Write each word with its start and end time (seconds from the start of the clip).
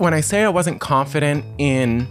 when 0.00 0.14
I 0.14 0.22
say 0.22 0.44
I 0.44 0.48
wasn't 0.48 0.80
confident 0.80 1.44
in 1.58 2.08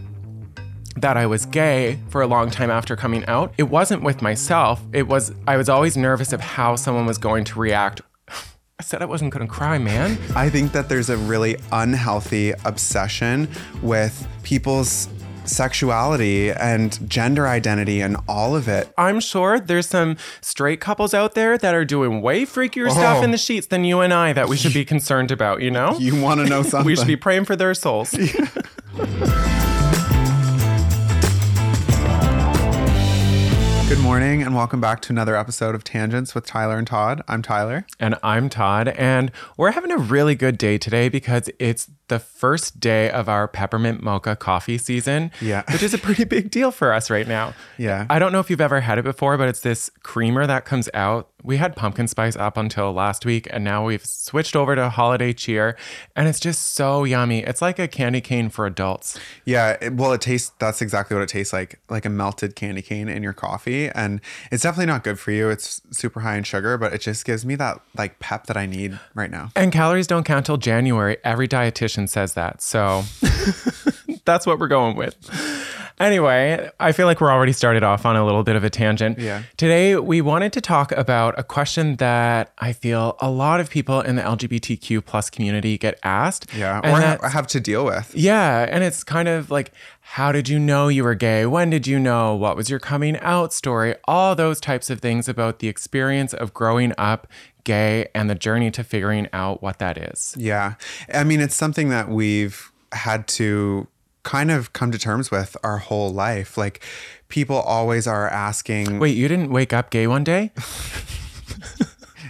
that 0.97 1.17
I 1.17 1.25
was 1.25 1.47
gay 1.47 1.97
for 2.09 2.21
a 2.21 2.27
long 2.27 2.51
time 2.51 2.69
after 2.69 2.95
coming 2.95 3.25
out, 3.25 3.51
it 3.57 3.63
wasn't 3.63 4.03
with 4.03 4.21
myself. 4.21 4.79
It 4.93 5.07
was, 5.07 5.33
I 5.47 5.57
was 5.57 5.69
always 5.69 5.97
nervous 5.97 6.31
of 6.31 6.39
how 6.39 6.75
someone 6.75 7.07
was 7.07 7.17
going 7.17 7.45
to 7.45 7.59
react. 7.59 8.01
I 8.27 8.83
said 8.83 9.01
I 9.01 9.05
wasn't 9.05 9.33
gonna 9.33 9.47
cry, 9.47 9.79
man. 9.79 10.19
I 10.35 10.51
think 10.51 10.71
that 10.73 10.87
there's 10.87 11.09
a 11.09 11.17
really 11.17 11.57
unhealthy 11.71 12.53
obsession 12.63 13.49
with 13.81 14.27
people's 14.43 15.09
sexuality 15.49 16.51
and 16.51 17.09
gender 17.09 17.47
identity 17.47 18.01
and 18.01 18.17
all 18.27 18.55
of 18.55 18.67
it. 18.67 18.93
I'm 18.97 19.19
sure 19.19 19.59
there's 19.59 19.87
some 19.87 20.17
straight 20.41 20.79
couples 20.79 21.13
out 21.13 21.33
there 21.33 21.57
that 21.57 21.73
are 21.73 21.85
doing 21.85 22.21
way 22.21 22.45
freakier 22.45 22.87
oh. 22.87 22.93
stuff 22.93 23.17
Oh. 23.19 23.23
in 23.23 23.31
the 23.31 23.37
sheets 23.37 23.67
than 23.67 23.83
you 23.83 23.99
and 24.01 24.13
I 24.13 24.33
that 24.33 24.47
we 24.47 24.55
should 24.57 24.73
be 24.73 24.85
concerned 24.93 25.31
about, 25.31 25.61
you 25.61 25.71
know? 25.71 25.97
You 25.97 26.21
want 26.21 26.39
to 26.41 26.45
know 26.45 26.61
something? 26.61 26.85
we 26.85 26.95
should 26.95 27.07
be 27.07 27.15
praying 27.15 27.45
for 27.45 27.55
their 27.55 27.73
souls. 27.73 28.11
Good 33.89 33.99
morning 33.99 34.43
and 34.43 34.53
welcome 34.53 34.79
back 34.79 35.01
to 35.01 35.13
another 35.13 35.35
episode 35.35 35.73
of 35.73 35.83
Tangents 35.83 36.35
with 36.35 36.45
Tyler 36.45 36.77
and 36.77 36.85
Todd. 36.85 37.23
I'm 37.27 37.41
Tyler. 37.41 37.87
And 37.99 38.15
I'm 38.21 38.47
Todd, 38.47 38.89
and 38.89 39.31
we're 39.57 39.71
having 39.71 39.89
a 39.91 39.97
really 39.97 40.35
good 40.35 40.59
day 40.59 40.77
today 40.77 41.09
because 41.09 41.49
it's 41.57 41.89
the 42.09 42.19
first 42.19 42.79
day 42.79 43.09
of 43.09 43.29
our 43.29 43.47
peppermint 43.47 44.03
mocha 44.03 44.35
coffee 44.35 44.77
season. 44.77 45.31
Yeah. 45.41 45.63
Which 45.71 45.83
is 45.83 45.93
a 45.93 45.97
pretty 45.97 46.25
big 46.25 46.51
deal 46.51 46.71
for 46.71 46.93
us 46.93 47.09
right 47.09 47.27
now. 47.27 47.53
Yeah. 47.77 48.05
I 48.09 48.19
don't 48.19 48.31
know 48.31 48.39
if 48.39 48.49
you've 48.49 48.61
ever 48.61 48.81
had 48.81 48.97
it 48.97 49.03
before, 49.03 49.37
but 49.37 49.47
it's 49.47 49.61
this 49.61 49.89
creamer 50.03 50.45
that 50.45 50.65
comes 50.65 50.89
out. 50.93 51.29
We 51.41 51.55
had 51.55 51.75
pumpkin 51.75 52.09
spice 52.09 52.35
up 52.35 52.57
until 52.57 52.91
last 52.91 53.25
week, 53.25 53.47
and 53.49 53.63
now 53.63 53.85
we've 53.85 54.05
switched 54.05 54.57
over 54.57 54.75
to 54.75 54.89
holiday 54.89 55.31
cheer, 55.31 55.77
and 56.13 56.27
it's 56.27 56.39
just 56.39 56.73
so 56.73 57.05
yummy. 57.05 57.43
It's 57.43 57.61
like 57.61 57.79
a 57.79 57.87
candy 57.87 58.19
cane 58.19 58.49
for 58.49 58.65
adults. 58.65 59.17
Yeah, 59.45 59.77
it, 59.79 59.93
well, 59.93 60.11
it 60.11 60.19
tastes. 60.19 60.51
That's 60.59 60.81
exactly 60.81 61.15
what 61.15 61.23
it 61.23 61.29
tastes 61.29 61.53
like, 61.53 61.79
like 61.89 62.03
a 62.03 62.09
melted 62.09 62.57
candy 62.57 62.81
cane 62.81 63.07
in 63.07 63.23
your 63.23 63.31
coffee, 63.31 63.87
and 63.87 64.19
it's 64.51 64.63
definitely 64.63 64.87
not 64.87 65.05
good 65.05 65.17
for 65.17 65.31
you. 65.31 65.49
It's 65.49 65.81
super 65.91 66.19
high 66.19 66.35
in 66.35 66.43
sugar, 66.43 66.77
but 66.77 66.93
it 66.93 66.99
just 66.99 67.23
gives 67.23 67.45
me 67.45 67.55
that 67.55 67.79
like 67.97 68.19
pep 68.19 68.47
that 68.47 68.57
I 68.57 68.65
need 68.65 68.99
right 69.13 69.31
now. 69.31 69.51
And 69.55 69.71
calories 69.71 70.07
don't 70.07 70.25
count 70.25 70.45
till 70.45 70.57
January. 70.57 71.17
Every 71.23 71.47
dietitian 71.47 71.98
says 72.07 72.33
that. 72.35 72.61
So 72.61 73.03
that's 74.25 74.45
what 74.45 74.59
we're 74.59 74.67
going 74.67 74.95
with. 74.95 75.15
Anyway, 75.99 76.69
I 76.79 76.91
feel 76.93 77.07
like 77.07 77.19
we're 77.19 77.31
already 77.31 77.51
started 77.51 77.83
off 77.83 78.05
on 78.05 78.15
a 78.15 78.25
little 78.25 78.43
bit 78.43 78.55
of 78.55 78.63
a 78.63 78.69
tangent. 78.69 79.19
Yeah. 79.19 79.43
Today, 79.57 79.97
we 79.97 80.21
wanted 80.21 80.53
to 80.53 80.61
talk 80.61 80.93
about 80.93 81.37
a 81.37 81.43
question 81.43 81.97
that 81.97 82.53
I 82.59 82.71
feel 82.71 83.17
a 83.19 83.29
lot 83.29 83.59
of 83.59 83.69
people 83.69 83.99
in 83.99 84.15
the 84.15 84.21
LGBTQ 84.21 85.05
plus 85.05 85.29
community 85.29 85.77
get 85.77 85.99
asked. 86.03 86.47
Yeah, 86.55 86.79
or 86.79 87.01
ha- 87.01 87.29
have 87.29 87.47
to 87.47 87.59
deal 87.59 87.83
with. 87.83 88.15
yeah, 88.15 88.65
and 88.69 88.83
it's 88.83 89.03
kind 89.03 89.27
of 89.27 89.51
like, 89.51 89.73
how 90.01 90.31
did 90.31 90.47
you 90.47 90.57
know 90.57 90.87
you 90.87 91.03
were 91.03 91.15
gay? 91.15 91.45
When 91.45 91.69
did 91.69 91.85
you 91.85 91.99
know? 91.99 92.33
What 92.33 92.55
was 92.55 92.69
your 92.69 92.79
coming 92.79 93.17
out 93.19 93.51
story? 93.51 93.95
All 94.05 94.35
those 94.35 94.61
types 94.61 94.89
of 94.89 95.01
things 95.01 95.27
about 95.27 95.59
the 95.59 95.67
experience 95.67 96.33
of 96.33 96.53
growing 96.53 96.93
up 96.97 97.27
gay 97.65 98.07
and 98.15 98.29
the 98.29 98.35
journey 98.35 98.71
to 98.71 98.83
figuring 98.85 99.27
out 99.33 99.61
what 99.61 99.79
that 99.79 99.97
is. 99.97 100.33
Yeah, 100.37 100.75
I 101.13 101.25
mean, 101.25 101.41
it's 101.41 101.55
something 101.55 101.89
that 101.89 102.07
we've 102.07 102.71
had 102.93 103.27
to 103.27 103.87
kind 104.23 104.51
of 104.51 104.73
come 104.73 104.91
to 104.91 104.99
terms 104.99 105.31
with 105.31 105.55
our 105.63 105.77
whole 105.77 106.11
life. 106.11 106.57
Like, 106.57 106.83
people 107.29 107.55
always 107.57 108.07
are 108.07 108.27
asking. 108.27 108.99
Wait, 108.99 109.15
you 109.15 109.27
didn't 109.27 109.51
wake 109.51 109.73
up 109.73 109.89
gay 109.89 110.07
one 110.07 110.23
day? 110.23 110.51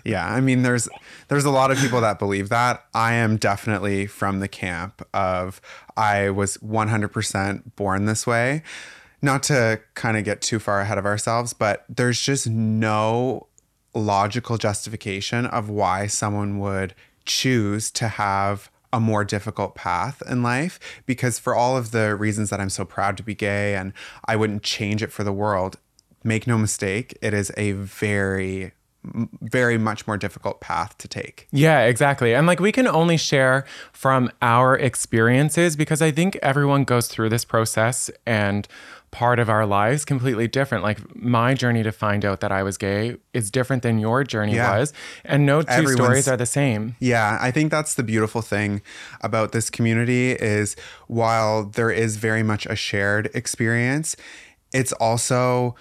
Yeah, 0.10 0.28
I 0.28 0.42
mean 0.42 0.64
there's 0.64 0.90
there's 1.28 1.46
a 1.46 1.50
lot 1.52 1.72
of 1.72 1.78
people 1.78 2.02
that 2.02 2.20
believe 2.20 2.50
that. 2.50 2.86
I 2.94 3.14
am 3.14 3.38
definitely 3.38 4.08
from 4.08 4.40
the 4.40 4.48
camp 4.48 5.06
of 5.14 5.62
I 5.96 6.30
was 6.30 6.58
100% 6.58 7.76
born 7.76 8.06
this 8.06 8.26
way. 8.26 8.64
Not 9.22 9.44
to 9.44 9.82
kind 9.96 10.18
of 10.18 10.24
get 10.24 10.42
too 10.42 10.60
far 10.60 10.80
ahead 10.80 10.98
of 10.98 11.06
ourselves, 11.06 11.54
but 11.54 11.86
there's 11.90 12.22
just 12.22 12.48
no 12.48 13.48
logical 13.94 14.58
justification 14.58 15.46
of 15.46 15.70
why 15.70 16.08
someone 16.08 16.60
would 16.60 16.96
choose 17.26 17.92
to 17.92 18.08
have 18.08 18.72
a 18.92 19.00
more 19.00 19.24
difficult 19.24 19.76
path 19.76 20.24
in 20.30 20.42
life 20.42 20.80
because 21.06 21.40
for 21.40 21.56
all 21.56 21.78
of 21.78 21.92
the 21.92 22.16
reasons 22.16 22.50
that 22.50 22.60
I'm 22.60 22.70
so 22.70 22.86
proud 22.86 23.18
to 23.18 23.24
be 23.24 23.36
gay 23.36 23.76
and 23.76 23.94
I 24.26 24.36
wouldn't 24.36 24.64
change 24.64 25.04
it 25.04 25.12
for 25.12 25.24
the 25.24 25.34
world, 25.34 25.78
make 26.24 26.48
no 26.48 26.58
mistake, 26.58 27.18
it 27.22 27.34
is 27.34 27.52
a 27.58 27.74
very 27.74 28.74
very 29.42 29.78
much 29.78 30.06
more 30.06 30.18
difficult 30.18 30.60
path 30.60 30.98
to 30.98 31.08
take. 31.08 31.48
Yeah, 31.52 31.84
exactly. 31.84 32.34
And 32.36 32.46
like 32.46 32.60
we 32.60 32.72
can 32.72 32.86
only 32.86 33.16
share 33.16 33.66
from 33.94 34.30
our 34.42 34.78
experiences 34.78 35.78
because 35.78 36.02
I 36.02 36.12
think 36.12 36.38
everyone 36.42 36.84
goes 36.84 37.08
through 37.08 37.30
this 37.30 37.46
process 37.46 38.10
and 38.26 38.68
part 39.12 39.40
of 39.40 39.50
our 39.50 39.66
lives 39.66 40.06
completely 40.06 40.48
different. 40.48 40.84
Like 40.84 41.00
my 41.16 41.54
journey 41.54 41.82
to 41.84 41.92
find 41.92 42.24
out 42.24 42.42
that 42.42 42.52
I 42.52 42.62
was 42.64 42.78
gay 42.78 43.18
is 43.34 43.50
different 43.50 43.82
than 43.84 44.00
your 44.00 44.24
journey 44.24 44.56
Yeah. 44.56 44.78
was. 44.78 44.94
And 45.26 45.46
no 45.46 45.62
two 45.62 45.68
Everyone's- 45.70 45.96
stories 45.96 46.28
are 46.28 46.38
the 46.38 46.46
same. 46.46 46.96
Yeah, 47.00 47.38
I 47.42 47.52
think 47.52 47.72
that's 47.72 47.96
the 47.96 48.04
beautiful 48.04 48.42
thing 48.42 48.82
about 49.22 49.52
this 49.52 49.70
community 49.70 50.32
is 50.34 50.76
while 51.08 51.64
there 51.64 51.90
is 51.92 52.18
very 52.18 52.44
much 52.44 52.66
a 52.68 52.76
shared 52.76 53.30
experience, 53.34 54.16
it's 54.74 54.92
also 54.94 55.76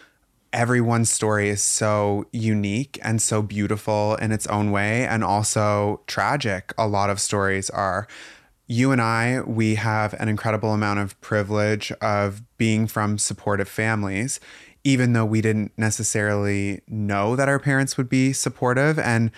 everyone's 0.52 1.10
story 1.10 1.50
is 1.50 1.62
so 1.62 2.24
unique 2.32 2.98
and 3.02 3.20
so 3.20 3.42
beautiful 3.42 4.14
in 4.16 4.32
its 4.32 4.46
own 4.46 4.70
way 4.70 5.04
and 5.06 5.22
also 5.22 6.00
tragic. 6.06 6.72
A 6.78 6.86
lot 6.88 7.10
of 7.10 7.20
stories 7.20 7.68
are. 7.70 8.06
You 8.68 8.92
and 8.92 9.00
I, 9.00 9.40
we 9.40 9.76
have 9.76 10.12
an 10.20 10.28
incredible 10.28 10.74
amount 10.74 11.00
of 11.00 11.18
privilege 11.22 11.90
of 12.02 12.42
being 12.58 12.86
from 12.86 13.16
supportive 13.16 13.68
families, 13.68 14.40
even 14.84 15.14
though 15.14 15.24
we 15.24 15.40
didn't 15.40 15.72
necessarily 15.78 16.82
know 16.86 17.34
that 17.34 17.48
our 17.48 17.58
parents 17.58 17.96
would 17.96 18.10
be 18.10 18.34
supportive. 18.34 18.98
And 18.98 19.30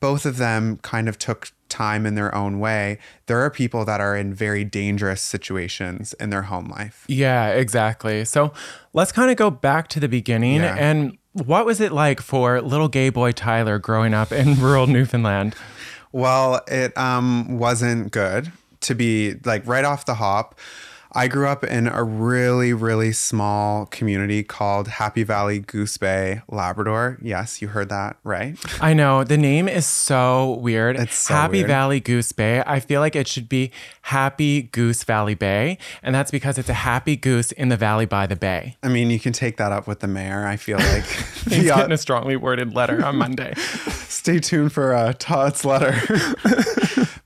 both 0.00 0.24
of 0.24 0.38
them 0.38 0.78
kind 0.78 1.10
of 1.10 1.18
took 1.18 1.52
time 1.68 2.06
in 2.06 2.14
their 2.14 2.34
own 2.34 2.58
way. 2.58 2.98
There 3.26 3.38
are 3.40 3.50
people 3.50 3.84
that 3.84 4.00
are 4.00 4.16
in 4.16 4.32
very 4.32 4.64
dangerous 4.64 5.20
situations 5.20 6.14
in 6.14 6.30
their 6.30 6.42
home 6.42 6.68
life. 6.68 7.04
Yeah, 7.06 7.48
exactly. 7.48 8.24
So 8.24 8.52
let's 8.94 9.12
kind 9.12 9.30
of 9.30 9.36
go 9.36 9.50
back 9.50 9.88
to 9.88 10.00
the 10.00 10.08
beginning. 10.08 10.62
Yeah. 10.62 10.74
And 10.78 11.18
what 11.32 11.66
was 11.66 11.80
it 11.80 11.92
like 11.92 12.20
for 12.20 12.60
little 12.62 12.88
gay 12.88 13.10
boy 13.10 13.32
Tyler 13.32 13.78
growing 13.78 14.14
up 14.14 14.32
in 14.32 14.54
rural 14.60 14.86
Newfoundland? 14.86 15.54
Well, 16.12 16.62
it 16.66 16.96
um, 16.98 17.58
wasn't 17.58 18.10
good 18.10 18.50
to 18.80 18.94
be 18.94 19.34
like 19.44 19.66
right 19.66 19.84
off 19.84 20.04
the 20.06 20.14
hop. 20.14 20.58
I 21.12 21.26
grew 21.26 21.48
up 21.48 21.64
in 21.64 21.88
a 21.88 22.04
really, 22.04 22.72
really 22.72 23.10
small 23.10 23.86
community 23.86 24.44
called 24.44 24.86
Happy 24.86 25.24
Valley 25.24 25.58
Goose 25.58 25.96
Bay, 25.96 26.40
Labrador. 26.46 27.18
Yes, 27.20 27.60
you 27.60 27.66
heard 27.66 27.88
that 27.88 28.16
right. 28.22 28.56
I 28.80 28.94
know 28.94 29.24
the 29.24 29.36
name 29.36 29.66
is 29.68 29.86
so 29.86 30.52
weird. 30.60 30.94
It's 30.94 31.16
so 31.16 31.34
Happy 31.34 31.58
weird. 31.58 31.66
Valley 31.66 31.98
Goose 31.98 32.30
Bay. 32.30 32.62
I 32.64 32.78
feel 32.78 33.00
like 33.00 33.16
it 33.16 33.26
should 33.26 33.48
be 33.48 33.72
Happy 34.02 34.62
Goose 34.62 35.02
Valley 35.02 35.34
Bay, 35.34 35.78
and 36.00 36.14
that's 36.14 36.30
because 36.30 36.58
it's 36.58 36.68
a 36.68 36.74
happy 36.74 37.16
goose 37.16 37.50
in 37.50 37.70
the 37.70 37.76
valley 37.76 38.06
by 38.06 38.28
the 38.28 38.36
bay. 38.36 38.76
I 38.84 38.86
mean, 38.88 39.10
you 39.10 39.18
can 39.18 39.32
take 39.32 39.56
that 39.56 39.72
up 39.72 39.88
with 39.88 39.98
the 39.98 40.06
mayor. 40.08 40.46
I 40.46 40.56
feel 40.56 40.78
like 40.78 41.04
He's 41.48 41.64
Yeah. 41.64 41.74
getting 41.78 41.92
a 41.92 41.98
strongly 41.98 42.36
worded 42.36 42.72
letter 42.72 43.04
on 43.04 43.16
Monday. 43.16 43.54
stay 43.56 44.38
tuned 44.38 44.72
for 44.72 44.94
uh, 44.94 45.12
Todd's 45.18 45.64
letter. 45.64 45.92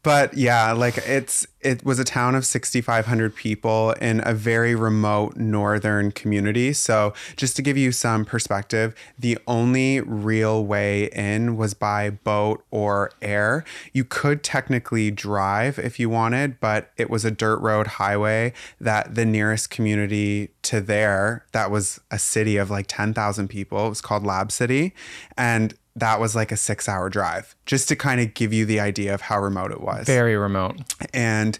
But 0.05 0.35
yeah, 0.35 0.73
like 0.73 0.99
it's 0.99 1.47
it 1.61 1.83
was 1.83 1.99
a 1.99 2.05
town 2.05 2.35
of 2.35 2.45
6,500 2.45 3.35
people 3.35 3.93
in 3.93 4.21
a 4.23 4.35
very 4.35 4.75
remote 4.75 5.37
northern 5.37 6.13
community. 6.13 6.75
So 6.75 7.15
just 7.37 7.57
to 7.57 7.63
give 7.63 7.79
you 7.79 7.91
some 7.91 8.27
perspective, 8.27 8.95
the 9.19 9.39
only 9.47 10.01
real 10.03 10.67
way 10.67 11.07
in 11.07 11.57
was 11.57 11.73
by 11.73 12.11
boat 12.11 12.63
or 12.71 13.13
air. 13.23 13.65
You 13.95 14.05
could 14.05 14.43
technically 14.43 15.11
drive 15.11 15.79
if 15.79 15.99
you 15.99 16.11
wanted, 16.11 16.61
but 16.61 16.91
it 16.99 17.09
was 17.09 17.25
a 17.25 17.31
dirt 17.31 17.61
road 17.61 17.87
highway 17.87 18.53
that 18.79 19.15
the 19.15 19.25
nearest 19.25 19.71
community 19.71 20.51
to 20.65 20.83
there 20.83 21.47
that 21.53 21.71
was 21.71 21.99
a 22.11 22.19
city 22.19 22.59
of 22.59 22.71
like 22.71 22.87
10,000 22.89 23.49
people. 23.49 23.87
It 23.87 23.89
was 23.89 24.03
called 24.03 24.25
Lab 24.27 24.53
City 24.53 24.93
and 25.39 25.75
that 25.97 26.19
was 26.19 26.35
like 26.35 26.51
a 26.51 26.57
6-hour 26.57 27.09
drive 27.09 27.55
just 27.67 27.89
to 27.89 27.97
kind 27.97 28.21
of 28.21 28.35
give 28.35 28.53
you 28.53 28.67
the 28.67 28.81
idea 28.81 29.15
of 29.15 29.21
how 29.23 29.41
remote 29.41 29.71
it 29.71 29.81
was. 29.81 30.07
Very 30.07 30.37
remote. 30.37 30.77
And 31.13 31.59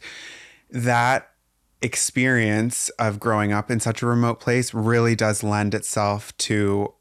that 0.71 1.31
experience 1.83 2.89
of 2.99 3.21
growing 3.21 3.53
up 3.53 3.71
in 3.71 3.79
such 3.79 4.03
a 4.03 4.07
remote 4.07 4.41
place 4.41 4.75
really 4.75 5.15
does 5.15 5.43
lend 5.43 5.75
itself 5.75 6.37
to 6.39 6.93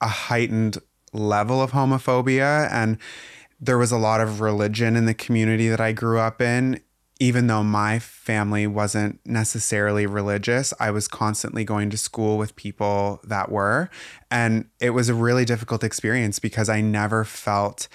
a 0.00 0.08
heightened 0.08 0.78
level 1.12 1.60
of 1.62 1.72
homophobia. 1.72 2.70
And 2.70 2.98
there 3.58 3.78
was 3.78 3.90
a 3.90 3.96
lot 3.96 4.20
of 4.20 4.40
religion 4.40 4.94
in 4.94 5.06
the 5.06 5.14
community 5.14 5.68
that 5.68 5.80
I 5.80 5.92
grew 5.92 6.18
up 6.18 6.40
in. 6.42 6.80
Even 7.18 7.46
though 7.46 7.62
my 7.62 7.98
family 7.98 8.66
wasn't 8.66 9.20
necessarily 9.24 10.06
religious, 10.06 10.74
I 10.78 10.90
was 10.90 11.08
constantly 11.08 11.64
going 11.64 11.88
to 11.90 11.96
school 11.96 12.36
with 12.36 12.56
people 12.56 13.20
that 13.24 13.50
were. 13.50 13.88
And 14.30 14.66
it 14.80 14.90
was 14.90 15.08
a 15.08 15.14
really 15.14 15.46
difficult 15.46 15.82
experience 15.82 16.38
because 16.38 16.68
I 16.68 16.82
never 16.82 17.24
felt 17.24 17.88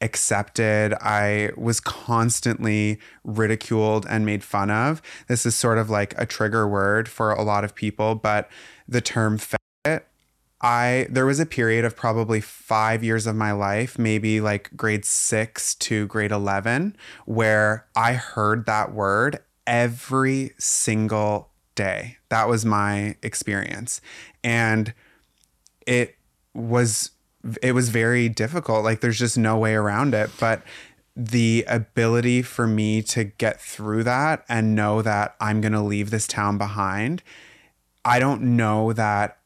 accepted. 0.00 0.94
I 1.00 1.50
was 1.56 1.80
constantly 1.80 2.98
ridiculed 3.24 4.06
and 4.08 4.26
made 4.26 4.44
fun 4.44 4.70
of. 4.70 5.00
This 5.26 5.46
is 5.46 5.54
sort 5.54 5.78
of 5.78 5.88
like 5.88 6.14
a 6.18 6.26
trigger 6.26 6.68
word 6.68 7.08
for 7.08 7.32
a 7.32 7.42
lot 7.42 7.64
of 7.64 7.74
people, 7.74 8.14
but 8.14 8.50
the 8.86 9.00
term 9.00 9.38
I 10.60 11.06
there 11.10 11.26
was 11.26 11.40
a 11.40 11.46
period 11.46 11.84
of 11.84 11.96
probably 11.96 12.40
5 12.40 13.04
years 13.04 13.26
of 13.26 13.36
my 13.36 13.52
life, 13.52 13.98
maybe 13.98 14.40
like 14.40 14.70
grade 14.76 15.04
6 15.04 15.74
to 15.76 16.06
grade 16.06 16.32
11, 16.32 16.96
where 17.26 17.86
I 17.94 18.14
heard 18.14 18.66
that 18.66 18.92
word 18.92 19.38
every 19.66 20.52
single 20.58 21.50
day. 21.74 22.16
That 22.30 22.48
was 22.48 22.64
my 22.64 23.16
experience. 23.22 24.00
And 24.42 24.94
it 25.86 26.16
was 26.54 27.10
it 27.62 27.72
was 27.72 27.90
very 27.90 28.28
difficult. 28.28 28.84
Like 28.84 29.00
there's 29.00 29.18
just 29.18 29.38
no 29.38 29.58
way 29.58 29.74
around 29.74 30.14
it. 30.14 30.30
But 30.40 30.62
the 31.14 31.64
ability 31.68 32.42
for 32.42 32.66
me 32.66 33.02
to 33.02 33.24
get 33.24 33.60
through 33.60 34.04
that 34.04 34.44
and 34.48 34.74
know 34.74 35.00
that 35.02 35.36
I'm 35.40 35.60
going 35.60 35.72
to 35.72 35.80
leave 35.80 36.10
this 36.10 36.26
town 36.26 36.58
behind, 36.58 37.22
I 38.04 38.18
don't 38.18 38.42
know 38.42 38.92
that 38.92 39.38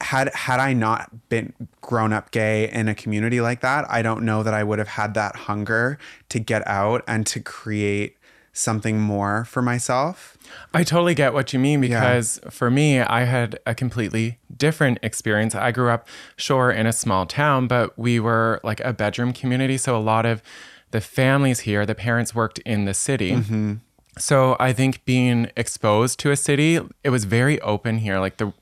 had 0.00 0.32
had 0.34 0.60
I 0.60 0.72
not 0.74 1.28
been 1.28 1.52
grown 1.80 2.12
up 2.12 2.30
gay 2.30 2.70
in 2.70 2.88
a 2.88 2.94
community 2.94 3.40
like 3.40 3.60
that, 3.60 3.84
I 3.90 4.02
don't 4.02 4.22
know 4.24 4.42
that 4.42 4.54
I 4.54 4.62
would 4.62 4.78
have 4.78 4.88
had 4.88 5.14
that 5.14 5.34
hunger 5.34 5.98
to 6.28 6.38
get 6.38 6.66
out 6.66 7.02
and 7.08 7.26
to 7.26 7.40
create 7.40 8.16
something 8.52 9.00
more 9.00 9.44
for 9.44 9.62
myself. 9.62 10.36
I 10.74 10.82
totally 10.82 11.14
get 11.14 11.32
what 11.32 11.52
you 11.52 11.58
mean 11.58 11.80
because 11.80 12.40
yeah. 12.42 12.50
for 12.50 12.70
me, 12.70 13.00
I 13.00 13.24
had 13.24 13.58
a 13.66 13.74
completely 13.74 14.38
different 14.56 14.98
experience. 15.02 15.54
I 15.54 15.70
grew 15.70 15.90
up, 15.90 16.08
sure, 16.36 16.70
in 16.70 16.86
a 16.86 16.92
small 16.92 17.26
town, 17.26 17.68
but 17.68 17.96
we 17.98 18.18
were 18.18 18.60
like 18.64 18.80
a 18.80 18.92
bedroom 18.92 19.32
community. 19.32 19.78
So 19.78 19.96
a 19.96 20.00
lot 20.00 20.26
of 20.26 20.42
the 20.90 21.00
families 21.00 21.60
here, 21.60 21.86
the 21.86 21.94
parents 21.94 22.34
worked 22.34 22.58
in 22.60 22.84
the 22.84 22.94
city. 22.94 23.32
Mm-hmm. 23.32 23.74
So 24.18 24.56
I 24.58 24.72
think 24.72 25.04
being 25.04 25.50
exposed 25.56 26.18
to 26.20 26.30
a 26.32 26.36
city, 26.36 26.80
it 27.04 27.10
was 27.10 27.24
very 27.24 27.60
open 27.60 27.98
here. 27.98 28.18
Like 28.18 28.38
the, 28.38 28.52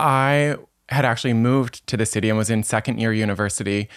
I 0.00 0.56
had 0.88 1.04
actually 1.04 1.34
moved 1.34 1.86
to 1.86 1.96
the 1.96 2.06
city 2.06 2.28
and 2.28 2.38
was 2.38 2.50
in 2.50 2.62
second 2.62 2.98
year 2.98 3.12
university. 3.12 3.88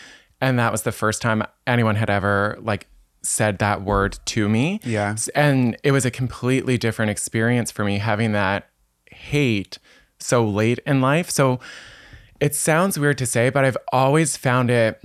And 0.42 0.60
that 0.60 0.72
was 0.72 0.84
the 0.84 0.92
first 0.92 1.22
time 1.22 1.44
anyone 1.66 1.96
had 1.96 2.10
ever 2.10 2.58
like 2.62 2.88
said 3.22 3.60
that 3.60 3.82
word 3.82 4.20
to 4.26 4.50
me. 4.50 4.80
Yeah. 4.84 5.16
And 5.34 5.78
it 5.84 5.92
was 5.92 6.06
a 6.06 6.12
completely 6.12 6.78
different 6.78 7.10
experience 7.10 7.72
for 7.72 7.86
me 7.86 7.98
having 7.98 8.34
that 8.34 8.70
hate 9.10 9.80
so 10.20 10.46
late 10.46 10.80
in 10.86 11.02
life. 11.02 11.30
So 11.30 11.60
it 12.40 12.54
sounds 12.56 13.00
weird 13.00 13.18
to 13.20 13.26
say, 13.26 13.50
but 13.50 13.64
I've 13.64 13.78
always 13.92 14.36
found 14.36 14.70
it 14.70 15.02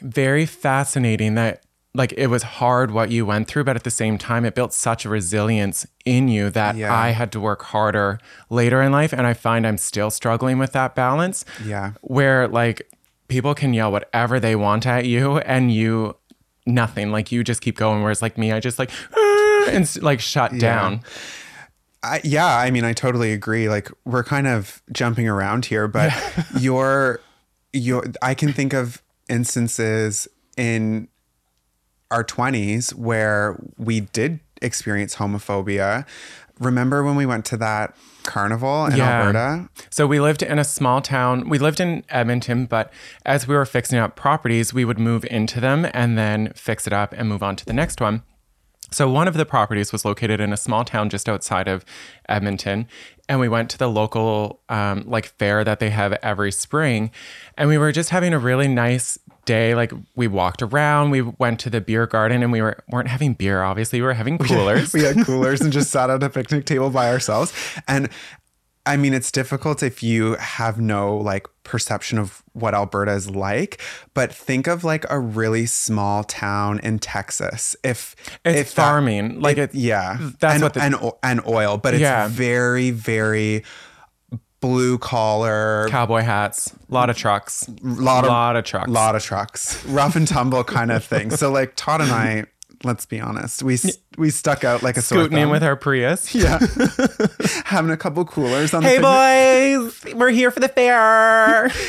very 0.00 0.44
fascinating 0.44 1.34
that 1.36 1.64
like 1.94 2.14
it 2.16 2.28
was 2.28 2.42
hard 2.42 2.90
what 2.90 3.10
you 3.10 3.26
went 3.26 3.48
through, 3.48 3.64
but 3.64 3.76
at 3.76 3.84
the 3.84 3.90
same 3.90 4.16
time, 4.16 4.44
it 4.44 4.54
built 4.54 4.72
such 4.72 5.04
a 5.04 5.10
resilience 5.10 5.86
in 6.04 6.28
you 6.28 6.48
that 6.50 6.76
yeah. 6.76 6.94
I 6.94 7.10
had 7.10 7.30
to 7.32 7.40
work 7.40 7.62
harder 7.62 8.18
later 8.48 8.80
in 8.80 8.92
life. 8.92 9.12
And 9.12 9.26
I 9.26 9.34
find 9.34 9.66
I'm 9.66 9.76
still 9.76 10.10
struggling 10.10 10.58
with 10.58 10.72
that 10.72 10.94
balance. 10.94 11.44
Yeah. 11.62 11.92
Where 12.00 12.48
like 12.48 12.90
people 13.28 13.54
can 13.54 13.74
yell 13.74 13.92
whatever 13.92 14.40
they 14.40 14.56
want 14.56 14.86
at 14.86 15.04
you 15.04 15.38
and 15.38 15.72
you 15.72 16.16
nothing. 16.64 17.12
Like 17.12 17.30
you 17.30 17.44
just 17.44 17.60
keep 17.60 17.76
going. 17.76 18.02
Whereas 18.02 18.22
like 18.22 18.38
me, 18.38 18.52
I 18.52 18.60
just 18.60 18.78
like 18.78 18.90
ah, 19.14 19.66
and 19.68 20.02
like 20.02 20.20
shut 20.20 20.54
yeah. 20.54 20.58
down. 20.60 21.00
I, 22.02 22.20
yeah, 22.24 22.56
I 22.56 22.70
mean, 22.70 22.84
I 22.84 22.94
totally 22.94 23.32
agree. 23.32 23.68
Like 23.68 23.90
we're 24.04 24.24
kind 24.24 24.46
of 24.46 24.82
jumping 24.90 25.28
around 25.28 25.66
here, 25.66 25.86
but 25.88 26.10
yeah. 26.10 26.44
your 26.58 27.20
your 27.74 28.04
I 28.22 28.34
can 28.34 28.52
think 28.54 28.72
of 28.72 29.02
instances 29.28 30.26
in 30.56 31.08
our 32.12 32.22
20s 32.22 32.94
where 32.94 33.58
we 33.76 34.00
did 34.00 34.40
experience 34.60 35.16
homophobia. 35.16 36.06
Remember 36.60 37.02
when 37.02 37.16
we 37.16 37.26
went 37.26 37.44
to 37.46 37.56
that 37.56 37.96
carnival 38.22 38.86
in 38.86 38.96
yeah. 38.96 39.20
Alberta? 39.20 39.68
So 39.90 40.06
we 40.06 40.20
lived 40.20 40.42
in 40.42 40.58
a 40.58 40.64
small 40.64 41.00
town. 41.00 41.48
We 41.48 41.58
lived 41.58 41.80
in 41.80 42.04
Edmonton, 42.08 42.66
but 42.66 42.92
as 43.24 43.48
we 43.48 43.54
were 43.54 43.64
fixing 43.64 43.98
up 43.98 44.14
properties, 44.14 44.72
we 44.72 44.84
would 44.84 44.98
move 44.98 45.24
into 45.30 45.60
them 45.60 45.88
and 45.92 46.16
then 46.16 46.52
fix 46.54 46.86
it 46.86 46.92
up 46.92 47.12
and 47.16 47.28
move 47.28 47.42
on 47.42 47.56
to 47.56 47.64
the 47.64 47.72
next 47.72 48.00
one. 48.00 48.22
So 48.92 49.10
one 49.10 49.26
of 49.26 49.34
the 49.34 49.46
properties 49.46 49.90
was 49.90 50.04
located 50.04 50.38
in 50.38 50.52
a 50.52 50.56
small 50.56 50.84
town 50.84 51.08
just 51.08 51.28
outside 51.28 51.66
of 51.66 51.84
Edmonton, 52.28 52.86
and 53.28 53.40
we 53.40 53.48
went 53.48 53.70
to 53.70 53.78
the 53.78 53.88
local 53.88 54.60
um, 54.68 55.04
like 55.06 55.26
fair 55.38 55.64
that 55.64 55.80
they 55.80 55.88
have 55.90 56.12
every 56.22 56.52
spring, 56.52 57.10
and 57.56 57.70
we 57.70 57.78
were 57.78 57.90
just 57.90 58.10
having 58.10 58.34
a 58.34 58.38
really 58.38 58.68
nice 58.68 59.18
day. 59.44 59.74
Like 59.74 59.92
we 60.14 60.28
walked 60.28 60.62
around, 60.62 61.10
we 61.10 61.22
went 61.22 61.60
to 61.60 61.70
the 61.70 61.80
beer 61.80 62.06
garden, 62.06 62.42
and 62.42 62.52
we 62.52 62.62
were 62.62 62.82
weren't 62.88 63.08
having 63.08 63.34
beer. 63.34 63.62
Obviously, 63.62 64.00
we 64.00 64.06
were 64.06 64.14
having 64.14 64.38
coolers. 64.38 64.92
we 64.94 65.02
had 65.02 65.24
coolers 65.24 65.60
and 65.60 65.72
just 65.72 65.90
sat 65.92 66.10
at 66.10 66.22
a 66.22 66.30
picnic 66.30 66.66
table 66.66 66.90
by 66.90 67.10
ourselves. 67.10 67.52
And 67.88 68.08
I 68.84 68.96
mean, 68.96 69.14
it's 69.14 69.30
difficult 69.30 69.82
if 69.82 70.02
you 70.02 70.34
have 70.34 70.80
no 70.80 71.16
like 71.16 71.46
perception 71.62 72.18
of 72.18 72.42
what 72.52 72.74
Alberta 72.74 73.12
is 73.12 73.30
like, 73.30 73.80
but 74.12 74.34
think 74.34 74.66
of 74.66 74.82
like 74.82 75.04
a 75.08 75.20
really 75.20 75.66
small 75.66 76.24
town 76.24 76.80
in 76.80 76.98
Texas. 76.98 77.76
If 77.84 78.16
it's 78.44 78.70
if 78.70 78.70
farming, 78.70 79.34
that, 79.34 79.40
like 79.40 79.58
it, 79.58 79.74
yeah, 79.74 80.18
that's 80.40 80.54
and, 80.54 80.62
what 80.62 80.74
the, 80.74 80.82
and 80.82 80.96
and 81.22 81.46
oil, 81.46 81.78
but 81.78 81.94
it's 81.94 82.00
yeah. 82.00 82.26
very 82.28 82.90
very 82.90 83.62
blue 84.62 84.96
collar, 84.96 85.86
cowboy 85.90 86.22
hats, 86.22 86.72
a 86.90 86.94
lot 86.94 87.10
of 87.10 87.18
trucks, 87.18 87.68
lot 87.82 88.24
of 88.24 88.30
lot 88.30 88.56
of 88.56 88.64
trucks, 88.64 88.88
A 88.88 88.90
lot 88.90 89.14
of 89.14 89.22
trucks, 89.22 89.84
rough 89.84 90.16
and 90.16 90.26
tumble 90.26 90.64
kind 90.64 90.90
of 90.90 91.04
thing. 91.04 91.30
So 91.32 91.52
like 91.52 91.74
Todd 91.76 92.00
and 92.00 92.10
I, 92.10 92.44
let's 92.84 93.06
be 93.06 93.20
honest, 93.20 93.62
we 93.62 93.78
we 94.18 94.30
stuck 94.30 94.64
out 94.64 94.82
like 94.82 94.96
a 94.96 95.02
sore. 95.02 95.20
scooting 95.20 95.38
in 95.38 95.50
with 95.50 95.62
our 95.62 95.76
Prius, 95.76 96.34
yeah, 96.34 96.58
having 97.64 97.90
a 97.90 97.96
couple 97.96 98.24
coolers 98.24 98.74
on. 98.74 98.82
Hey 98.82 98.98
boys, 98.98 100.14
we're 100.14 100.30
here 100.30 100.50
for 100.50 100.60
the 100.60 100.68
fair. 100.68 101.70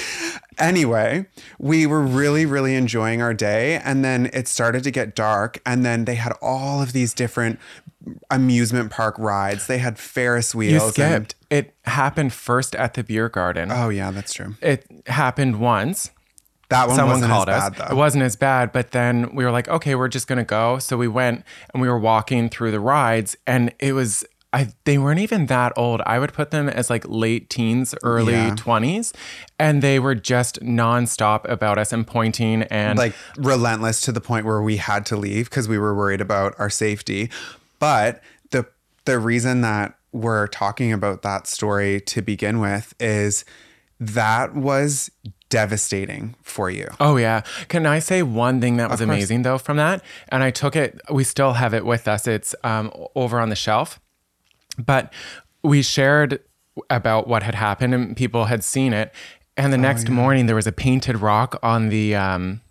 Anyway, 0.59 1.25
we 1.57 1.87
were 1.87 2.01
really, 2.01 2.45
really 2.45 2.75
enjoying 2.75 3.23
our 3.23 3.33
day. 3.33 3.81
And 3.83 4.05
then 4.05 4.29
it 4.33 4.47
started 4.47 4.83
to 4.83 4.91
get 4.91 5.15
dark. 5.15 5.59
And 5.65 5.83
then 5.83 6.05
they 6.05 6.13
had 6.13 6.33
all 6.43 6.79
of 6.79 6.93
these 6.93 7.13
different 7.13 7.59
amusement 8.29 8.91
park 8.91 9.15
rides. 9.17 9.67
They 9.67 9.79
had 9.79 9.97
Ferris 9.97 10.53
wheels. 10.53 10.83
You 10.83 10.91
skipped. 10.91 11.35
And- 11.49 11.59
it 11.59 11.73
happened 11.85 12.33
first 12.33 12.75
at 12.75 12.93
the 12.93 13.03
beer 13.03 13.29
garden. 13.29 13.71
Oh, 13.71 13.89
yeah, 13.89 14.11
that's 14.11 14.33
true. 14.33 14.55
It 14.61 14.85
happened 15.07 15.59
once. 15.59 16.11
That 16.69 16.87
one 16.87 16.95
Someone 16.95 17.21
called 17.21 17.49
us. 17.49 17.69
Bad, 17.69 17.75
though. 17.75 17.93
it 17.93 17.97
wasn't 17.97 18.23
as 18.23 18.35
bad, 18.35 18.71
but 18.71 18.91
then 18.91 19.35
we 19.35 19.43
were 19.43 19.51
like, 19.51 19.67
okay, 19.67 19.95
we're 19.95 20.07
just 20.07 20.27
gonna 20.27 20.43
go. 20.43 20.79
So 20.79 20.97
we 20.97 21.07
went 21.07 21.43
and 21.73 21.81
we 21.81 21.89
were 21.89 21.99
walking 21.99 22.49
through 22.49 22.71
the 22.71 22.79
rides, 22.79 23.35
and 23.45 23.73
it 23.79 23.93
was 23.93 24.25
I 24.53 24.71
they 24.85 24.99
weren't 24.99 25.19
even 25.19 25.47
that 25.47 25.73
old. 25.75 26.01
I 26.05 26.19
would 26.19 26.31
put 26.31 26.51
them 26.51 26.69
as 26.69 26.89
like 26.89 27.03
late 27.07 27.49
teens, 27.49 27.95
early 28.03 28.33
yeah. 28.33 28.51
20s, 28.55 29.13
and 29.57 29.81
they 29.81 29.99
were 29.99 30.15
just 30.15 30.61
nonstop 30.61 31.49
about 31.49 31.79
us 31.79 31.91
and 31.91 32.05
pointing 32.05 32.61
and 32.63 32.97
like 32.97 33.15
relentless 33.35 33.99
to 34.01 34.11
the 34.11 34.21
point 34.21 34.45
where 34.45 34.61
we 34.61 34.77
had 34.77 35.05
to 35.07 35.17
leave 35.17 35.49
because 35.49 35.67
we 35.67 35.79
were 35.79 35.95
worried 35.95 36.21
about 36.21 36.53
our 36.59 36.69
safety. 36.69 37.31
But 37.79 38.21
the 38.51 38.67
the 39.05 39.17
reason 39.17 39.61
that 39.61 39.97
we're 40.11 40.45
talking 40.47 40.93
about 40.93 41.23
that 41.23 41.47
story 41.47 41.99
to 42.01 42.21
begin 42.21 42.59
with 42.59 42.93
is 42.99 43.43
that 43.99 44.55
was 44.55 45.09
devastating 45.49 46.35
for 46.41 46.69
you. 46.69 46.87
Oh 46.99 47.17
yeah. 47.17 47.41
Can 47.67 47.85
I 47.85 47.99
say 47.99 48.23
one 48.23 48.59
thing 48.59 48.77
that 48.77 48.89
was 48.89 49.01
amazing 49.01 49.43
though 49.43 49.57
from 49.57 49.77
that? 49.77 50.03
And 50.29 50.43
I 50.43 50.51
took 50.51 50.75
it 50.75 50.99
we 51.11 51.23
still 51.23 51.53
have 51.53 51.73
it 51.73 51.85
with 51.85 52.07
us. 52.07 52.27
It's 52.27 52.55
um, 52.63 52.91
over 53.15 53.39
on 53.39 53.49
the 53.49 53.55
shelf. 53.55 53.99
But 54.83 55.13
we 55.63 55.81
shared 55.81 56.39
about 56.89 57.27
what 57.27 57.43
had 57.43 57.55
happened 57.55 57.93
and 57.93 58.17
people 58.17 58.45
had 58.45 58.63
seen 58.63 58.93
it. 58.93 59.13
And 59.55 59.71
the 59.71 59.77
oh, 59.77 59.81
next 59.81 60.05
yeah. 60.05 60.15
morning, 60.15 60.47
there 60.47 60.55
was 60.55 60.67
a 60.67 60.71
painted 60.71 61.17
rock 61.17 61.59
on 61.61 61.89
the 61.89 62.15
um, 62.15 62.61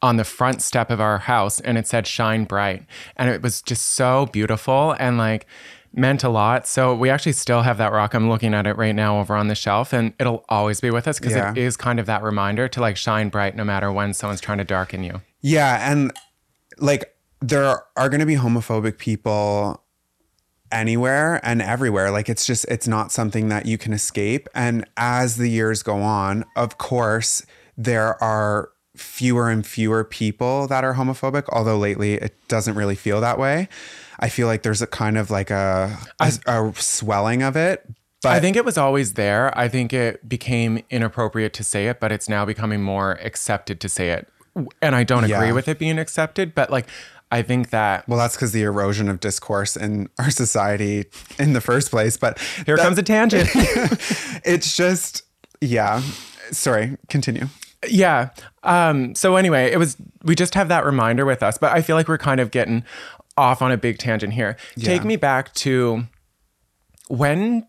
on 0.00 0.16
the 0.16 0.24
front 0.24 0.62
step 0.62 0.90
of 0.90 1.00
our 1.00 1.18
house, 1.18 1.60
and 1.60 1.76
it 1.76 1.86
said 1.86 2.06
"Shine 2.06 2.44
Bright," 2.44 2.86
and 3.16 3.28
it 3.28 3.42
was 3.42 3.60
just 3.60 3.86
so 3.86 4.26
beautiful 4.26 4.94
and 5.00 5.18
like 5.18 5.46
meant 5.92 6.24
a 6.24 6.28
lot. 6.28 6.66
So 6.66 6.94
we 6.94 7.10
actually 7.10 7.32
still 7.32 7.62
have 7.62 7.78
that 7.78 7.92
rock. 7.92 8.14
I'm 8.14 8.28
looking 8.28 8.54
at 8.54 8.66
it 8.66 8.76
right 8.76 8.94
now 8.94 9.20
over 9.20 9.34
on 9.34 9.48
the 9.48 9.54
shelf, 9.54 9.92
and 9.92 10.12
it'll 10.18 10.44
always 10.48 10.80
be 10.80 10.90
with 10.90 11.08
us 11.08 11.18
because 11.18 11.34
yeah. 11.34 11.50
it 11.50 11.58
is 11.58 11.76
kind 11.76 11.98
of 11.98 12.06
that 12.06 12.22
reminder 12.22 12.68
to 12.68 12.80
like 12.80 12.96
shine 12.96 13.28
bright 13.28 13.56
no 13.56 13.64
matter 13.64 13.90
when 13.92 14.14
someone's 14.14 14.40
trying 14.40 14.58
to 14.58 14.64
darken 14.64 15.02
you. 15.02 15.20
Yeah, 15.40 15.90
and 15.90 16.12
like 16.78 17.14
there 17.40 17.82
are 17.96 18.08
going 18.08 18.20
to 18.20 18.26
be 18.26 18.36
homophobic 18.36 18.98
people 18.98 19.82
anywhere 20.70 21.40
and 21.42 21.62
everywhere. 21.62 22.10
Like 22.10 22.28
it's 22.28 22.44
just, 22.46 22.64
it's 22.66 22.88
not 22.88 23.12
something 23.12 23.48
that 23.48 23.66
you 23.66 23.78
can 23.78 23.92
escape. 23.92 24.48
And 24.54 24.84
as 24.96 25.36
the 25.36 25.48
years 25.48 25.82
go 25.82 25.98
on, 26.02 26.44
of 26.56 26.78
course, 26.78 27.46
there 27.76 28.22
are 28.22 28.70
fewer 28.96 29.48
and 29.48 29.66
fewer 29.66 30.04
people 30.04 30.66
that 30.66 30.84
are 30.84 30.94
homophobic, 30.94 31.44
although 31.50 31.78
lately 31.78 32.14
it 32.14 32.36
doesn't 32.48 32.74
really 32.74 32.96
feel 32.96 33.20
that 33.20 33.38
way. 33.38 33.68
I 34.18 34.28
feel 34.28 34.46
like 34.46 34.62
there's 34.62 34.82
a 34.82 34.86
kind 34.86 35.16
of 35.18 35.30
like 35.30 35.50
a, 35.50 35.96
a, 36.20 36.32
a 36.46 36.72
swelling 36.76 37.42
of 37.42 37.56
it. 37.56 37.84
But 38.22 38.32
I 38.32 38.40
think 38.40 38.56
it 38.56 38.64
was 38.64 38.76
always 38.76 39.14
there. 39.14 39.56
I 39.56 39.68
think 39.68 39.92
it 39.92 40.28
became 40.28 40.82
inappropriate 40.90 41.52
to 41.54 41.64
say 41.64 41.86
it, 41.86 42.00
but 42.00 42.10
it's 42.10 42.28
now 42.28 42.44
becoming 42.44 42.82
more 42.82 43.12
accepted 43.22 43.80
to 43.80 43.88
say 43.88 44.10
it 44.10 44.28
and 44.82 44.96
I 44.96 45.04
don't 45.04 45.22
agree 45.22 45.46
Yeah. 45.48 45.52
with 45.52 45.68
it 45.68 45.78
being 45.78 46.00
accepted, 46.00 46.52
but 46.54 46.68
like 46.68 46.86
I 47.30 47.42
think 47.42 47.70
that 47.70 48.08
Well, 48.08 48.18
that's 48.18 48.34
because 48.34 48.50
the 48.52 48.62
erosion 48.62 49.08
of 49.08 49.20
discourse 49.20 49.76
in 49.76 50.08
our 50.18 50.30
society 50.30 51.04
in 51.38 51.52
the 51.52 51.60
first 51.60 51.90
place. 51.90 52.16
But 52.16 52.38
here 52.66 52.76
that- 52.76 52.82
comes 52.82 52.98
a 52.98 53.02
tangent. 53.04 53.48
it's 54.44 54.76
just, 54.76 55.22
yeah. 55.60 56.02
Sorry, 56.50 56.96
continue. 57.08 57.46
yeah. 57.88 58.30
Um, 58.64 59.14
so 59.14 59.36
anyway, 59.36 59.70
it 59.70 59.78
was 59.78 59.96
we 60.24 60.34
just 60.34 60.54
have 60.54 60.68
that 60.68 60.84
reminder 60.84 61.24
with 61.24 61.42
us, 61.42 61.56
but 61.58 61.72
I 61.72 61.82
feel 61.82 61.94
like 61.94 62.08
we're 62.08 62.18
kind 62.18 62.40
of 62.40 62.50
getting 62.50 62.82
off 63.38 63.62
on 63.62 63.72
a 63.72 63.76
big 63.76 63.98
tangent 63.98 64.34
here. 64.34 64.56
Take 64.78 65.04
me 65.04 65.16
back 65.16 65.54
to 65.54 66.04
when 67.08 67.66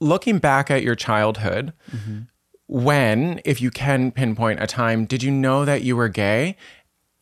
looking 0.00 0.38
back 0.38 0.70
at 0.70 0.82
your 0.82 0.94
childhood, 0.94 1.72
mm-hmm. 1.90 2.20
when, 2.66 3.40
if 3.44 3.60
you 3.60 3.70
can 3.70 4.12
pinpoint 4.12 4.62
a 4.62 4.66
time, 4.66 5.04
did 5.04 5.22
you 5.22 5.30
know 5.30 5.64
that 5.64 5.82
you 5.82 5.96
were 5.96 6.08
gay? 6.08 6.56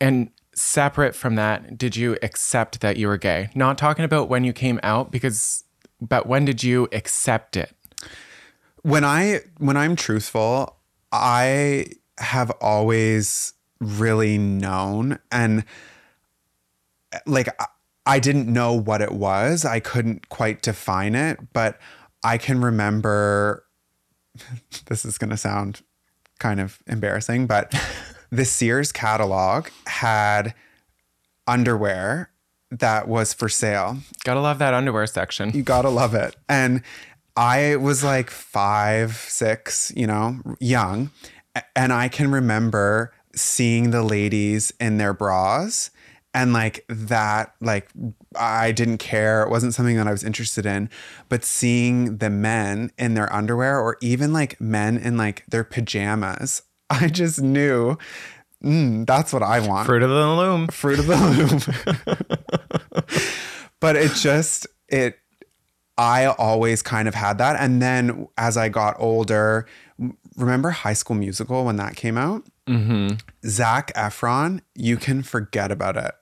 And 0.01 0.31
separate 0.55 1.15
from 1.15 1.37
that, 1.37 1.79
did 1.79 1.97
you 1.97 2.19
accept 2.23 2.81
that 2.81 2.97
you 2.97 3.07
were 3.07 3.17
gay? 3.17 3.51
Not 3.55 3.79
talking 3.79 4.05
about 4.05 4.29
when 4.29 4.45
you 4.45 4.53
came 4.53 4.81
out, 4.83 5.11
because, 5.11 5.65
but 6.01 6.27
when 6.27 6.45
did 6.45 6.63
you 6.63 6.89
accept 6.93 7.57
it? 7.57 7.75
when 8.83 9.05
I 9.05 9.41
when 9.59 9.77
I'm 9.77 9.97
truthful, 9.97 10.77
I 11.13 11.87
have 12.19 12.51
always 12.61 13.55
really 13.81 14.39
known 14.39 15.19
and 15.33 15.65
like 17.27 17.49
I- 18.07 18.19
didn't 18.19 18.53
know 18.53 18.73
what 18.73 19.01
it 19.03 19.13
was. 19.13 19.65
I 19.65 19.79
couldn't 19.81 20.29
quite 20.31 20.63
define 20.63 21.15
it, 21.15 21.39
but 21.53 21.79
I 22.25 22.39
can 22.39 22.61
remember 22.61 23.65
this 24.87 25.05
is 25.05 25.17
going 25.19 25.31
to 25.31 25.37
sound 25.37 25.83
kind 26.39 26.61
of 26.61 26.79
embarrassing, 26.87 27.47
but 27.47 27.73
the 28.31 28.45
Sears 28.45 28.91
catalog 28.93 29.69
had 29.87 30.55
underwear 31.47 32.31
that 32.71 33.09
was 33.09 33.35
for 33.35 33.49
sale 33.49 33.99
Gotta 34.25 34.41
love 34.41 34.59
that 34.61 34.75
underwear 34.75 35.07
section. 35.07 35.51
you 35.51 35.63
gotta 35.63 35.89
love 35.89 36.15
it. 36.15 36.37
And 36.49 36.83
I 37.37 37.77
was 37.77 38.05
like 38.05 38.31
five, 38.31 39.17
six, 39.17 39.93
you 39.97 40.07
know, 40.07 40.39
young. 40.61 41.11
And 41.75 41.93
I 41.93 42.09
can 42.09 42.31
remember 42.31 43.13
seeing 43.35 43.91
the 43.91 44.03
ladies 44.03 44.73
in 44.79 44.99
their 44.99 45.13
bras 45.13 45.91
and 46.33 46.53
like 46.53 46.85
that, 46.89 47.55
like 47.61 47.91
I 48.37 48.73
didn't 48.73 48.99
care. 48.99 49.43
It 49.43 49.51
wasn't 49.51 49.75
something 49.75 49.97
that 49.97 50.07
I 50.07 50.13
was 50.13 50.23
interested 50.25 50.65
in. 50.67 50.89
But 51.29 51.45
seeing 51.45 52.19
the 52.19 52.31
men 52.31 52.93
in 52.99 53.15
their 53.15 53.33
underwear 53.33 53.81
or 53.81 53.97
even 54.01 54.33
like 54.33 54.61
men 54.61 54.97
in 54.97 55.17
like 55.17 55.45
their 55.49 55.65
pajamas, 55.65 56.63
I 56.91 57.09
just 57.09 57.41
knew 57.41 57.97
mm, 58.63 59.07
that's 59.07 59.33
what 59.33 59.43
I 59.43 59.61
want 59.61 59.87
Fruit 59.87 60.03
of 60.03 60.11
the 60.11 60.29
loom. 60.29 60.69
fruit 60.69 60.99
of 60.99 61.07
the 61.07 61.17
loom. 61.17 62.77
but 63.81 63.97
it 63.97 64.13
just 64.15 64.67
it 64.89 65.19
I 65.99 66.27
always 66.27 66.83
kind 66.83 67.09
of 67.09 67.15
had 67.15 67.39
that 67.39 67.57
and 67.61 67.81
then 67.83 68.29
as 68.37 68.57
I 68.57 68.69
got 68.69 68.97
older 68.99 69.67
remember 70.37 70.71
high 70.71 70.95
school 70.95 71.17
musical 71.17 71.65
when 71.65 71.77
that 71.77 71.95
came 71.97 72.17
out 72.17 72.45
mm-hmm. 72.67 73.17
Zac 73.47 73.93
Efron 73.95 74.61
you 74.75 74.97
can 74.97 75.23
forget 75.23 75.71
about 75.71 75.97
it 75.97 76.13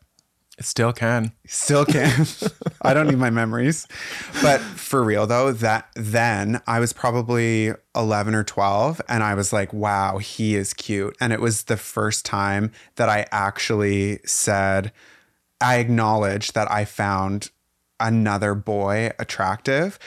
Still 0.60 0.92
can. 0.92 1.32
Still 1.46 1.84
can. 1.84 2.26
I 2.82 2.92
don't 2.92 3.06
need 3.06 3.18
my 3.18 3.30
memories. 3.30 3.86
But 4.42 4.60
for 4.60 5.04
real 5.04 5.26
though, 5.26 5.52
that 5.52 5.88
then 5.94 6.60
I 6.66 6.80
was 6.80 6.92
probably 6.92 7.72
11 7.94 8.34
or 8.34 8.44
12 8.44 9.00
and 9.08 9.22
I 9.22 9.34
was 9.34 9.52
like, 9.52 9.72
wow, 9.72 10.18
he 10.18 10.56
is 10.56 10.74
cute. 10.74 11.16
And 11.20 11.32
it 11.32 11.40
was 11.40 11.64
the 11.64 11.76
first 11.76 12.24
time 12.26 12.72
that 12.96 13.08
I 13.08 13.26
actually 13.30 14.18
said, 14.24 14.92
I 15.60 15.76
acknowledged 15.76 16.54
that 16.54 16.70
I 16.70 16.84
found 16.84 17.50
another 18.00 18.54
boy 18.54 19.10
attractive 19.18 19.98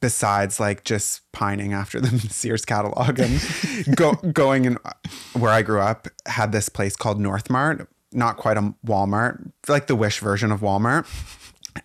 besides 0.00 0.58
like 0.58 0.84
just 0.84 1.20
pining 1.32 1.72
after 1.72 2.00
the 2.00 2.18
Sears 2.30 2.64
catalog 2.64 3.18
and 3.18 3.40
go, 3.96 4.12
going 4.32 4.64
in 4.64 4.78
where 5.34 5.52
I 5.52 5.62
grew 5.62 5.80
up 5.80 6.08
had 6.26 6.52
this 6.52 6.68
place 6.68 6.96
called 6.96 7.20
North 7.20 7.50
Mart, 7.50 7.88
not 8.14 8.36
quite 8.36 8.56
a 8.56 8.74
Walmart, 8.86 9.52
like 9.68 9.86
the 9.86 9.96
Wish 9.96 10.20
version 10.20 10.52
of 10.52 10.60
Walmart. 10.60 11.06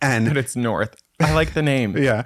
And 0.01 0.27
But 0.27 0.37
it's 0.37 0.55
North. 0.55 0.95
I 1.19 1.33
like 1.33 1.53
the 1.53 1.61
name. 1.61 1.97
yeah. 2.01 2.23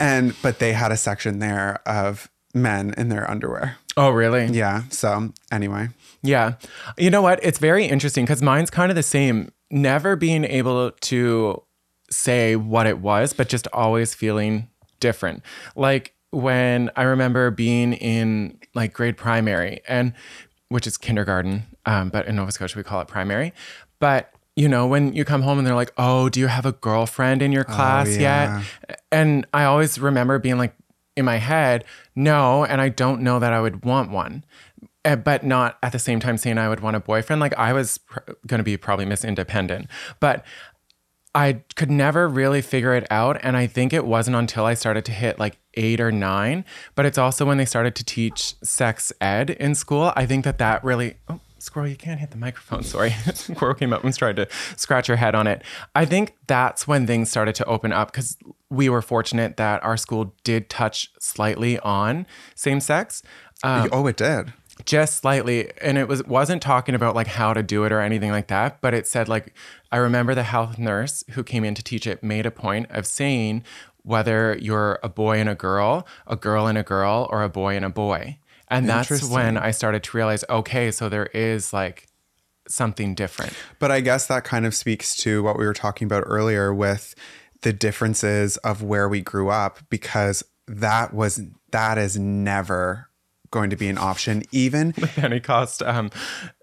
And 0.00 0.34
but 0.42 0.58
they 0.58 0.72
had 0.72 0.90
a 0.90 0.96
section 0.96 1.38
there 1.38 1.80
of 1.86 2.30
men 2.54 2.94
in 2.96 3.08
their 3.08 3.30
underwear. 3.30 3.76
Oh, 3.96 4.10
really? 4.10 4.46
Yeah. 4.46 4.82
So 4.90 5.32
anyway. 5.52 5.88
Yeah. 6.22 6.54
You 6.96 7.10
know 7.10 7.22
what? 7.22 7.40
It's 7.42 7.58
very 7.58 7.84
interesting 7.84 8.24
because 8.24 8.42
mine's 8.42 8.70
kind 8.70 8.90
of 8.90 8.96
the 8.96 9.02
same. 9.02 9.52
Never 9.70 10.16
being 10.16 10.44
able 10.44 10.92
to 10.92 11.62
say 12.10 12.56
what 12.56 12.86
it 12.86 12.98
was, 13.00 13.32
but 13.32 13.48
just 13.48 13.66
always 13.72 14.14
feeling 14.14 14.68
different. 15.00 15.42
Like 15.76 16.14
when 16.30 16.90
I 16.96 17.02
remember 17.02 17.50
being 17.50 17.92
in 17.92 18.58
like 18.74 18.92
grade 18.92 19.16
primary 19.16 19.80
and 19.86 20.12
which 20.74 20.88
is 20.88 20.96
kindergarten, 20.96 21.62
um, 21.86 22.08
but 22.08 22.26
in 22.26 22.34
Nova 22.34 22.50
Scotia 22.50 22.76
we 22.76 22.82
call 22.82 23.00
it 23.00 23.06
primary. 23.06 23.52
But 24.00 24.32
you 24.56 24.68
know, 24.68 24.88
when 24.88 25.12
you 25.12 25.24
come 25.24 25.42
home 25.42 25.56
and 25.58 25.64
they're 25.64 25.76
like, 25.76 25.92
"Oh, 25.96 26.28
do 26.28 26.40
you 26.40 26.48
have 26.48 26.66
a 26.66 26.72
girlfriend 26.72 27.42
in 27.42 27.52
your 27.52 27.62
class 27.62 28.16
yeah. 28.16 28.58
yet?" 28.88 28.98
And 29.12 29.46
I 29.54 29.64
always 29.64 30.00
remember 30.00 30.40
being 30.40 30.58
like 30.58 30.74
in 31.16 31.24
my 31.24 31.36
head, 31.36 31.84
"No," 32.16 32.64
and 32.64 32.80
I 32.80 32.88
don't 32.88 33.22
know 33.22 33.38
that 33.38 33.52
I 33.52 33.60
would 33.60 33.84
want 33.84 34.10
one. 34.10 34.44
Uh, 35.04 35.14
But 35.14 35.44
not 35.44 35.78
at 35.80 35.92
the 35.92 36.00
same 36.00 36.18
time 36.18 36.36
saying 36.36 36.58
I 36.58 36.68
would 36.68 36.80
want 36.80 36.96
a 36.96 37.00
boyfriend. 37.00 37.38
Like 37.38 37.56
I 37.56 37.72
was 37.72 37.98
pr- 37.98 38.32
going 38.44 38.58
to 38.58 38.64
be 38.64 38.76
probably 38.76 39.04
Miss 39.04 39.24
Independent, 39.24 39.86
but 40.18 40.44
I 41.34 41.62
could 41.74 41.90
never 41.90 42.28
really 42.28 42.62
figure 42.62 42.94
it 42.94 43.06
out. 43.10 43.38
And 43.42 43.56
I 43.56 43.66
think 43.66 43.92
it 43.92 44.06
wasn't 44.06 44.36
until 44.36 44.66
I 44.66 44.74
started 44.74 45.04
to 45.06 45.12
hit 45.12 45.38
like 45.38 45.58
eight 45.74 46.00
or 46.00 46.12
nine, 46.12 46.64
but 46.94 47.06
it's 47.06 47.18
also 47.18 47.44
when 47.44 47.58
they 47.58 47.64
started 47.64 47.94
to 47.96 48.04
teach 48.04 48.54
sex 48.62 49.12
ed 49.20 49.50
in 49.50 49.74
school. 49.74 50.12
I 50.14 50.26
think 50.26 50.44
that 50.44 50.58
that 50.58 50.84
really, 50.84 51.16
oh, 51.28 51.40
squirrel, 51.58 51.88
you 51.88 51.96
can't 51.96 52.20
hit 52.20 52.30
the 52.30 52.36
microphone. 52.36 52.84
Sorry. 52.84 53.10
squirrel 53.34 53.74
came 53.74 53.92
up 53.92 54.04
and 54.04 54.16
tried 54.16 54.36
to 54.36 54.46
scratch 54.76 55.08
her 55.08 55.16
head 55.16 55.34
on 55.34 55.48
it. 55.48 55.62
I 55.94 56.04
think 56.04 56.36
that's 56.46 56.86
when 56.86 57.06
things 57.06 57.30
started 57.30 57.56
to 57.56 57.64
open 57.64 57.92
up 57.92 58.12
because 58.12 58.36
we 58.70 58.88
were 58.88 59.02
fortunate 59.02 59.56
that 59.56 59.82
our 59.82 59.96
school 59.96 60.34
did 60.44 60.70
touch 60.70 61.10
slightly 61.18 61.78
on 61.80 62.26
same 62.54 62.80
sex 62.80 63.22
oh, 63.92 64.06
it 64.06 64.16
did. 64.16 64.52
Just 64.84 65.18
slightly 65.18 65.70
and 65.80 65.96
it 65.96 66.08
was 66.08 66.24
wasn't 66.24 66.60
talking 66.60 66.94
about 66.94 67.14
like 67.14 67.28
how 67.28 67.54
to 67.54 67.62
do 67.62 67.84
it 67.84 67.92
or 67.92 68.00
anything 68.00 68.32
like 68.32 68.48
that 68.48 68.80
but 68.80 68.92
it 68.92 69.06
said 69.06 69.28
like 69.28 69.54
i 69.92 69.96
remember 69.96 70.34
the 70.34 70.42
health 70.42 70.78
nurse 70.78 71.22
who 71.30 71.44
came 71.44 71.62
in 71.62 71.76
to 71.76 71.82
teach 71.82 72.08
it 72.08 72.24
made 72.24 72.44
a 72.44 72.50
point 72.50 72.90
of 72.90 73.06
saying 73.06 73.62
whether 74.02 74.58
you're 74.60 74.98
a 75.02 75.08
boy 75.08 75.38
and 75.38 75.48
a 75.48 75.54
girl 75.54 76.06
a 76.26 76.34
girl 76.34 76.66
and 76.66 76.76
a 76.76 76.82
girl 76.82 77.28
or 77.30 77.42
a 77.42 77.48
boy 77.48 77.76
and 77.76 77.84
a 77.84 77.90
boy. 77.90 78.38
And 78.68 78.88
that's 78.88 79.22
when 79.22 79.56
i 79.56 79.70
started 79.70 80.02
to 80.02 80.16
realize 80.16 80.44
okay 80.50 80.90
so 80.90 81.08
there 81.08 81.26
is 81.26 81.72
like 81.72 82.08
something 82.68 83.14
different. 83.14 83.52
But 83.78 83.90
I 83.90 84.00
guess 84.00 84.26
that 84.26 84.44
kind 84.44 84.66
of 84.66 84.74
speaks 84.74 85.16
to 85.18 85.42
what 85.42 85.58
we 85.58 85.66
were 85.66 85.74
talking 85.74 86.06
about 86.06 86.24
earlier 86.26 86.72
with 86.74 87.14
the 87.62 87.72
differences 87.72 88.56
of 88.58 88.82
where 88.82 89.08
we 89.08 89.20
grew 89.20 89.50
up 89.50 89.80
because 89.90 90.42
that 90.66 91.12
was 91.12 91.42
that 91.72 91.98
is 91.98 92.18
never 92.18 93.08
going 93.54 93.70
to 93.70 93.76
be 93.76 93.88
an 93.88 93.96
option 93.96 94.42
even 94.50 94.92
pentecost 95.14 95.80
um, 95.82 96.10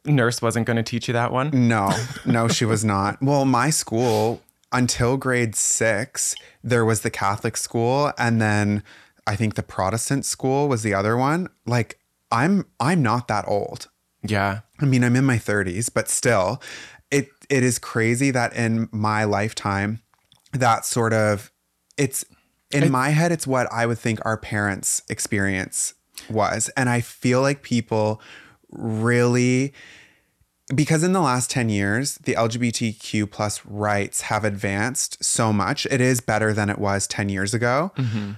nurse 0.05 0.41
wasn't 0.41 0.67
going 0.67 0.75
to 0.75 0.83
teach 0.83 1.07
you 1.07 1.13
that 1.13 1.31
one 1.31 1.49
No, 1.53 1.89
no, 2.25 2.49
she 2.49 2.65
was 2.65 2.83
not. 2.83 3.21
Well, 3.21 3.45
my 3.45 3.69
school, 3.69 4.41
until 4.73 5.15
grade 5.15 5.55
six, 5.55 6.35
there 6.61 6.83
was 6.83 7.01
the 7.01 7.09
Catholic 7.09 7.55
school, 7.55 8.11
and 8.17 8.41
then 8.41 8.83
I 9.25 9.37
think 9.37 9.55
the 9.55 9.63
Protestant 9.63 10.25
school 10.25 10.67
was 10.67 10.83
the 10.83 10.93
other 10.93 11.15
one. 11.15 11.47
Like, 11.65 11.97
I'm 12.29 12.65
I'm 12.79 13.01
not 13.01 13.29
that 13.29 13.45
old. 13.47 13.89
yeah 14.21 14.59
I 14.81 14.85
mean, 14.85 15.03
I'm 15.03 15.15
in 15.15 15.25
my 15.25 15.37
30s, 15.37 15.89
but 15.93 16.09
still, 16.09 16.61
it 17.09 17.29
it 17.49 17.63
is 17.63 17.79
crazy 17.79 18.31
that 18.31 18.53
in 18.53 18.89
my 18.91 19.23
lifetime, 19.23 20.01
that 20.51 20.85
sort 20.85 21.13
of 21.13 21.51
it's 21.97 22.25
in 22.71 22.91
my 22.91 23.09
head, 23.09 23.31
it's 23.31 23.47
what 23.47 23.67
I 23.71 23.85
would 23.85 23.99
think 23.99 24.19
our 24.25 24.37
parents' 24.37 25.03
experience 25.09 25.93
was. 26.33 26.69
And 26.75 26.89
I 26.89 27.01
feel 27.01 27.41
like 27.41 27.61
people 27.61 28.21
really 28.71 29.73
because 30.73 31.03
in 31.03 31.11
the 31.11 31.19
last 31.19 31.51
10 31.51 31.67
years 31.67 32.15
the 32.19 32.33
lgbtq 32.35 33.29
plus 33.29 33.65
rights 33.65 34.21
have 34.21 34.45
advanced 34.45 35.21
so 35.23 35.51
much. 35.51 35.85
It 35.87 35.99
is 35.99 36.21
better 36.21 36.53
than 36.53 36.69
it 36.69 36.79
was 36.79 37.07
10 37.07 37.29
years 37.29 37.53
ago. 37.53 37.91
Mm-hmm. 37.97 38.31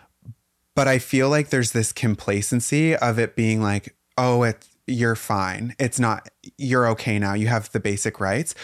But 0.76 0.88
i 0.88 0.98
feel 0.98 1.30
like 1.30 1.50
there's 1.50 1.72
this 1.72 1.92
complacency 1.92 2.96
of 2.96 3.20
it 3.20 3.36
being 3.36 3.62
like 3.62 3.96
oh 4.18 4.44
it 4.44 4.66
you're 4.88 5.16
fine. 5.16 5.76
It's 5.80 6.00
not 6.00 6.30
you're 6.58 6.88
okay 6.90 7.20
now. 7.20 7.34
You 7.34 7.48
have 7.48 7.72
the 7.72 7.80
basic 7.80 8.20
rights. 8.20 8.56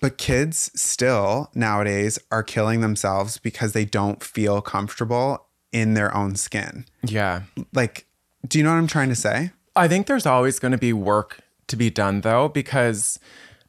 But 0.00 0.18
kids 0.18 0.70
still 0.74 1.50
nowadays 1.54 2.18
are 2.32 2.42
killing 2.42 2.80
themselves 2.80 3.38
because 3.38 3.72
they 3.72 3.84
don't 3.84 4.22
feel 4.22 4.60
comfortable 4.60 5.46
in 5.70 5.94
their 5.94 6.14
own 6.14 6.34
skin. 6.34 6.86
Yeah. 7.04 7.42
Like 7.72 8.06
do 8.46 8.58
you 8.58 8.64
know 8.64 8.70
what 8.70 8.78
i'm 8.78 8.86
trying 8.86 9.08
to 9.08 9.16
say? 9.16 9.50
I 9.74 9.88
think 9.88 10.06
there's 10.06 10.26
always 10.26 10.58
going 10.58 10.72
to 10.72 10.78
be 10.78 10.92
work 10.92 11.40
to 11.68 11.76
be 11.76 11.90
done 11.90 12.20
though 12.20 12.48
because 12.48 13.18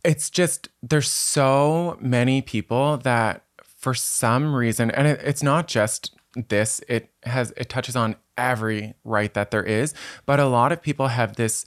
it's 0.03 0.29
just 0.29 0.67
there's 0.81 1.09
so 1.09 1.97
many 2.01 2.41
people 2.41 2.97
that 2.97 3.43
for 3.77 3.93
some 3.93 4.53
reason 4.55 4.91
and 4.91 5.07
it, 5.07 5.19
it's 5.23 5.43
not 5.43 5.67
just 5.67 6.15
this 6.49 6.81
it 6.89 7.09
has 7.23 7.53
it 7.55 7.69
touches 7.69 7.95
on 7.95 8.15
every 8.37 8.95
right 9.03 9.33
that 9.33 9.51
there 9.51 9.63
is 9.63 9.93
but 10.25 10.39
a 10.39 10.45
lot 10.45 10.71
of 10.71 10.81
people 10.81 11.07
have 11.07 11.35
this 11.35 11.65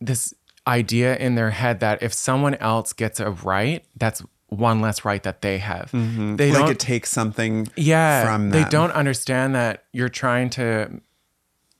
this 0.00 0.34
idea 0.66 1.16
in 1.16 1.34
their 1.36 1.50
head 1.50 1.78
that 1.80 2.02
if 2.02 2.12
someone 2.12 2.54
else 2.56 2.92
gets 2.92 3.20
a 3.20 3.30
right 3.30 3.84
that's 3.96 4.22
one 4.48 4.80
less 4.80 5.04
right 5.04 5.22
that 5.24 5.42
they 5.42 5.58
have. 5.58 5.90
Mm-hmm. 5.92 6.36
They 6.36 6.52
like 6.52 6.60
don't 6.60 6.70
it 6.70 6.78
takes 6.78 7.10
something 7.10 7.68
yeah 7.76 8.24
from 8.24 8.50
them. 8.50 8.62
they 8.62 8.68
don't 8.68 8.92
understand 8.92 9.54
that 9.54 9.84
you're 9.92 10.08
trying 10.08 10.50
to 10.50 11.00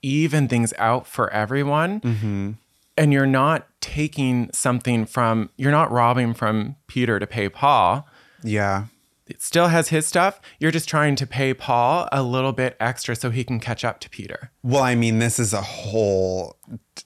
even 0.07 0.47
things 0.49 0.73
out 0.79 1.07
for 1.07 1.29
everyone. 1.33 2.01
Mm-hmm. 2.01 2.51
and 2.97 3.13
you're 3.13 3.27
not 3.27 3.67
taking 3.81 4.49
something 4.53 5.05
from 5.07 5.51
you're 5.57 5.71
not 5.81 5.91
robbing 5.91 6.35
from 6.35 6.77
peter 6.87 7.19
to 7.19 7.27
pay 7.27 7.49
paul. 7.49 8.09
Yeah. 8.43 8.87
It 9.29 9.43
still 9.43 9.69
has 9.69 9.89
his 9.89 10.07
stuff. 10.07 10.41
You're 10.61 10.71
just 10.71 10.89
trying 10.89 11.17
to 11.17 11.27
pay 11.27 11.53
paul 11.53 12.09
a 12.13 12.23
little 12.23 12.53
bit 12.53 12.77
extra 12.81 13.15
so 13.17 13.31
he 13.31 13.43
can 13.45 13.59
catch 13.61 13.85
up 13.85 13.99
to 14.01 14.09
peter. 14.11 14.51
Well, 14.63 14.83
I 14.83 14.95
mean, 14.95 15.19
this 15.19 15.39
is 15.39 15.53
a 15.53 15.61
whole 15.63 16.57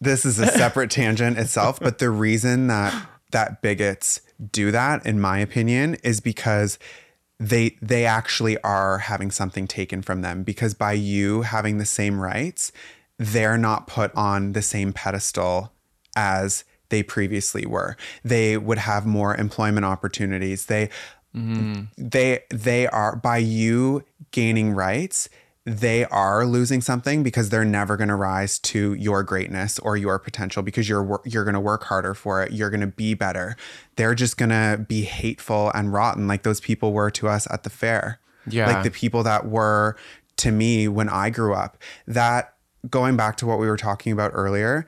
this 0.01 0.25
is 0.25 0.39
a 0.39 0.47
separate 0.63 0.91
tangent 0.91 1.39
itself, 1.39 1.81
but 1.81 1.99
the 1.99 2.11
reason 2.11 2.67
that 2.69 2.95
that 3.33 3.63
bigots 3.63 4.21
do 4.53 4.71
that 4.71 5.05
in 5.07 5.21
my 5.21 5.39
opinion 5.39 5.97
is 6.03 6.21
because 6.21 6.79
they 7.41 7.77
they 7.81 8.05
actually 8.05 8.59
are 8.59 8.99
having 8.99 9.31
something 9.31 9.67
taken 9.67 10.03
from 10.03 10.21
them 10.21 10.43
because 10.43 10.75
by 10.75 10.93
you 10.93 11.43
having 11.43 11.79
the 11.79 11.87
same 11.87 12.21
rights, 12.21 12.71
they're 13.19 13.59
not 13.59 13.87
put 13.87 14.15
on 14.15 14.53
the 14.53 14.63
same 14.63 14.93
pedestal 14.93 15.73
as 16.15 16.65
they 16.91 17.03
previously 17.03 17.65
were. 17.65 17.97
They 18.23 18.59
would 18.59 18.79
have 18.79 19.07
more 19.07 19.35
employment 19.35 19.87
opportunities. 19.87 20.67
They 20.67 20.91
mm-hmm. 21.35 21.85
they 21.97 22.41
they 22.51 22.87
are 22.89 23.17
by 23.17 23.39
you 23.39 24.05
gaining 24.33 24.73
rights 24.73 25.31
they 25.79 26.05
are 26.07 26.45
losing 26.47 26.81
something 26.81 27.23
because 27.23 27.51
they're 27.51 27.65
never 27.65 27.97
going 27.97 28.09
to 28.09 28.17
rise 28.17 28.59
to 28.59 28.95
your 28.95 29.23
greatness 29.23 29.79
or 29.79 29.97
your 29.97 30.19
potential 30.19 30.63
because 30.63 30.89
you're 30.89 31.21
you're 31.25 31.45
going 31.45 31.55
to 31.55 31.61
work 31.61 31.85
harder 31.85 32.15
for 32.15 32.43
it. 32.43 32.53
You're 32.53 32.71
going 32.71 32.81
to 32.81 32.87
be 32.87 33.15
better. 33.15 33.57
They're 33.97 34.15
just 34.15 34.37
going 34.37 34.51
to 34.51 34.85
be 34.89 35.03
hateful 35.03 35.71
and 35.75 35.93
rotten 35.93 36.27
like 36.27 36.43
those 36.43 36.61
people 36.61 36.93
were 36.93 37.11
to 37.13 37.29
us 37.29 37.47
at 37.51 37.63
the 37.63 37.71
fair. 37.71 38.21
Yeah. 38.49 38.67
like 38.67 38.85
the 38.85 38.91
people 38.91 39.23
that 39.25 39.47
were 39.47 39.97
to 40.39 40.51
me 40.51 40.89
when 40.89 41.09
I 41.09 41.31
grew 41.31 41.55
up. 41.55 41.77
That 42.07 42.55
going 42.89 43.17
back 43.17 43.37
to 43.37 43.47
what 43.47 43.59
we 43.59 43.67
were 43.67 43.77
talking 43.77 44.13
about 44.13 44.31
earlier 44.35 44.87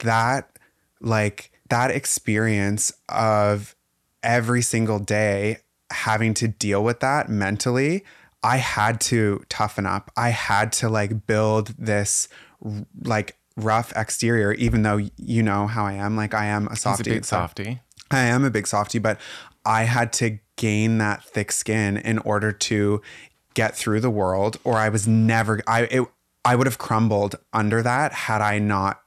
that 0.00 0.58
like 1.00 1.50
that 1.68 1.90
experience 1.90 2.92
of 3.08 3.74
every 4.22 4.62
single 4.62 4.98
day 4.98 5.58
having 5.90 6.34
to 6.34 6.48
deal 6.48 6.82
with 6.82 7.00
that 7.00 7.28
mentally 7.28 8.04
i 8.44 8.58
had 8.58 9.00
to 9.00 9.42
toughen 9.48 9.86
up 9.86 10.10
i 10.16 10.28
had 10.28 10.70
to 10.70 10.88
like 10.88 11.26
build 11.26 11.74
this 11.78 12.28
like 13.02 13.36
rough 13.56 13.92
exterior 13.96 14.52
even 14.52 14.82
though 14.82 15.00
you 15.16 15.42
know 15.42 15.66
how 15.66 15.84
i 15.84 15.92
am 15.92 16.16
like 16.16 16.34
i 16.34 16.46
am 16.46 16.66
a 16.66 16.70
he's 16.70 16.78
a 16.78 16.82
softie 16.82 17.10
big 17.10 17.24
so- 17.24 17.36
softy 17.36 17.80
I 18.10 18.24
am 18.24 18.44
a 18.44 18.50
big 18.50 18.66
softie, 18.66 18.98
but 18.98 19.18
I 19.64 19.84
had 19.84 20.12
to 20.14 20.38
gain 20.56 20.98
that 20.98 21.24
thick 21.24 21.50
skin 21.50 21.96
in 21.96 22.18
order 22.18 22.52
to 22.52 23.02
get 23.54 23.76
through 23.76 24.00
the 24.00 24.10
world, 24.10 24.58
or 24.64 24.74
I 24.74 24.88
was 24.88 25.08
never. 25.08 25.60
I 25.66 25.82
it, 25.82 26.06
I 26.44 26.56
would 26.56 26.66
have 26.66 26.78
crumbled 26.78 27.36
under 27.52 27.82
that 27.82 28.12
had 28.12 28.42
I 28.42 28.58
not 28.58 29.00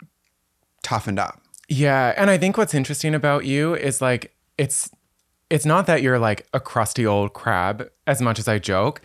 toughened 0.84 1.20
up. 1.20 1.42
Yeah, 1.70 2.14
and 2.18 2.30
I 2.30 2.38
think 2.38 2.58
what's 2.58 2.74
interesting 2.74 3.14
about 3.14 3.46
you 3.46 3.76
is 3.76 4.02
like 4.02 4.34
it's 4.58 4.90
it's 5.50 5.66
not 5.66 5.86
that 5.86 6.02
you're 6.02 6.20
like 6.20 6.48
a 6.54 6.60
crusty 6.60 7.06
old 7.06 7.34
crab 7.34 7.90
as 8.08 8.22
much 8.22 8.40
as 8.40 8.48
I 8.48 8.60
joke. 8.60 9.02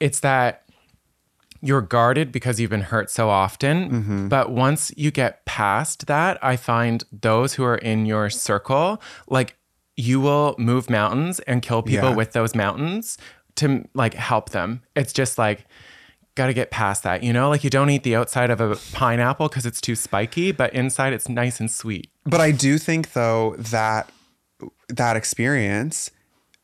It's 0.00 0.20
that 0.20 0.64
you're 1.62 1.82
guarded 1.82 2.32
because 2.32 2.58
you've 2.58 2.70
been 2.70 2.80
hurt 2.80 3.10
so 3.10 3.28
often. 3.28 3.90
Mm-hmm. 3.90 4.28
But 4.28 4.50
once 4.50 4.92
you 4.96 5.10
get 5.10 5.44
past 5.44 6.06
that, 6.06 6.42
I 6.42 6.56
find 6.56 7.04
those 7.12 7.54
who 7.54 7.64
are 7.64 7.76
in 7.76 8.06
your 8.06 8.30
circle, 8.30 9.00
like 9.28 9.56
you 9.96 10.20
will 10.20 10.54
move 10.58 10.88
mountains 10.88 11.38
and 11.40 11.60
kill 11.60 11.82
people 11.82 12.10
Yeah. 12.10 12.16
with 12.16 12.32
those 12.32 12.54
mountains 12.54 13.18
to 13.56 13.86
like 13.92 14.14
help 14.14 14.50
them. 14.50 14.82
It's 14.96 15.12
just 15.12 15.36
like 15.36 15.66
got 16.34 16.46
to 16.46 16.54
get 16.54 16.70
past 16.70 17.02
that, 17.02 17.22
you 17.22 17.32
know? 17.34 17.50
Like 17.50 17.62
you 17.62 17.68
don't 17.68 17.90
eat 17.90 18.04
the 18.04 18.16
outside 18.16 18.48
of 18.48 18.60
a 18.62 18.76
pineapple 18.94 19.48
because 19.48 19.66
it's 19.66 19.80
too 19.82 19.96
spiky, 19.96 20.52
but 20.52 20.72
inside 20.72 21.12
it's 21.12 21.28
nice 21.28 21.60
and 21.60 21.70
sweet. 21.70 22.10
But 22.24 22.40
I 22.40 22.52
do 22.52 22.78
think 22.78 23.12
though 23.12 23.54
that 23.58 24.10
that 24.88 25.16
experience 25.16 26.10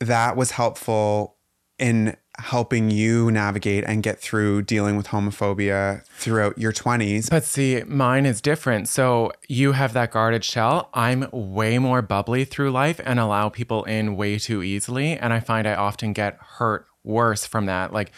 that 0.01 0.37
was 0.37 0.53
helpful 0.53 1.37
in 1.79 2.17
helping 2.39 2.91
you 2.91 3.31
navigate 3.31 3.85
and 3.85 4.03
get 4.03 4.19
through 4.19 4.63
dealing 4.63 4.97
with 4.97 5.09
homophobia 5.09 6.05
throughout 6.17 6.59
your 6.59 6.73
20s. 6.73 7.31
But 7.31 7.45
see, 7.45 7.83
mine 7.85 8.27
is 8.27 8.41
different. 8.41 8.89
So 8.89 9.33
you 9.49 9.73
have 9.73 9.93
that 9.95 10.11
guarded 10.11 10.45
shell. 10.45 10.91
I'm 10.95 11.29
way 11.33 11.79
more 11.79 12.03
bubbly 12.03 12.45
through 12.45 12.71
life 12.71 13.01
and 13.05 13.19
allow 13.19 13.49
people 13.49 13.85
in 13.85 14.17
way 14.17 14.39
too 14.39 14.63
easily. 14.63 15.13
And 15.13 15.33
I 15.33 15.41
find 15.41 15.67
I 15.67 15.75
often 15.75 16.13
get 16.13 16.39
hurt 16.41 16.87
worse 17.05 17.47
from 17.47 17.67
that. 17.67 17.93
Like, 17.93 18.13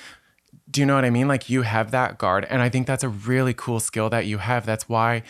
do 0.70 0.80
you 0.80 0.86
know 0.86 0.94
what 0.94 1.04
I 1.04 1.10
mean? 1.10 1.28
Like, 1.28 1.48
you 1.48 1.62
have 1.62 1.92
that 1.92 2.18
guard. 2.18 2.46
And 2.50 2.60
I 2.60 2.68
think 2.68 2.86
that's 2.86 3.04
a 3.04 3.08
really 3.08 3.54
cool 3.54 3.80
skill 3.80 4.10
that 4.10 4.26
you 4.26 4.38
have. 4.38 4.66
That's 4.66 4.88
why, 4.88 5.22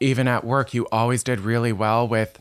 even 0.00 0.26
at 0.26 0.44
work, 0.44 0.74
you 0.74 0.88
always 0.90 1.22
did 1.22 1.40
really 1.40 1.72
well 1.72 2.08
with 2.08 2.40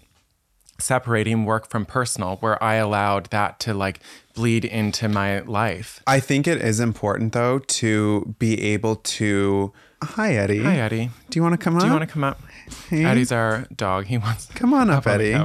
separating 0.82 1.46
work 1.46 1.70
from 1.70 1.86
personal, 1.86 2.38
where 2.38 2.62
I 2.64 2.76
allowed 2.76 3.28
that 3.28 3.60
to 3.62 3.74
like 3.74 4.00
bleed 4.34 4.66
into 4.66 5.08
my 5.10 5.40
life. 5.42 6.02
I 6.08 6.20
think 6.20 6.48
it 6.48 6.62
is 6.62 6.80
important 6.80 7.34
though 7.34 7.60
to 7.60 8.36
be 8.40 8.62
able 8.74 8.96
to 8.98 9.72
Hi 10.04 10.34
Eddie. 10.36 10.64
Hi, 10.64 10.78
Eddie. 10.78 11.12
Do 11.30 11.38
you 11.38 11.44
want 11.44 11.54
to 11.54 11.58
come 11.64 11.76
up? 11.76 11.82
Do 11.82 11.88
you 11.88 11.94
want 11.94 12.04
to 12.08 12.12
come 12.12 12.24
up? 12.24 12.42
Hey. 12.90 13.06
Eddie's 13.06 13.32
our 13.32 13.68
dog. 13.76 14.06
He 14.06 14.18
wants 14.18 14.48
to 14.48 14.54
Come 14.54 14.74
on 14.74 14.90
up, 14.90 15.04
the 15.04 15.12
Eddie. 15.12 15.36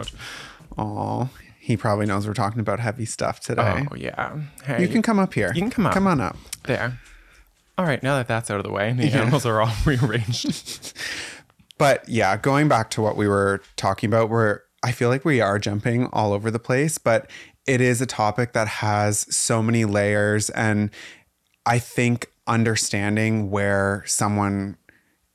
Oh, 0.79 1.29
he 1.61 1.77
probably 1.77 2.07
knows 2.07 2.27
we're 2.27 2.33
talking 2.35 2.61
about 2.61 2.81
heavy 2.81 3.05
stuff 3.05 3.41
today. 3.41 3.87
Oh 3.91 3.95
yeah. 3.97 4.39
Hey, 4.65 4.81
You 4.83 4.89
can 4.89 5.03
come 5.03 5.19
up 5.19 5.35
here. 5.35 5.53
You 5.55 5.61
can 5.61 5.71
come 5.71 5.87
up. 5.87 5.93
Come 5.95 6.07
on 6.07 6.21
up. 6.21 6.37
there. 6.65 6.99
All 7.79 7.85
right, 7.85 8.03
now 8.03 8.17
that 8.17 8.27
that's 8.29 8.51
out 8.51 8.57
of 8.57 8.65
the 8.65 8.73
way, 8.73 8.93
the 8.95 9.05
animals 9.13 9.45
are 9.45 9.61
all 9.61 9.73
rearranged. 9.85 10.95
But 11.79 12.09
yeah, 12.09 12.39
going 12.39 12.69
back 12.69 12.89
to 12.93 13.03
what 13.03 13.17
we 13.17 13.29
were 13.29 13.61
talking 13.77 14.09
about, 14.09 14.31
where 14.31 14.63
I 14.83 14.93
feel 14.93 15.09
like 15.09 15.25
we 15.25 15.41
are 15.41 15.59
jumping 15.59 16.07
all 16.13 16.33
over 16.33 16.51
the 16.51 16.59
place, 16.59 16.99
but 16.99 17.31
it 17.67 17.81
is 17.81 18.01
a 18.01 18.07
topic 18.07 18.53
that 18.53 18.69
has 18.69 19.35
so 19.35 19.63
many 19.63 19.85
layers. 19.85 20.51
And 20.51 20.91
I 21.65 21.79
think 21.79 22.31
understanding 22.47 23.51
where 23.51 24.05
someone 24.07 24.77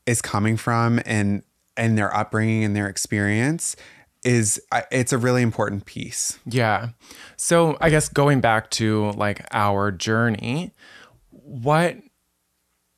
is 0.06 0.21
coming 0.21 0.58
from 0.58 1.01
and 1.06 1.43
and 1.77 1.97
their 1.97 2.15
upbringing 2.15 2.63
and 2.63 2.75
their 2.75 2.88
experience 2.88 3.75
is 4.23 4.62
it's 4.91 5.13
a 5.13 5.17
really 5.17 5.41
important 5.41 5.86
piece. 5.86 6.38
yeah. 6.45 6.89
So 7.38 7.77
I 7.82 7.89
guess 7.89 8.08
going 8.08 8.39
back 8.39 8.69
to 8.71 9.12
like 9.12 9.45
our 9.51 9.91
journey, 9.91 10.73
what 11.30 11.97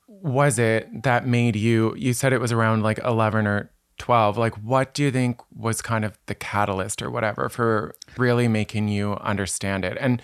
was 0.06 0.58
it 0.58 1.02
that 1.02 1.26
made 1.26 1.56
you? 1.56 1.94
You 1.96 2.12
said 2.12 2.32
it 2.32 2.40
was 2.40 2.52
around 2.52 2.82
like 2.82 2.98
eleven 2.98 3.46
or 3.46 3.70
twelve. 3.98 4.36
Like, 4.36 4.54
what 4.54 4.94
do 4.94 5.02
you 5.02 5.10
think 5.10 5.40
was 5.54 5.82
kind 5.82 6.04
of 6.04 6.18
the 6.26 6.34
catalyst 6.34 7.02
or 7.02 7.10
whatever 7.10 7.48
for 7.48 7.94
really 8.16 8.48
making 8.48 8.88
you 8.88 9.14
understand 9.14 9.84
it? 9.84 9.96
And 10.00 10.20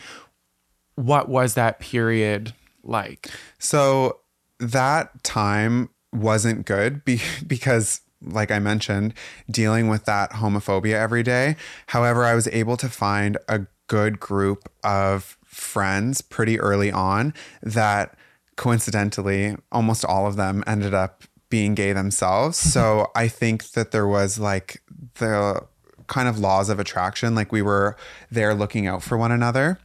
what 0.96 1.28
was 1.28 1.54
that 1.54 1.80
period 1.80 2.52
like? 2.82 3.28
So 3.58 4.20
that 4.58 5.22
time 5.24 5.90
wasn't 6.12 6.66
good 6.66 7.04
be- 7.04 7.22
because, 7.46 8.00
like 8.22 8.50
I 8.50 8.58
mentioned, 8.58 9.14
dealing 9.50 9.88
with 9.88 10.04
that 10.04 10.32
homophobia 10.32 10.94
every 10.94 11.22
day. 11.22 11.56
However, 11.88 12.24
I 12.24 12.34
was 12.34 12.48
able 12.48 12.76
to 12.78 12.88
find 12.88 13.38
a 13.48 13.66
good 13.86 14.20
group 14.20 14.70
of 14.84 15.36
friends 15.44 16.20
pretty 16.20 16.60
early 16.60 16.92
on 16.92 17.34
that 17.62 18.16
coincidentally, 18.56 19.56
almost 19.72 20.04
all 20.04 20.26
of 20.26 20.36
them 20.36 20.62
ended 20.66 20.92
up 20.92 21.24
being 21.50 21.74
gay 21.74 21.92
themselves. 21.92 22.58
Mm-hmm. 22.58 22.70
so 22.70 23.10
I 23.14 23.28
think 23.28 23.72
that 23.72 23.90
there 23.90 24.06
was 24.06 24.38
like 24.38 24.82
the 25.14 25.66
kind 26.06 26.28
of 26.28 26.38
laws 26.38 26.68
of 26.68 26.80
attraction, 26.80 27.34
like 27.34 27.52
we 27.52 27.62
were 27.62 27.96
there 28.30 28.54
looking 28.54 28.86
out 28.86 29.02
for 29.02 29.18
one 29.18 29.32
another. 29.32 29.78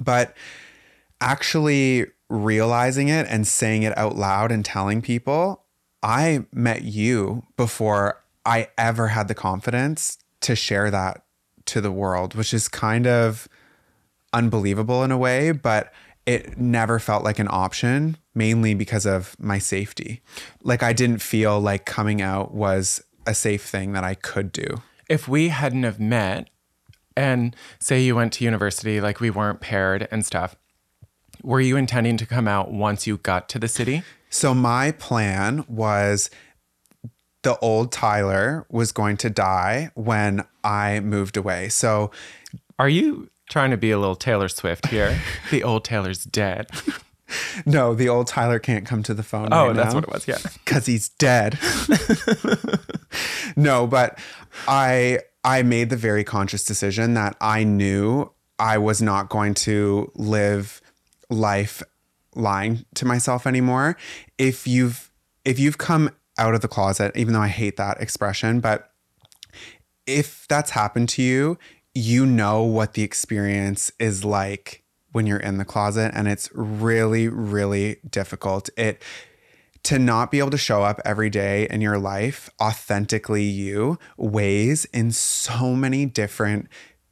But 0.00 0.36
actually 1.20 2.06
realizing 2.28 3.08
it 3.08 3.26
and 3.28 3.46
saying 3.46 3.82
it 3.82 3.96
out 3.98 4.16
loud 4.16 4.52
and 4.52 4.64
telling 4.64 5.02
people, 5.02 5.64
I 6.02 6.46
met 6.52 6.82
you 6.82 7.44
before 7.56 8.22
I 8.46 8.68
ever 8.78 9.08
had 9.08 9.28
the 9.28 9.34
confidence 9.34 10.16
to 10.42 10.56
share 10.56 10.90
that 10.90 11.24
to 11.66 11.80
the 11.80 11.92
world, 11.92 12.34
which 12.34 12.54
is 12.54 12.68
kind 12.68 13.06
of 13.06 13.48
unbelievable 14.32 15.04
in 15.04 15.10
a 15.10 15.18
way, 15.18 15.52
but 15.52 15.92
it 16.30 16.58
never 16.58 17.00
felt 17.00 17.24
like 17.24 17.40
an 17.40 17.48
option, 17.50 18.16
mainly 18.36 18.72
because 18.72 19.04
of 19.04 19.34
my 19.40 19.58
safety. 19.58 20.22
Like 20.62 20.80
I 20.80 20.92
didn't 20.92 21.18
feel 21.18 21.58
like 21.58 21.84
coming 21.84 22.22
out 22.22 22.54
was 22.54 23.02
a 23.26 23.34
safe 23.34 23.64
thing 23.64 23.94
that 23.94 24.04
I 24.04 24.14
could 24.14 24.52
do. 24.52 24.82
If 25.08 25.26
we 25.26 25.48
hadn't 25.48 25.82
have 25.82 25.98
met 25.98 26.48
and 27.16 27.56
say 27.80 28.00
you 28.00 28.14
went 28.14 28.32
to 28.34 28.44
university, 28.44 29.00
like 29.00 29.18
we 29.18 29.28
weren't 29.28 29.60
paired 29.60 30.06
and 30.12 30.24
stuff, 30.24 30.54
were 31.42 31.60
you 31.60 31.76
intending 31.76 32.16
to 32.18 32.26
come 32.26 32.46
out 32.46 32.70
once 32.70 33.08
you 33.08 33.16
got 33.16 33.48
to 33.48 33.58
the 33.58 33.66
city? 33.66 34.04
So 34.28 34.54
my 34.54 34.92
plan 34.92 35.64
was 35.66 36.30
the 37.42 37.58
old 37.58 37.90
Tyler 37.90 38.66
was 38.70 38.92
going 38.92 39.16
to 39.16 39.30
die 39.30 39.90
when 39.94 40.44
I 40.62 41.00
moved 41.00 41.36
away. 41.36 41.70
So 41.70 42.12
Are 42.78 42.88
you 42.88 43.30
trying 43.50 43.70
to 43.70 43.76
be 43.76 43.90
a 43.90 43.98
little 43.98 44.16
Taylor 44.16 44.48
Swift 44.48 44.86
here? 44.86 45.20
the 45.50 45.62
old 45.62 45.84
Taylor's 45.84 46.24
dead. 46.24 46.70
no, 47.66 47.94
the 47.94 48.08
old 48.08 48.26
Tyler 48.26 48.58
can't 48.58 48.86
come 48.86 49.02
to 49.02 49.12
the 49.12 49.22
phone. 49.22 49.48
Oh, 49.52 49.66
right 49.66 49.76
that's 49.76 49.92
now 49.92 50.00
what 50.00 50.04
it 50.04 50.12
was. 50.12 50.26
Yeah. 50.26 50.38
because 50.64 50.86
he's 50.86 51.10
dead. 51.10 51.58
no, 53.56 53.86
but 53.86 54.18
I 54.66 55.20
I 55.44 55.62
made 55.62 55.90
the 55.90 55.96
very 55.96 56.24
conscious 56.24 56.64
decision 56.64 57.14
that 57.14 57.36
I 57.40 57.64
knew 57.64 58.32
I 58.58 58.78
was 58.78 59.02
not 59.02 59.28
going 59.28 59.54
to 59.54 60.10
live 60.14 60.80
life 61.28 61.82
lying 62.34 62.84
to 62.94 63.04
myself 63.04 63.46
anymore. 63.46 63.96
If 64.38 64.66
you've 64.66 65.10
if 65.44 65.58
you've 65.58 65.78
come 65.78 66.10
out 66.38 66.54
of 66.54 66.60
the 66.60 66.68
closet, 66.68 67.16
even 67.16 67.34
though 67.34 67.40
I 67.40 67.48
hate 67.48 67.76
that 67.76 68.00
expression, 68.00 68.60
but 68.60 68.92
if 70.06 70.46
that's 70.48 70.70
happened 70.70 71.08
to 71.10 71.22
you, 71.22 71.58
you 71.94 72.24
know 72.24 72.62
what 72.62 72.94
the 72.94 73.02
experience 73.02 73.90
is 73.98 74.24
like 74.24 74.84
when 75.12 75.26
you're 75.26 75.38
in 75.38 75.58
the 75.58 75.64
closet 75.64 76.12
and 76.14 76.28
it's 76.28 76.50
really 76.54 77.28
really 77.28 77.96
difficult. 78.08 78.70
It 78.76 79.02
to 79.82 79.98
not 79.98 80.30
be 80.30 80.38
able 80.38 80.50
to 80.50 80.58
show 80.58 80.82
up 80.82 81.00
every 81.04 81.30
day 81.30 81.66
in 81.70 81.80
your 81.80 81.98
life 81.98 82.50
authentically 82.60 83.44
you 83.44 83.98
weighs 84.16 84.84
in 84.86 85.10
so 85.10 85.74
many 85.74 86.04
different 86.04 86.68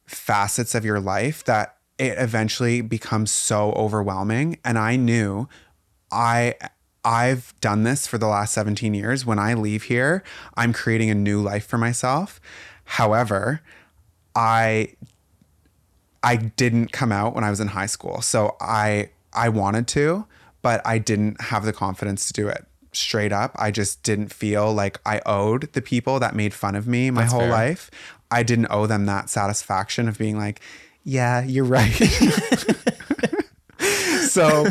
facets 0.06 0.74
of 0.74 0.84
your 0.84 1.00
life 1.00 1.42
that 1.44 1.76
it 1.98 2.16
eventually 2.18 2.80
becomes 2.80 3.30
so 3.30 3.72
overwhelming. 3.72 4.58
And 4.64 4.78
i 4.78 4.96
knew 4.96 5.48
i 6.12 6.54
i've 7.04 7.54
done 7.60 7.82
this 7.82 8.06
for 8.06 8.18
the 8.18 8.28
last 8.28 8.54
17 8.54 8.94
years. 8.94 9.26
When 9.26 9.38
i 9.38 9.54
leave 9.54 9.84
here 9.84 10.22
i'm 10.54 10.72
creating 10.72 11.10
a 11.10 11.14
new 11.14 11.40
life 11.40 11.66
for 11.66 11.78
myself. 11.78 12.40
However 12.84 13.62
i 14.38 14.94
I 16.22 16.36
didn't 16.36 16.92
come 16.92 17.10
out 17.12 17.34
when 17.34 17.44
I 17.44 17.50
was 17.50 17.60
in 17.60 17.68
high 17.68 17.86
school. 17.86 18.20
So 18.22 18.56
I 18.60 19.10
I 19.32 19.48
wanted 19.48 19.86
to, 19.88 20.26
but 20.62 20.80
I 20.86 20.98
didn't 20.98 21.40
have 21.42 21.64
the 21.64 21.72
confidence 21.72 22.26
to 22.28 22.32
do 22.32 22.48
it. 22.48 22.64
Straight 22.92 23.32
up, 23.32 23.52
I 23.56 23.70
just 23.70 24.02
didn't 24.02 24.32
feel 24.32 24.72
like 24.72 25.00
I 25.04 25.20
owed 25.26 25.72
the 25.72 25.82
people 25.82 26.18
that 26.20 26.34
made 26.34 26.54
fun 26.54 26.74
of 26.74 26.86
me 26.86 27.10
my 27.10 27.22
That's 27.22 27.32
whole 27.32 27.42
fair. 27.42 27.50
life. 27.50 27.90
I 28.30 28.42
didn't 28.42 28.68
owe 28.70 28.86
them 28.86 29.06
that 29.06 29.28
satisfaction 29.28 30.08
of 30.08 30.18
being 30.18 30.38
like, 30.38 30.60
"Yeah, 31.02 31.42
you're 31.42 31.64
right." 31.64 31.92
so 34.28 34.66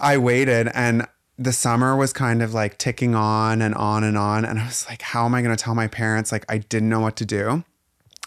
I 0.00 0.16
waited 0.16 0.68
and 0.74 1.06
the 1.38 1.52
summer 1.52 1.96
was 1.96 2.12
kind 2.12 2.42
of 2.42 2.52
like 2.52 2.76
ticking 2.78 3.14
on 3.14 3.62
and 3.62 3.74
on 3.74 4.04
and 4.04 4.16
on 4.18 4.44
and 4.44 4.58
I 4.58 4.66
was 4.66 4.86
like, 4.88 5.02
"How 5.02 5.24
am 5.26 5.34
I 5.34 5.42
going 5.42 5.54
to 5.56 5.62
tell 5.62 5.74
my 5.74 5.88
parents 5.88 6.32
like 6.32 6.44
I 6.48 6.58
didn't 6.58 6.88
know 6.88 7.00
what 7.00 7.16
to 7.16 7.26
do?" 7.26 7.64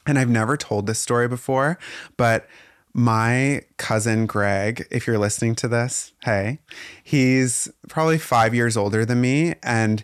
And 0.05 0.19
I've 0.19 0.29
never 0.29 0.57
told 0.57 0.87
this 0.87 0.99
story 0.99 1.27
before, 1.27 1.79
but 2.17 2.47
my 2.93 3.61
cousin 3.77 4.27
Greg, 4.27 4.85
if 4.91 5.07
you're 5.07 5.17
listening 5.17 5.55
to 5.55 5.67
this, 5.67 6.13
hey, 6.23 6.59
he's 7.03 7.67
probably 7.89 8.19
five 8.19 8.53
years 8.53 8.77
older 8.77 9.03
than 9.03 9.19
me. 9.19 9.55
And 9.63 10.03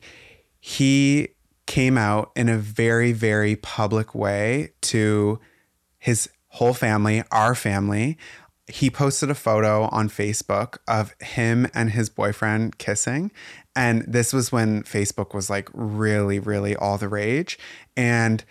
he 0.59 1.29
came 1.67 1.97
out 1.97 2.31
in 2.35 2.49
a 2.49 2.57
very, 2.57 3.11
very 3.11 3.55
public 3.55 4.15
way 4.15 4.71
to 4.81 5.39
his 5.99 6.29
whole 6.47 6.73
family, 6.73 7.23
our 7.31 7.53
family. 7.53 8.17
He 8.67 8.89
posted 8.89 9.29
a 9.29 9.35
photo 9.35 9.83
on 9.91 10.09
Facebook 10.09 10.77
of 10.87 11.13
him 11.21 11.67
and 11.75 11.91
his 11.91 12.09
boyfriend 12.09 12.79
kissing. 12.79 13.31
And 13.75 14.03
this 14.07 14.33
was 14.33 14.51
when 14.51 14.81
Facebook 14.83 15.35
was 15.35 15.49
like 15.49 15.69
really, 15.73 16.39
really 16.39 16.75
all 16.75 16.97
the 16.97 17.07
rage. 17.07 17.59
And 17.95 18.43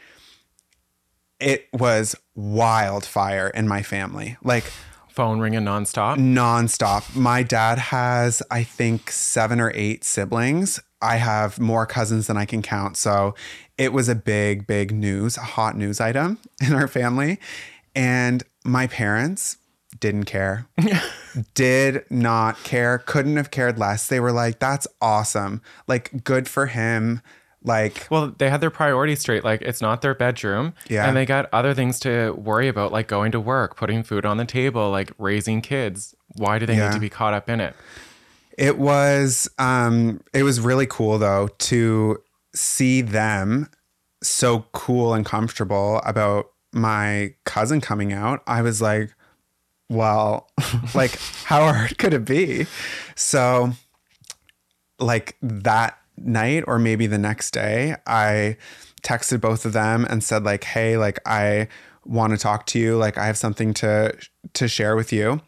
it 1.40 1.68
was 1.72 2.16
wildfire 2.34 3.48
in 3.48 3.68
my 3.68 3.82
family. 3.82 4.36
Like 4.42 4.64
Phone 5.08 5.40
ringing 5.40 5.62
nonstop. 5.62 6.16
nonstop. 6.16 7.16
My 7.16 7.42
dad 7.42 7.78
has, 7.78 8.40
I 8.50 8.62
think, 8.62 9.10
seven 9.10 9.60
or 9.60 9.72
eight 9.74 10.04
siblings. 10.04 10.80
I 11.02 11.16
have 11.16 11.58
more 11.58 11.86
cousins 11.86 12.28
than 12.28 12.36
I 12.36 12.44
can 12.44 12.62
count. 12.62 12.96
So 12.96 13.34
it 13.76 13.92
was 13.92 14.08
a 14.08 14.14
big, 14.14 14.66
big 14.66 14.92
news, 14.92 15.36
a 15.36 15.40
hot 15.42 15.76
news 15.76 16.00
item 16.00 16.38
in 16.64 16.72
our 16.72 16.86
family. 16.86 17.40
And 17.94 18.44
my 18.64 18.86
parents 18.86 19.56
didn't 19.98 20.26
care, 20.26 20.68
did 21.54 22.04
not 22.10 22.62
care, 22.62 22.98
couldn't 22.98 23.36
have 23.36 23.50
cared 23.50 23.78
less. 23.78 24.06
They 24.06 24.20
were 24.20 24.32
like, 24.32 24.58
that's 24.58 24.86
awesome. 25.00 25.62
Like, 25.88 26.22
good 26.22 26.46
for 26.46 26.66
him. 26.66 27.22
Like, 27.68 28.06
Well, 28.10 28.34
they 28.38 28.48
had 28.50 28.60
their 28.60 28.70
priorities 28.70 29.20
straight. 29.20 29.44
Like, 29.44 29.62
it's 29.62 29.80
not 29.80 30.00
their 30.02 30.14
bedroom. 30.14 30.72
Yeah. 30.88 31.06
And 31.06 31.16
they 31.16 31.26
got 31.26 31.48
other 31.52 31.74
things 31.74 32.00
to 32.00 32.32
worry 32.32 32.66
about, 32.66 32.90
like 32.92 33.06
going 33.06 33.30
to 33.32 33.40
work, 33.40 33.76
putting 33.76 34.02
food 34.02 34.24
on 34.26 34.38
the 34.38 34.44
table, 34.44 34.90
like 34.90 35.12
raising 35.18 35.60
kids. 35.60 36.14
Why 36.36 36.58
do 36.58 36.66
they 36.66 36.76
Yeah. 36.76 36.88
need 36.88 36.94
to 36.94 37.00
be 37.00 37.10
caught 37.10 37.34
up 37.34 37.48
in 37.48 37.60
it? 37.60 37.76
It 38.56 38.76
was 38.78 39.48
um 39.58 40.20
it 40.34 40.42
was 40.42 40.58
really 40.60 40.86
cool 40.86 41.16
though 41.18 41.48
to 41.70 42.18
see 42.54 43.02
them 43.02 43.68
so 44.22 44.64
cool 44.72 45.14
and 45.14 45.24
comfortable 45.24 46.00
about 46.04 46.46
my 46.72 47.34
cousin 47.44 47.80
coming 47.80 48.12
out. 48.12 48.42
I 48.48 48.62
was 48.62 48.82
like, 48.82 49.14
well, 49.88 50.48
like 50.94 51.16
how 51.44 51.60
hard 51.72 51.98
could 51.98 52.12
it 52.14 52.24
be? 52.24 52.66
So 53.14 53.72
like 54.98 55.36
that 55.42 55.98
night 56.24 56.64
or 56.66 56.78
maybe 56.78 57.06
the 57.06 57.18
next 57.18 57.52
day, 57.52 57.96
I 58.06 58.56
texted 59.02 59.40
both 59.40 59.64
of 59.64 59.72
them 59.72 60.06
and 60.08 60.22
said 60.22 60.44
like, 60.44 60.64
"Hey, 60.64 60.96
like 60.96 61.18
I 61.26 61.68
want 62.04 62.32
to 62.32 62.38
talk 62.38 62.66
to 62.66 62.78
you. 62.78 62.96
Like 62.96 63.18
I 63.18 63.26
have 63.26 63.38
something 63.38 63.74
to 63.74 64.16
to 64.54 64.68
share 64.68 64.96
with 64.96 65.12
you." 65.12 65.40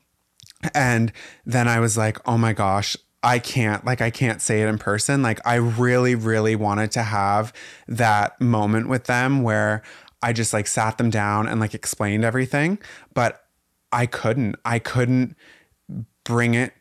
And 0.74 1.12
then 1.46 1.68
I 1.68 1.80
was 1.80 1.96
like, 1.96 2.18
oh 2.28 2.36
my 2.36 2.52
gosh, 2.52 2.96
I 3.22 3.38
can't, 3.38 3.84
like, 3.84 4.00
I 4.00 4.10
can't 4.10 4.40
say 4.40 4.62
it 4.62 4.68
in 4.68 4.78
person. 4.78 5.22
Like, 5.22 5.40
I 5.46 5.56
really, 5.56 6.14
really 6.14 6.56
wanted 6.56 6.90
to 6.92 7.02
have 7.02 7.52
that 7.88 8.40
moment 8.40 8.88
with 8.88 9.04
them 9.04 9.42
where 9.42 9.82
I 10.22 10.32
just 10.32 10.52
like 10.52 10.66
sat 10.66 10.98
them 10.98 11.10
down 11.10 11.48
and 11.48 11.60
like 11.60 11.74
explained 11.74 12.24
everything, 12.24 12.78
but 13.14 13.44
I 13.92 14.06
couldn't. 14.06 14.56
I 14.64 14.78
couldn't 14.78 15.36
bring 16.24 16.54
it. 16.54 16.72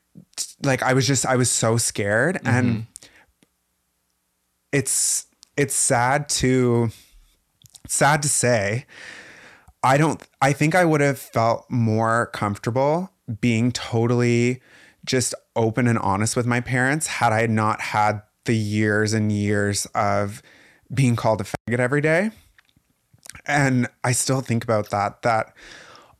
Like, 0.63 0.84
I 0.84 0.93
was 0.93 1.08
just, 1.08 1.25
I 1.25 1.36
was 1.36 1.49
so 1.49 1.78
scared. 1.78 2.39
And 2.45 2.69
mm-hmm. 2.69 2.82
It's, 4.71 5.27
it's 5.58 5.75
sad 5.75 6.29
to, 6.29 6.91
sad 7.88 8.21
to 8.21 8.29
say, 8.29 8.86
I 9.84 9.97
don't 9.97 10.21
I 10.41 10.53
think 10.53 10.75
I 10.75 10.86
would 10.86 11.01
have 11.01 11.19
felt 11.19 11.65
more 11.69 12.27
comfortable 12.27 13.12
being 13.39 13.71
totally 13.71 14.62
just 15.05 15.34
open 15.55 15.88
and 15.88 15.97
honest 15.99 16.36
with 16.36 16.45
my 16.45 16.60
parents 16.60 17.08
had 17.08 17.32
I 17.32 17.45
not 17.45 17.79
had 17.79 18.21
the 18.45 18.55
years 18.55 19.13
and 19.13 19.32
years 19.32 19.86
of 19.95 20.41
being 20.93 21.15
called 21.15 21.41
a 21.41 21.43
faggot 21.45 21.79
every 21.79 22.01
day. 22.01 22.32
And 23.45 23.88
I 24.03 24.12
still 24.12 24.41
think 24.41 24.63
about 24.63 24.89
that 24.89 25.21
that 25.21 25.53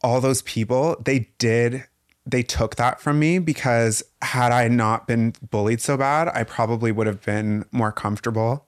all 0.02 0.22
those 0.22 0.42
people 0.44 0.96
they 1.04 1.30
did 1.38 1.84
they 2.32 2.44
took 2.44 2.76
that 2.76 3.02
from 3.02 3.20
me 3.20 3.40
because 3.40 4.04
had 4.22 4.52
I 4.52 4.68
not 4.68 5.08
been 5.08 5.34
bullied 5.50 5.82
so 5.82 5.98
bad, 5.98 6.28
I 6.30 6.44
probably 6.44 6.92
would 6.92 7.08
have 7.08 7.24
been 7.24 7.66
more 7.72 7.92
comfortable 7.92 8.66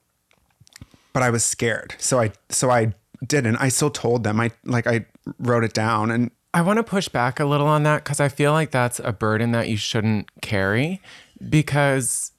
but 1.13 1.23
I 1.23 1.29
was 1.29 1.43
scared. 1.43 1.95
So 1.97 2.19
I 2.19 2.31
so 2.49 2.69
I 2.69 2.93
didn't. 3.25 3.57
I 3.57 3.69
still 3.69 3.89
told 3.89 4.23
them. 4.23 4.39
I 4.39 4.51
like 4.65 4.87
I 4.87 5.05
wrote 5.39 5.63
it 5.63 5.73
down 5.73 6.11
and 6.11 6.31
I 6.53 6.61
want 6.61 6.77
to 6.77 6.83
push 6.83 7.07
back 7.07 7.39
a 7.39 7.45
little 7.45 7.67
on 7.67 7.83
that 7.83 8.03
because 8.03 8.19
I 8.19 8.27
feel 8.27 8.51
like 8.51 8.71
that's 8.71 8.99
a 8.99 9.13
burden 9.13 9.51
that 9.51 9.69
you 9.69 9.77
shouldn't 9.77 10.29
carry 10.41 11.01
because 11.49 12.31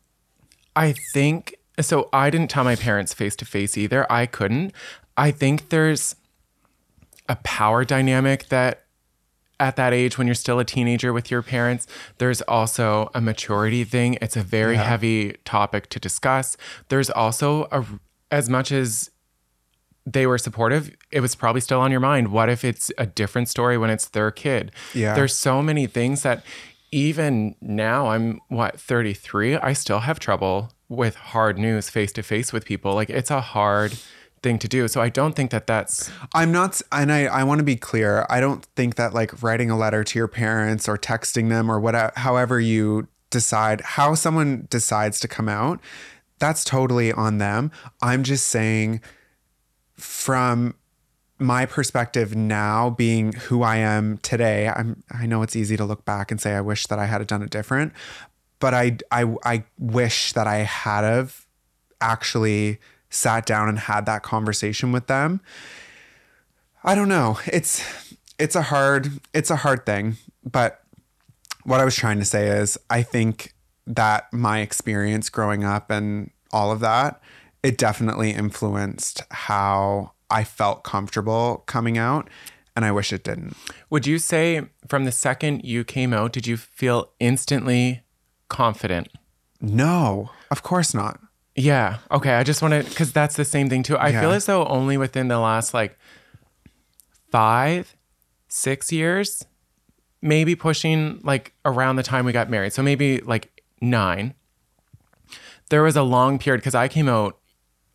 I 0.76 0.94
think 1.12 1.56
so. 1.80 2.08
I 2.12 2.30
didn't 2.30 2.50
tell 2.50 2.64
my 2.64 2.76
parents 2.76 3.14
face 3.14 3.36
to 3.36 3.44
face 3.44 3.76
either. 3.76 4.10
I 4.10 4.26
couldn't. 4.26 4.72
I 5.16 5.30
think 5.30 5.68
there's 5.68 6.16
a 7.28 7.36
power 7.36 7.84
dynamic 7.84 8.48
that 8.48 8.81
at 9.62 9.76
that 9.76 9.92
age 9.94 10.18
when 10.18 10.26
you're 10.26 10.34
still 10.46 10.58
a 10.58 10.64
teenager 10.64 11.12
with 11.12 11.30
your 11.30 11.40
parents, 11.42 11.86
there's 12.18 12.42
also 12.42 13.10
a 13.14 13.20
maturity 13.20 13.84
thing. 13.84 14.18
It's 14.20 14.36
a 14.36 14.42
very 14.42 14.74
Yeah. 14.74 14.82
heavy 14.84 15.36
topic 15.44 15.88
to 15.90 15.98
discuss. 16.00 16.56
There's 16.88 17.08
also 17.10 17.68
a 17.70 17.84
as 18.30 18.48
much 18.48 18.72
as 18.72 19.10
they 20.06 20.26
were 20.26 20.38
supportive, 20.38 20.90
it 21.12 21.20
was 21.20 21.34
probably 21.36 21.60
still 21.60 21.78
on 21.80 21.90
your 21.92 22.00
mind. 22.00 22.28
What 22.28 22.48
if 22.48 22.64
it's 22.64 22.90
a 22.98 23.06
different 23.06 23.48
story 23.48 23.76
when 23.78 23.90
it's 23.90 24.08
their 24.08 24.30
kid? 24.32 24.72
Yeah. 24.94 25.14
There's 25.14 25.34
so 25.36 25.62
many 25.62 25.86
things 25.86 26.22
that 26.22 26.42
even 26.90 27.54
now 27.60 28.08
I'm 28.08 28.40
what 28.48 28.80
33, 28.80 29.56
I 29.56 29.74
still 29.74 30.00
have 30.00 30.18
trouble 30.18 30.72
with 30.88 31.14
hard 31.16 31.58
news 31.58 31.88
face 31.90 32.10
to 32.12 32.22
face 32.22 32.52
with 32.52 32.64
people. 32.64 32.94
Like 32.94 33.10
it's 33.10 33.30
a 33.30 33.40
hard 33.40 33.92
thing 34.42 34.58
to 34.58 34.68
do. 34.68 34.88
So 34.88 35.00
I 35.00 35.08
don't 35.08 35.34
think 35.34 35.50
that 35.50 35.66
that's 35.66 36.10
I'm 36.34 36.52
not, 36.52 36.80
and 36.90 37.12
I, 37.12 37.24
I 37.26 37.44
want 37.44 37.58
to 37.58 37.64
be 37.64 37.76
clear. 37.76 38.26
I 38.28 38.40
don't 38.40 38.64
think 38.76 38.96
that 38.96 39.14
like 39.14 39.42
writing 39.42 39.70
a 39.70 39.76
letter 39.76 40.04
to 40.04 40.18
your 40.18 40.28
parents 40.28 40.88
or 40.88 40.98
texting 40.98 41.48
them 41.48 41.70
or 41.70 41.78
whatever, 41.80 42.12
however 42.16 42.60
you 42.60 43.08
decide, 43.30 43.80
how 43.82 44.14
someone 44.14 44.66
decides 44.70 45.20
to 45.20 45.28
come 45.28 45.48
out, 45.48 45.80
that's 46.38 46.64
totally 46.64 47.12
on 47.12 47.38
them. 47.38 47.70
I'm 48.00 48.24
just 48.24 48.48
saying 48.48 49.00
from 49.94 50.74
my 51.38 51.66
perspective 51.66 52.34
now 52.36 52.90
being 52.90 53.32
who 53.32 53.62
I 53.62 53.76
am 53.76 54.18
today, 54.18 54.68
I'm 54.68 55.02
I 55.10 55.26
know 55.26 55.42
it's 55.42 55.56
easy 55.56 55.76
to 55.76 55.84
look 55.84 56.04
back 56.04 56.30
and 56.30 56.40
say 56.40 56.54
I 56.54 56.60
wish 56.60 56.86
that 56.88 56.98
I 56.98 57.06
had 57.06 57.26
done 57.26 57.42
it 57.42 57.50
different, 57.50 57.92
but 58.58 58.74
I 58.74 58.98
I 59.10 59.34
I 59.44 59.64
wish 59.78 60.32
that 60.32 60.46
I 60.46 60.58
had 60.58 61.04
have 61.04 61.46
actually 62.00 62.78
sat 63.12 63.46
down 63.46 63.68
and 63.68 63.78
had 63.78 64.06
that 64.06 64.22
conversation 64.22 64.90
with 64.90 65.06
them. 65.06 65.40
I 66.82 66.94
don't 66.94 67.08
know. 67.08 67.38
It's 67.46 67.84
it's 68.38 68.56
a 68.56 68.62
hard 68.62 69.08
it's 69.32 69.50
a 69.50 69.56
hard 69.56 69.86
thing, 69.86 70.16
but 70.44 70.82
what 71.64 71.80
I 71.80 71.84
was 71.84 71.94
trying 71.94 72.18
to 72.18 72.24
say 72.24 72.48
is 72.48 72.76
I 72.90 73.02
think 73.02 73.54
that 73.86 74.32
my 74.32 74.60
experience 74.60 75.28
growing 75.28 75.62
up 75.64 75.90
and 75.90 76.30
all 76.50 76.72
of 76.72 76.80
that, 76.80 77.20
it 77.62 77.78
definitely 77.78 78.30
influenced 78.30 79.22
how 79.30 80.12
I 80.30 80.44
felt 80.44 80.82
comfortable 80.82 81.62
coming 81.66 81.98
out, 81.98 82.28
and 82.74 82.84
I 82.84 82.90
wish 82.90 83.12
it 83.12 83.22
didn't. 83.22 83.56
Would 83.90 84.06
you 84.06 84.18
say 84.18 84.62
from 84.88 85.04
the 85.04 85.12
second 85.12 85.64
you 85.64 85.84
came 85.84 86.12
out, 86.12 86.32
did 86.32 86.46
you 86.46 86.56
feel 86.56 87.12
instantly 87.20 88.02
confident? 88.48 89.08
No, 89.60 90.30
of 90.50 90.62
course 90.62 90.94
not. 90.94 91.20
Yeah. 91.54 91.98
Okay. 92.10 92.32
I 92.34 92.42
just 92.44 92.62
want 92.62 92.72
to, 92.74 92.88
because 92.88 93.12
that's 93.12 93.36
the 93.36 93.44
same 93.44 93.68
thing 93.68 93.82
too. 93.82 93.98
I 93.98 94.12
feel 94.12 94.30
as 94.32 94.46
though 94.46 94.64
only 94.66 94.96
within 94.96 95.28
the 95.28 95.38
last 95.38 95.74
like 95.74 95.98
five, 97.30 97.94
six 98.48 98.92
years, 98.92 99.44
maybe 100.20 100.54
pushing 100.54 101.20
like 101.22 101.52
around 101.64 101.96
the 101.96 102.02
time 102.02 102.24
we 102.24 102.32
got 102.32 102.48
married. 102.48 102.72
So 102.72 102.82
maybe 102.82 103.18
like 103.18 103.62
nine, 103.80 104.34
there 105.70 105.82
was 105.82 105.96
a 105.96 106.02
long 106.02 106.38
period 106.38 106.58
because 106.58 106.74
I 106.74 106.88
came 106.88 107.08
out 107.08 107.38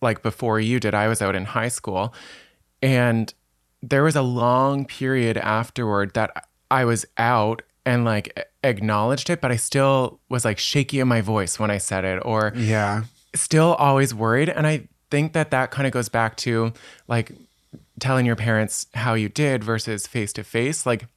like 0.02 0.22
before 0.22 0.60
you 0.60 0.80
did. 0.80 0.94
I 0.94 1.08
was 1.08 1.22
out 1.22 1.36
in 1.36 1.46
high 1.46 1.70
school. 1.70 2.14
And 2.82 3.34
there 3.82 4.04
was 4.04 4.16
a 4.16 4.22
long 4.22 4.86
period 4.86 5.38
afterward 5.38 6.14
that 6.14 6.48
I 6.70 6.86
was 6.86 7.06
out 7.18 7.62
and 7.86 8.06
like 8.06 8.48
acknowledged 8.64 9.30
it, 9.30 9.42
but 9.42 9.52
I 9.52 9.56
still 9.56 10.20
was 10.30 10.44
like 10.46 10.60
shaky 10.60 11.00
in 11.00 11.08
my 11.08 11.22
voice 11.22 11.58
when 11.58 11.72
I 11.72 11.78
said 11.78 12.04
it 12.04 12.22
or 12.26 12.54
Yeah. 12.56 13.04
Still 13.42 13.74
always 13.76 14.14
worried. 14.14 14.50
And 14.50 14.68
I 14.68 14.88
think 15.10 15.34
that 15.34 15.52
that 15.52 15.72
kind 15.72 15.88
of 15.88 15.94
goes 15.94 16.10
back 16.10 16.36
to 16.38 16.74
like 17.08 17.32
telling 18.00 18.26
your 18.26 18.36
parents 18.36 18.88
how 18.94 19.14
you 19.14 19.30
did 19.30 19.64
versus 19.64 20.08
face 20.08 20.34
to 20.34 20.44
face. 20.44 20.86
Like 20.86 21.08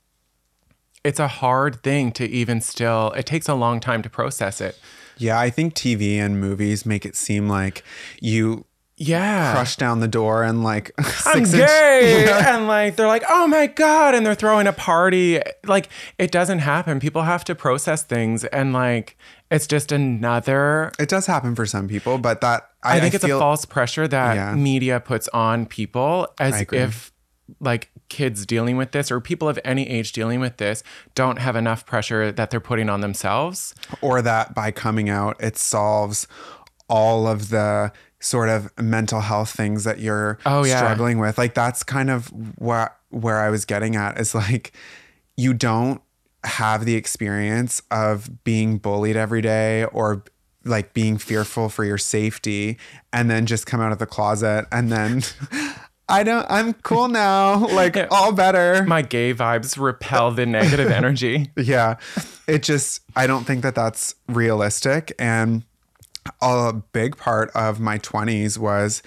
it's 1.05 1.21
a 1.21 1.29
hard 1.29 1.83
thing 1.83 2.13
to 2.13 2.29
even 2.29 2.61
still, 2.61 3.13
it 3.13 3.27
takes 3.27 3.49
a 3.49 3.55
long 3.55 3.81
time 3.81 4.03
to 4.03 4.11
process 4.11 4.61
it. 4.61 4.79
Yeah, 5.17 5.39
I 5.39 5.51
think 5.51 5.75
TV 5.75 6.17
and 6.17 6.41
movies 6.41 6.87
make 6.87 7.05
it 7.05 7.15
seem 7.15 7.49
like 7.49 7.85
you 8.21 8.65
Yeah. 9.03 9.55
crush 9.55 9.77
down 9.77 10.01
the 10.01 10.09
door 10.09 10.43
and 10.43 10.63
like 10.63 10.93
I'm 11.27 11.45
gay. 11.45 12.27
and 12.47 12.67
like 12.69 12.97
they're 12.97 13.07
like, 13.07 13.25
oh 13.31 13.47
my 13.47 13.67
God. 13.67 14.15
And 14.15 14.25
they're 14.27 14.35
throwing 14.35 14.67
a 14.67 14.73
party. 14.75 15.41
Like 15.65 15.89
it 16.19 16.31
doesn't 16.31 16.59
happen. 16.59 17.01
People 17.01 17.23
have 17.23 17.43
to 17.45 17.55
process 17.55 18.03
things. 18.03 18.45
And 18.45 18.75
like 18.75 19.17
it's 19.51 19.67
just 19.67 19.91
another 19.91 20.93
It 20.99 21.09
does 21.09 21.27
happen 21.27 21.55
for 21.55 21.65
some 21.67 21.89
people, 21.89 22.19
but 22.19 22.43
that 22.43 22.69
I, 22.83 22.99
I 22.99 23.01
think 23.01 23.15
it's 23.15 23.25
feel- 23.25 23.39
a 23.39 23.41
false 23.41 23.65
pressure 23.65 24.07
that 24.07 24.35
Yeah. 24.35 24.55
media 24.55 25.01
puts 25.01 25.29
on 25.29 25.65
people 25.67 26.29
as 26.39 26.61
if 26.73 27.11
like 27.59 27.91
kids 28.11 28.45
dealing 28.47 28.77
with 28.77 28.93
this 28.93 29.11
or 29.11 29.21
people 29.21 29.49
of 29.49 29.59
any 29.65 29.89
age 29.89 30.13
dealing 30.13 30.41
with 30.41 30.59
this 30.59 30.83
don't 31.15 31.39
have 31.39 31.57
enough 31.57 31.87
pressure 31.87 32.31
that 32.31 32.51
they're 32.51 32.61
putting 32.61 32.89
on 32.91 33.01
themselves. 33.01 33.75
or 34.03 34.21
that 34.23 34.55
by 34.55 34.71
coming 34.71 35.09
out 35.09 35.37
it 35.43 35.57
solves 35.57 36.29
all 36.89 37.27
of 37.27 37.49
the 37.51 37.91
sort 38.21 38.49
of 38.49 38.71
mental 38.79 39.21
health 39.21 39.51
things 39.51 39.85
that 39.85 39.99
you're 39.99 40.39
Oh, 40.47 40.65
yeah. 40.65 40.77
struggling 40.77 41.19
with 41.19 41.39
like 41.39 41.55
that's 41.55 41.83
kind 41.83 42.11
of 42.11 42.29
what 42.59 42.97
where 43.09 43.39
i 43.41 43.49
was 43.51 43.65
getting 43.65 43.97
at 43.97 44.21
is 44.21 44.35
like 44.35 44.73
you 45.37 45.55
don't 45.55 46.01
have 46.45 46.85
the 46.85 46.95
experience 46.95 47.83
of 47.91 48.45
being 48.45 48.79
bullied 48.79 49.17
every 49.17 49.41
day 49.43 49.85
or 49.87 50.23
like 50.65 50.93
being 50.93 51.17
fearful 51.19 51.69
for 51.71 51.85
your 51.85 51.97
safety 51.99 52.77
and 53.13 53.31
then 53.31 53.47
just 53.47 53.67
come 53.67 53.81
out 53.81 53.93
of 53.93 53.99
the 53.99 54.07
closet 54.07 54.67
and 54.71 54.93
then 54.93 55.23
i 56.11 56.23
don't 56.23 56.47
i'm 56.51 56.75
cool 56.75 57.09
now 57.09 57.67
like 57.69 57.97
all 58.11 58.33
better 58.33 58.85
My 58.85 59.01
gay 59.03 59.33
vibes 59.33 59.81
repel 59.81 60.31
the 60.31 60.45
negative 60.45 60.91
energy. 60.91 61.51
yeah 61.57 61.97
it 62.47 62.63
just 62.63 63.01
i 63.17 63.27
don't 63.27 63.45
think 63.45 63.63
that 63.63 63.75
that's 63.75 64.15
realistic 64.29 65.13
and 65.19 65.65
a 66.41 66.73
big 66.93 67.17
part 67.17 67.51
of 67.55 67.81
my 67.81 67.99
20s 67.99 68.59
was 68.59 69.03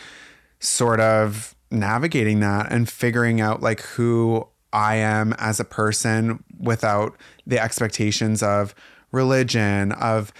sort 0.59 0.99
of 0.99 1.55
navigating 1.71 2.39
that 2.39 2.71
and 2.71 2.89
figuring 2.89 3.41
out 3.41 3.61
like 3.61 3.81
who 3.81 4.47
i 4.71 4.95
am 4.95 5.33
as 5.39 5.59
a 5.59 5.65
person 5.65 6.43
without 6.59 7.17
the 7.47 7.59
expectations 7.59 8.43
of 8.43 8.75
religion 9.11 9.91
of 9.93 10.31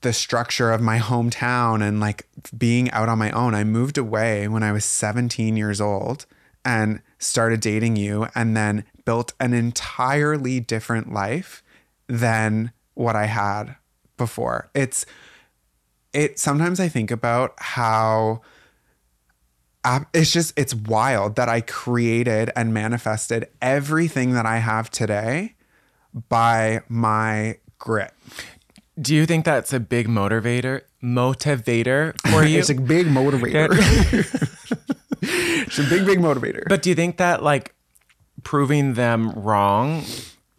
the 0.00 0.12
structure 0.12 0.70
of 0.70 0.80
my 0.80 0.98
hometown 0.98 1.86
and 1.86 2.00
like 2.00 2.26
being 2.56 2.90
out 2.92 3.08
on 3.08 3.18
my 3.18 3.30
own 3.32 3.54
i 3.54 3.64
moved 3.64 3.98
away 3.98 4.46
when 4.46 4.62
i 4.62 4.70
was 4.70 4.84
17 4.84 5.56
years 5.56 5.80
old 5.80 6.26
and 6.64 7.00
started 7.18 7.60
dating 7.60 7.96
you 7.96 8.28
and 8.34 8.56
then 8.56 8.84
built 9.04 9.32
an 9.40 9.52
entirely 9.52 10.60
different 10.60 11.12
life 11.12 11.62
than 12.08 12.72
what 12.94 13.16
I 13.16 13.26
had 13.26 13.76
before. 14.16 14.70
It's 14.74 15.06
it 16.18 16.38
sometimes 16.38 16.80
I 16.80 16.88
think 16.88 17.12
about 17.12 17.54
how 17.58 18.42
it's 20.12 20.32
just 20.32 20.58
it's 20.58 20.74
wild 20.74 21.36
that 21.36 21.48
I 21.48 21.60
created 21.60 22.50
and 22.56 22.74
manifested 22.74 23.46
everything 23.62 24.32
that 24.32 24.44
I 24.44 24.58
have 24.58 24.90
today 24.90 25.54
by 26.28 26.80
my 26.88 27.58
grit. 27.78 28.12
Do 29.00 29.14
you 29.14 29.26
think 29.26 29.44
that's 29.44 29.72
a 29.72 29.78
big 29.78 30.08
motivator 30.08 30.82
motivator 31.00 32.20
for 32.28 32.44
you? 32.46 32.58
It's 32.58 32.70
a 32.70 32.74
big 32.74 33.06
motivator. 33.06 33.68
it's 35.22 35.78
a 35.78 35.84
big 35.84 36.04
big 36.04 36.18
motivator. 36.18 36.64
But 36.68 36.82
do 36.82 36.90
you 36.90 36.96
think 36.96 37.18
that 37.18 37.44
like 37.44 37.76
proving 38.42 38.94
them 38.94 39.30
wrong 39.30 40.02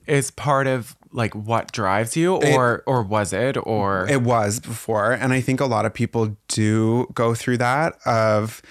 is 0.07 0.31
part 0.31 0.67
of 0.67 0.95
like 1.11 1.33
what 1.35 1.71
drives 1.71 2.15
you 2.15 2.35
or 2.35 2.83
or 2.85 3.01
was 3.03 3.33
it 3.33 3.57
or 3.65 4.07
It 4.09 4.21
was 4.21 4.59
before. 4.59 5.11
And 5.11 5.33
I 5.33 5.41
think 5.41 5.59
a 5.59 5.65
lot 5.65 5.85
of 5.85 5.93
people 5.93 6.37
do 6.47 7.07
go 7.13 7.33
through 7.33 7.57
that 7.57 7.97
of 8.05 8.61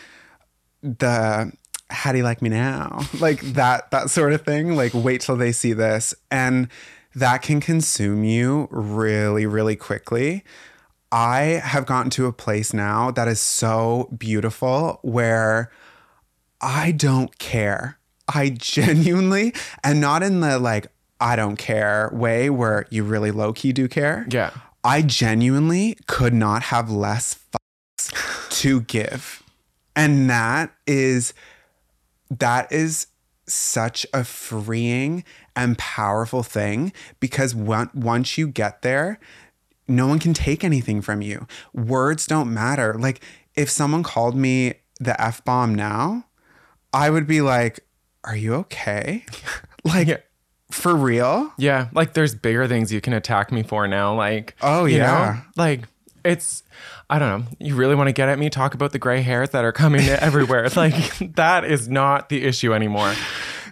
the 0.83 1.53
how 1.91 2.13
do 2.13 2.19
you 2.19 2.25
like 2.25 2.43
me 2.43 2.49
now? 2.51 3.01
Like 3.21 3.41
that 3.41 3.91
that 3.91 4.11
sort 4.11 4.33
of 4.33 4.43
thing. 4.43 4.77
Like 4.77 4.93
wait 4.95 5.21
till 5.21 5.37
they 5.37 5.53
see 5.53 5.73
this. 5.73 6.15
And 6.31 6.69
that 7.15 7.43
can 7.43 7.61
consume 7.61 8.25
you 8.25 8.69
really, 8.71 9.47
really 9.47 9.77
quickly. 9.77 10.45
I 11.11 11.61
have 11.65 11.87
gotten 11.87 12.11
to 12.13 12.27
a 12.27 12.33
place 12.33 12.73
now 12.73 13.11
that 13.13 13.29
is 13.29 13.41
so 13.41 14.15
beautiful 14.17 15.01
where 15.03 15.71
I 16.61 16.93
don't 16.93 17.37
care. 17.39 17.99
I 18.33 18.51
genuinely, 18.59 19.55
and 19.83 20.01
not 20.01 20.23
in 20.23 20.41
the 20.41 20.59
like, 20.59 20.89
I 21.21 21.37
don't 21.37 21.57
care 21.57 22.11
way 22.13 22.49
where 22.51 22.87
you 22.91 23.05
really 23.05 23.31
low 23.31 23.53
key 23.53 23.73
do 23.73 23.89
care. 23.89 24.27
Yeah. 24.31 24.51
I 24.85 25.03
genuinely 25.03 25.97
could 26.07 26.33
not 26.33 26.65
have 26.65 26.91
less 26.91 27.39
fucks 27.53 28.61
to 28.61 28.83
give. 28.83 29.43
And 29.97 30.31
that 30.31 30.73
is, 30.87 31.35
that 32.31 32.71
is 32.71 33.09
such 33.47 34.07
a 34.13 34.23
freeing 34.25 35.25
and 35.57 35.77
powerful 35.77 36.43
thing 36.43 36.93
because 37.19 37.55
on- 37.55 37.91
once 37.95 38.39
you 38.39 38.47
get 38.47 38.83
there, 38.83 39.19
no 39.89 40.07
one 40.07 40.19
can 40.19 40.35
take 40.35 40.63
anything 40.63 41.01
from 41.01 41.23
you. 41.23 41.47
Words 41.75 42.27
don't 42.27 42.53
matter. 42.53 42.95
Like 42.95 43.21
if 43.57 43.69
someone 43.71 44.03
called 44.03 44.37
me 44.37 44.75
the 45.01 45.21
F 45.21 45.45
bomb 45.45 45.75
now, 45.75 46.27
I 46.93 47.11
would 47.11 47.27
be 47.27 47.41
like, 47.41 47.81
are 48.25 48.37
you 48.37 48.55
okay? 48.55 49.25
like 49.85 50.09
Yeah. 50.09 50.28
For 50.71 50.95
real? 50.95 51.53
Yeah, 51.59 51.89
like 51.93 52.13
there's 52.15 52.35
bigger 52.35 52.67
things 52.69 52.93
you 52.93 53.01
can 53.01 53.13
attack 53.13 53.51
me 53.53 53.63
for 53.63 53.87
now. 53.89 54.15
Like, 54.15 54.55
Oh, 54.63 54.85
you 54.85 54.99
know? 54.99 55.05
yeah. 55.05 55.41
like 55.57 55.83
it's, 56.25 56.63
I 57.09 57.19
don't 57.19 57.41
know. 57.41 57.51
You 57.59 57.75
really 57.75 57.95
want 57.95 58.09
to 58.09 58.13
get 58.13 58.29
at 58.29 58.39
me? 58.39 58.51
Talk 58.51 58.75
about 58.75 58.93
the 58.93 58.99
gray 58.99 59.23
hairs 59.23 59.51
that 59.51 59.65
are 59.65 59.73
coming 59.73 60.03
everywhere. 60.09 60.65
It's 60.65 60.77
Like 60.77 60.95
that 61.37 61.65
is 61.65 61.89
not 61.89 62.29
the 62.29 62.45
issue 62.45 62.75
anymore. 62.75 63.15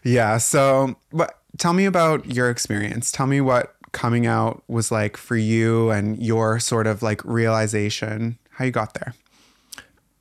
Yeah. 0.04 0.38
So, 0.38 0.96
but 1.12 1.38
tell 1.58 1.72
me 1.72 1.84
about 1.84 2.26
your 2.32 2.48
experience. 2.50 3.10
Tell 3.12 3.26
me 3.26 3.40
what 3.40 3.74
coming 3.92 4.26
out 4.26 4.62
was 4.68 4.90
like 4.92 5.16
for 5.16 5.36
you 5.36 5.90
and 5.90 6.22
your 6.22 6.58
sort 6.60 6.86
of 6.86 7.02
like 7.02 7.22
realization, 7.24 8.38
how 8.50 8.64
you 8.64 8.70
got 8.70 8.94
there. 8.94 9.14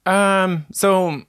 Um, 0.06 0.66
so 0.72 1.22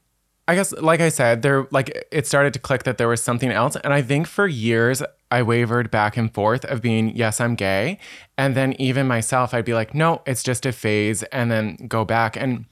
I 0.49 0.55
guess, 0.55 0.73
like 0.73 1.01
I 1.01 1.09
said, 1.09 1.43
there, 1.43 1.67
like 1.71 2.07
it 2.13 2.27
started 2.27 2.53
to 2.55 2.59
click 2.59 2.85
that 2.85 2.99
there 2.99 3.09
was 3.09 3.23
something 3.23 3.51
else. 3.51 3.77
And 3.77 3.93
I 3.93 4.03
think 4.03 4.27
for 4.27 4.47
years, 4.47 5.03
I 5.37 5.43
wavered 5.43 5.91
back 5.91 6.17
and 6.17 6.33
forth 6.33 6.65
of 6.65 6.81
being, 6.81 7.15
yes, 7.15 7.43
I'm 7.43 7.57
gay. 7.57 7.99
And 8.39 8.55
then 8.55 8.73
even 8.81 9.07
myself, 9.07 9.53
I'd 9.53 9.67
be 9.67 9.75
like, 9.75 9.95
no, 9.95 10.23
it's 10.25 10.43
just 10.43 10.65
a 10.65 10.73
phase. 10.73 11.25
And 11.25 11.51
then 11.51 11.77
go 11.89 12.07
back 12.07 12.39
and 12.39 12.65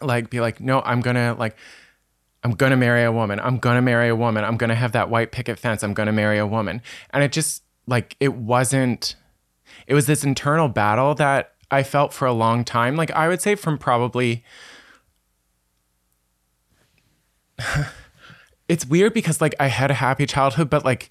like 0.00 0.30
be 0.30 0.40
like, 0.40 0.58
no, 0.58 0.80
I'm 0.86 1.02
going 1.02 1.16
to 1.16 1.36
like, 1.38 1.54
I'm 2.44 2.52
going 2.52 2.70
to 2.70 2.78
marry 2.78 3.04
a 3.04 3.12
woman. 3.12 3.38
I'm 3.40 3.58
going 3.58 3.76
to 3.76 3.82
marry 3.82 4.08
a 4.08 4.16
woman. 4.16 4.42
I'm 4.42 4.56
going 4.56 4.70
to 4.70 4.74
have 4.74 4.92
that 4.92 5.10
white 5.10 5.32
picket 5.32 5.58
fence. 5.58 5.82
I'm 5.82 5.92
going 5.92 6.06
to 6.06 6.12
marry 6.12 6.38
a 6.38 6.46
woman. 6.46 6.80
And 7.10 7.22
it 7.22 7.30
just 7.30 7.62
like, 7.86 8.16
it 8.20 8.36
wasn't, 8.36 9.14
it 9.86 9.92
was 9.92 10.06
this 10.06 10.24
internal 10.24 10.68
battle 10.68 11.14
that 11.16 11.52
I 11.70 11.82
felt 11.82 12.14
for 12.14 12.24
a 12.24 12.32
long 12.32 12.64
time. 12.64 12.96
Like, 12.96 13.10
I 13.10 13.28
would 13.28 13.42
say 13.42 13.54
from 13.54 13.76
probably, 13.76 14.44
it's 18.66 18.86
weird 18.86 19.12
because 19.12 19.42
like 19.42 19.54
I 19.60 19.66
had 19.66 19.90
a 19.90 19.94
happy 19.94 20.24
childhood, 20.24 20.70
but 20.70 20.86
like 20.86 21.10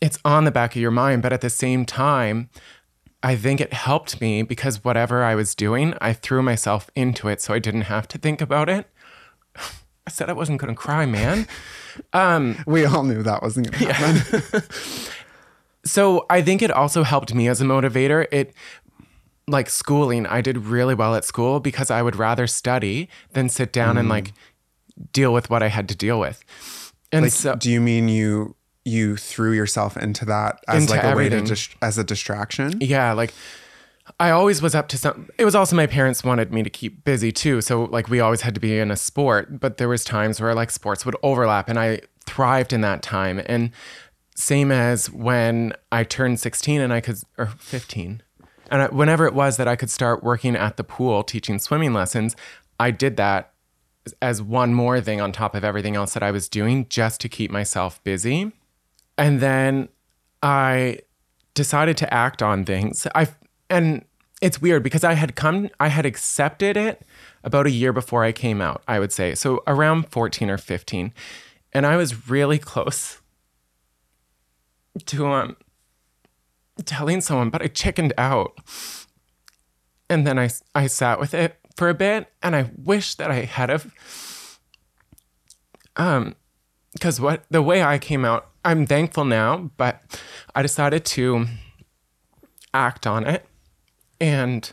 it's 0.00 0.18
on 0.24 0.44
the 0.44 0.50
back 0.50 0.74
of 0.74 0.82
your 0.82 0.90
mind. 0.90 1.22
But 1.22 1.32
at 1.32 1.40
the 1.40 1.50
same 1.50 1.84
time, 1.84 2.50
I 3.22 3.36
think 3.36 3.60
it 3.60 3.72
helped 3.72 4.20
me 4.20 4.42
because 4.42 4.82
whatever 4.84 5.22
I 5.22 5.34
was 5.34 5.54
doing, 5.54 5.94
I 6.00 6.12
threw 6.12 6.42
myself 6.42 6.90
into 6.94 7.28
it 7.28 7.40
so 7.40 7.52
I 7.52 7.58
didn't 7.58 7.82
have 7.82 8.08
to 8.08 8.18
think 8.18 8.40
about 8.40 8.68
it. 8.68 8.86
I 9.56 10.10
said 10.10 10.30
I 10.30 10.32
wasn't 10.32 10.60
going 10.60 10.74
to 10.74 10.80
cry, 10.80 11.06
man. 11.06 11.46
Um, 12.12 12.56
we 12.66 12.84
all 12.86 13.02
knew 13.02 13.22
that 13.24 13.42
wasn't 13.42 13.70
going 13.72 13.86
to 13.86 13.92
happen. 13.92 14.42
Yeah. 14.52 14.60
so 15.84 16.24
I 16.30 16.40
think 16.40 16.62
it 16.62 16.70
also 16.70 17.02
helped 17.02 17.34
me 17.34 17.48
as 17.48 17.60
a 17.60 17.64
motivator. 17.64 18.26
It, 18.30 18.54
like 19.48 19.68
schooling, 19.68 20.24
I 20.24 20.40
did 20.40 20.56
really 20.56 20.94
well 20.94 21.14
at 21.16 21.24
school 21.24 21.58
because 21.58 21.90
I 21.90 22.00
would 22.00 22.16
rather 22.16 22.46
study 22.46 23.08
than 23.32 23.48
sit 23.48 23.72
down 23.72 23.96
mm. 23.96 24.00
and 24.00 24.08
like 24.08 24.32
deal 25.12 25.32
with 25.34 25.50
what 25.50 25.62
I 25.62 25.68
had 25.68 25.88
to 25.88 25.96
deal 25.96 26.20
with. 26.20 26.44
And 27.12 27.24
like, 27.24 27.32
so, 27.32 27.56
do 27.56 27.70
you 27.70 27.80
mean 27.80 28.08
you 28.08 28.54
you 28.84 29.16
threw 29.16 29.52
yourself 29.52 29.96
into 29.96 30.24
that 30.26 30.60
as 30.68 30.82
into 30.82 30.94
like 30.94 31.02
a 31.02 31.06
everything. 31.06 31.44
way 31.44 31.54
to 31.54 31.68
as 31.82 31.98
a 31.98 32.04
distraction? 32.04 32.78
Yeah, 32.80 33.12
like 33.12 33.32
I 34.18 34.30
always 34.30 34.62
was 34.62 34.74
up 34.74 34.88
to 34.88 34.98
some. 34.98 35.28
It 35.38 35.44
was 35.44 35.54
also 35.54 35.76
my 35.76 35.86
parents 35.86 36.24
wanted 36.24 36.52
me 36.52 36.62
to 36.62 36.70
keep 36.70 37.04
busy 37.04 37.30
too, 37.30 37.60
so 37.60 37.84
like 37.84 38.08
we 38.08 38.20
always 38.20 38.40
had 38.40 38.54
to 38.54 38.60
be 38.60 38.78
in 38.78 38.90
a 38.90 38.96
sport. 38.96 39.60
But 39.60 39.76
there 39.76 39.88
was 39.88 40.04
times 40.04 40.40
where 40.40 40.54
like 40.54 40.70
sports 40.70 41.04
would 41.04 41.16
overlap, 41.22 41.68
and 41.68 41.78
I 41.78 42.00
thrived 42.24 42.72
in 42.72 42.80
that 42.80 43.02
time. 43.02 43.42
And 43.46 43.70
same 44.34 44.72
as 44.72 45.10
when 45.10 45.74
I 45.92 46.04
turned 46.04 46.40
16 46.40 46.80
and 46.80 46.92
I 46.92 47.00
could 47.00 47.18
or 47.36 47.46
15, 47.46 48.22
and 48.70 48.82
I, 48.82 48.86
whenever 48.86 49.26
it 49.26 49.34
was 49.34 49.56
that 49.58 49.68
I 49.68 49.76
could 49.76 49.90
start 49.90 50.24
working 50.24 50.56
at 50.56 50.76
the 50.76 50.84
pool 50.84 51.22
teaching 51.22 51.58
swimming 51.58 51.92
lessons, 51.92 52.34
I 52.78 52.90
did 52.90 53.16
that 53.18 53.52
as 54.22 54.40
one 54.40 54.72
more 54.74 55.00
thing 55.00 55.20
on 55.20 55.30
top 55.30 55.54
of 55.54 55.62
everything 55.62 55.94
else 55.94 56.14
that 56.14 56.22
I 56.22 56.30
was 56.30 56.48
doing 56.48 56.86
just 56.88 57.20
to 57.20 57.28
keep 57.28 57.50
myself 57.50 58.02
busy. 58.02 58.52
And 59.20 59.40
then 59.40 59.90
I 60.42 61.00
decided 61.52 61.98
to 61.98 62.12
act 62.12 62.42
on 62.42 62.64
things. 62.64 63.06
I 63.14 63.28
and 63.68 64.06
it's 64.40 64.62
weird 64.62 64.82
because 64.82 65.04
I 65.04 65.12
had 65.12 65.36
come 65.36 65.68
I 65.78 65.88
had 65.88 66.06
accepted 66.06 66.78
it 66.78 67.02
about 67.44 67.66
a 67.66 67.70
year 67.70 67.92
before 67.92 68.24
I 68.24 68.32
came 68.32 68.62
out, 68.62 68.82
I 68.88 68.98
would 68.98 69.12
say. 69.12 69.34
So 69.34 69.62
around 69.66 70.08
14 70.08 70.48
or 70.48 70.56
15. 70.56 71.12
And 71.72 71.86
I 71.86 71.96
was 71.96 72.30
really 72.30 72.58
close 72.58 73.20
to 75.04 75.26
um 75.26 75.56
telling 76.86 77.20
someone, 77.20 77.50
but 77.50 77.60
I 77.60 77.66
chickened 77.66 78.14
out. 78.16 78.58
And 80.08 80.26
then 80.26 80.38
I 80.38 80.48
I 80.74 80.86
sat 80.86 81.20
with 81.20 81.34
it 81.34 81.58
for 81.76 81.90
a 81.90 81.94
bit, 81.94 82.32
and 82.42 82.56
I 82.56 82.70
wish 82.76 83.16
that 83.16 83.30
I 83.30 83.42
had 83.44 83.68
of 83.68 83.94
Um, 85.96 86.36
because 86.94 87.20
what 87.20 87.44
the 87.50 87.62
way 87.62 87.82
I 87.82 87.98
came 87.98 88.24
out, 88.24 88.49
I'm 88.64 88.86
thankful 88.86 89.24
now, 89.24 89.70
but 89.76 90.02
I 90.54 90.62
decided 90.62 91.04
to 91.06 91.46
act 92.74 93.06
on 93.06 93.26
it, 93.26 93.46
and 94.20 94.70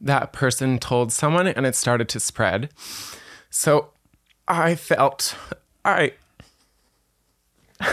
that 0.00 0.32
person 0.32 0.78
told 0.78 1.12
someone, 1.12 1.46
and 1.46 1.64
it 1.64 1.76
started 1.76 2.08
to 2.10 2.20
spread. 2.20 2.70
So 3.50 3.90
I 4.48 4.74
felt 4.74 5.36
I. 5.84 6.14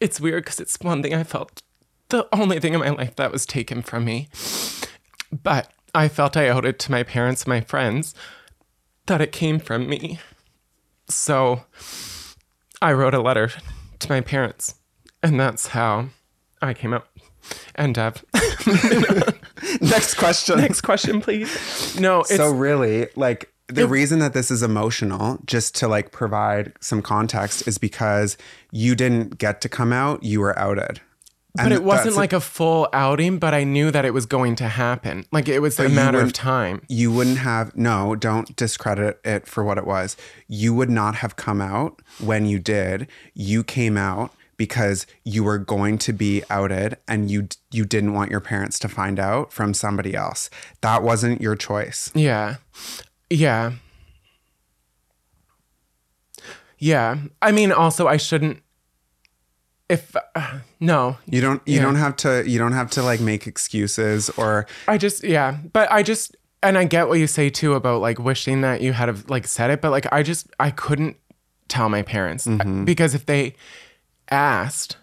it's 0.00 0.20
weird 0.20 0.44
because 0.44 0.60
it's 0.60 0.78
one 0.80 1.02
thing 1.02 1.14
I 1.14 1.24
felt 1.24 1.62
the 2.08 2.28
only 2.32 2.60
thing 2.60 2.74
in 2.74 2.80
my 2.80 2.90
life 2.90 3.16
that 3.16 3.32
was 3.32 3.46
taken 3.46 3.82
from 3.82 4.04
me. 4.04 4.28
But 5.32 5.72
I 5.94 6.08
felt 6.08 6.36
I 6.36 6.48
owed 6.48 6.64
it 6.64 6.78
to 6.80 6.92
my 6.92 7.02
parents, 7.02 7.46
my 7.46 7.60
friends, 7.60 8.14
that 9.06 9.20
it 9.20 9.32
came 9.32 9.58
from 9.58 9.88
me. 9.88 10.20
So 11.08 11.62
I 12.86 12.92
wrote 12.92 13.14
a 13.14 13.20
letter 13.20 13.50
to 13.98 14.08
my 14.08 14.20
parents, 14.20 14.76
and 15.20 15.40
that's 15.40 15.66
how 15.66 16.10
I 16.62 16.72
came 16.72 16.94
out. 16.94 17.08
And 17.74 17.96
Dev. 17.96 18.24
Next 19.80 20.14
question. 20.14 20.58
Next 20.58 20.82
question, 20.82 21.20
please. 21.20 21.98
No, 21.98 22.22
so 22.22 22.52
really, 22.52 23.08
like 23.16 23.52
the 23.66 23.82
it, 23.82 23.88
reason 23.88 24.20
that 24.20 24.34
this 24.34 24.52
is 24.52 24.62
emotional, 24.62 25.40
just 25.46 25.74
to 25.76 25.88
like 25.88 26.12
provide 26.12 26.74
some 26.80 27.02
context, 27.02 27.66
is 27.66 27.76
because 27.76 28.36
you 28.70 28.94
didn't 28.94 29.36
get 29.38 29.60
to 29.62 29.68
come 29.68 29.92
out, 29.92 30.22
you 30.22 30.38
were 30.38 30.56
outed. 30.56 31.00
But 31.56 31.72
it 31.72 31.82
wasn't 31.82 32.16
like 32.16 32.32
a 32.32 32.40
full 32.40 32.88
outing, 32.92 33.38
but 33.38 33.54
I 33.54 33.64
knew 33.64 33.90
that 33.90 34.04
it 34.04 34.12
was 34.14 34.26
going 34.26 34.56
to 34.56 34.68
happen. 34.68 35.24
Like 35.32 35.48
it 35.48 35.60
was 35.60 35.78
a 35.78 35.88
matter 35.88 36.20
of 36.20 36.32
time. 36.32 36.82
You 36.88 37.10
wouldn't 37.12 37.38
have, 37.38 37.76
no, 37.76 38.14
don't 38.14 38.54
discredit 38.56 39.20
it 39.24 39.46
for 39.46 39.64
what 39.64 39.78
it 39.78 39.86
was. 39.86 40.16
You 40.48 40.74
would 40.74 40.90
not 40.90 41.16
have 41.16 41.36
come 41.36 41.60
out 41.60 42.00
when 42.20 42.46
you 42.46 42.58
did. 42.58 43.08
You 43.34 43.64
came 43.64 43.96
out 43.96 44.32
because 44.56 45.06
you 45.24 45.44
were 45.44 45.58
going 45.58 45.98
to 45.98 46.12
be 46.12 46.42
outed 46.50 46.96
and 47.06 47.30
you 47.30 47.48
you 47.70 47.84
didn't 47.84 48.14
want 48.14 48.30
your 48.30 48.40
parents 48.40 48.78
to 48.80 48.88
find 48.88 49.18
out 49.18 49.52
from 49.52 49.74
somebody 49.74 50.14
else. 50.14 50.48
That 50.80 51.02
wasn't 51.02 51.40
your 51.40 51.56
choice. 51.56 52.10
Yeah. 52.14 52.56
Yeah. 53.28 53.72
Yeah. 56.78 57.18
I 57.42 57.52
mean 57.52 57.72
also 57.72 58.06
I 58.06 58.16
shouldn't 58.16 58.62
if 59.88 60.16
uh, 60.34 60.58
no 60.80 61.16
you 61.26 61.40
don't 61.40 61.62
you 61.66 61.76
yeah. 61.76 61.82
don't 61.82 61.94
have 61.94 62.16
to 62.16 62.48
you 62.48 62.58
don't 62.58 62.72
have 62.72 62.90
to 62.90 63.02
like 63.02 63.20
make 63.20 63.46
excuses 63.46 64.30
or 64.30 64.66
i 64.88 64.98
just 64.98 65.22
yeah 65.22 65.58
but 65.72 65.90
i 65.92 66.02
just 66.02 66.36
and 66.62 66.76
i 66.76 66.84
get 66.84 67.08
what 67.08 67.18
you 67.18 67.26
say 67.26 67.48
too 67.48 67.74
about 67.74 68.00
like 68.00 68.18
wishing 68.18 68.62
that 68.62 68.80
you 68.80 68.92
had 68.92 69.08
have 69.08 69.28
like 69.30 69.46
said 69.46 69.70
it 69.70 69.80
but 69.80 69.90
like 69.90 70.10
i 70.12 70.22
just 70.22 70.48
i 70.58 70.70
couldn't 70.70 71.16
tell 71.68 71.88
my 71.88 72.02
parents 72.02 72.46
mm-hmm. 72.46 72.84
because 72.84 73.14
if 73.14 73.26
they 73.26 73.54
asked 74.30 74.96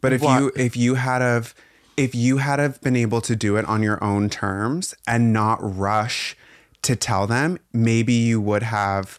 but 0.00 0.12
if 0.12 0.22
what, 0.22 0.40
you 0.40 0.52
if 0.56 0.76
you 0.76 0.94
had 0.94 1.20
of 1.20 1.54
if 1.96 2.14
you 2.14 2.38
had 2.38 2.58
have 2.58 2.80
been 2.80 2.96
able 2.96 3.20
to 3.20 3.36
do 3.36 3.56
it 3.56 3.64
on 3.66 3.82
your 3.82 4.02
own 4.02 4.28
terms 4.28 4.94
and 5.06 5.32
not 5.32 5.58
rush 5.60 6.36
to 6.82 6.96
tell 6.96 7.26
them 7.26 7.58
maybe 7.72 8.12
you 8.12 8.40
would 8.40 8.62
have 8.62 9.18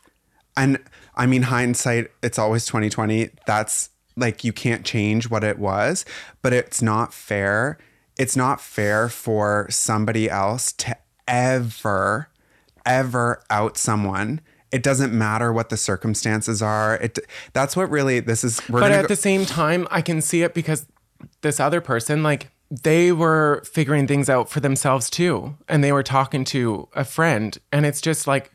and 0.58 0.80
i 1.16 1.26
mean 1.26 1.44
hindsight 1.44 2.10
it's 2.24 2.40
always 2.40 2.66
2020 2.66 3.30
that's 3.46 3.90
like 4.18 4.44
you 4.44 4.54
can't 4.54 4.86
change 4.86 5.30
what 5.30 5.44
it 5.44 5.60
was, 5.60 6.06
but 6.42 6.54
it's 6.54 6.82
not 6.82 7.14
fair. 7.14 7.78
It's 8.18 8.36
not 8.36 8.62
fair 8.62 9.10
for 9.10 9.68
somebody 9.70 10.30
else 10.30 10.72
to 10.74 10.96
ever, 11.28 12.30
ever 12.86 13.44
out 13.50 13.78
someone. 13.78 14.42
It 14.72 14.84
doesn't 14.84 15.14
matter 15.14 15.52
what 15.54 15.70
the 15.70 15.78
circumstances 15.78 16.62
are. 16.62 16.96
It 16.98 17.20
that's 17.54 17.76
what 17.76 17.90
really 17.90 18.20
this 18.20 18.44
is. 18.44 18.62
but 18.70 18.92
at 18.92 19.04
go- 19.04 19.08
the 19.08 19.16
same 19.16 19.46
time, 19.46 19.88
I 19.92 20.02
can 20.02 20.22
see 20.22 20.44
it 20.44 20.54
because 20.54 20.86
this 21.42 21.60
other 21.60 21.82
person, 21.82 22.24
like 22.24 22.52
they 22.70 23.12
were 23.12 23.64
figuring 23.66 24.08
things 24.08 24.30
out 24.30 24.50
for 24.50 24.60
themselves 24.60 25.10
too, 25.10 25.56
and 25.68 25.84
they 25.84 25.92
were 25.92 26.04
talking 26.04 26.44
to 26.46 26.88
a 26.96 27.04
friend, 27.04 27.58
and 27.72 27.86
it's 27.86 28.02
just 28.02 28.28
like 28.28 28.52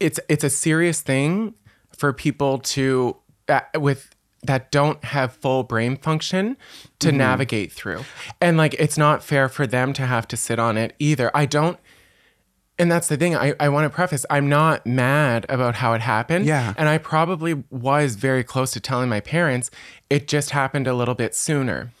it's 0.00 0.20
it's 0.28 0.44
a 0.44 0.50
serious 0.50 1.00
thing 1.00 1.54
for 1.96 2.12
people 2.12 2.58
to 2.58 3.16
with 3.76 4.14
that 4.44 4.72
don't 4.72 5.04
have 5.04 5.32
full 5.34 5.62
brain 5.62 5.96
function 5.96 6.56
to 6.98 7.08
mm-hmm. 7.08 7.18
navigate 7.18 7.72
through. 7.72 8.04
And 8.40 8.56
like 8.56 8.74
it's 8.74 8.98
not 8.98 9.22
fair 9.22 9.48
for 9.48 9.66
them 9.66 9.92
to 9.92 10.06
have 10.06 10.26
to 10.28 10.36
sit 10.36 10.58
on 10.58 10.76
it 10.76 10.94
either. 10.98 11.30
I 11.34 11.46
don't 11.46 11.78
and 12.78 12.90
that's 12.90 13.06
the 13.06 13.16
thing. 13.16 13.36
I, 13.36 13.54
I 13.60 13.68
want 13.68 13.84
to 13.84 13.94
preface, 13.94 14.24
I'm 14.30 14.48
not 14.48 14.86
mad 14.86 15.46
about 15.48 15.76
how 15.76 15.92
it 15.92 16.00
happened. 16.00 16.46
Yeah. 16.46 16.74
And 16.76 16.88
I 16.88 16.98
probably 16.98 17.62
was 17.70 18.16
very 18.16 18.42
close 18.42 18.72
to 18.72 18.80
telling 18.80 19.08
my 19.08 19.20
parents. 19.20 19.70
It 20.10 20.26
just 20.26 20.50
happened 20.50 20.86
a 20.86 20.94
little 20.94 21.14
bit 21.14 21.34
sooner. 21.34 21.92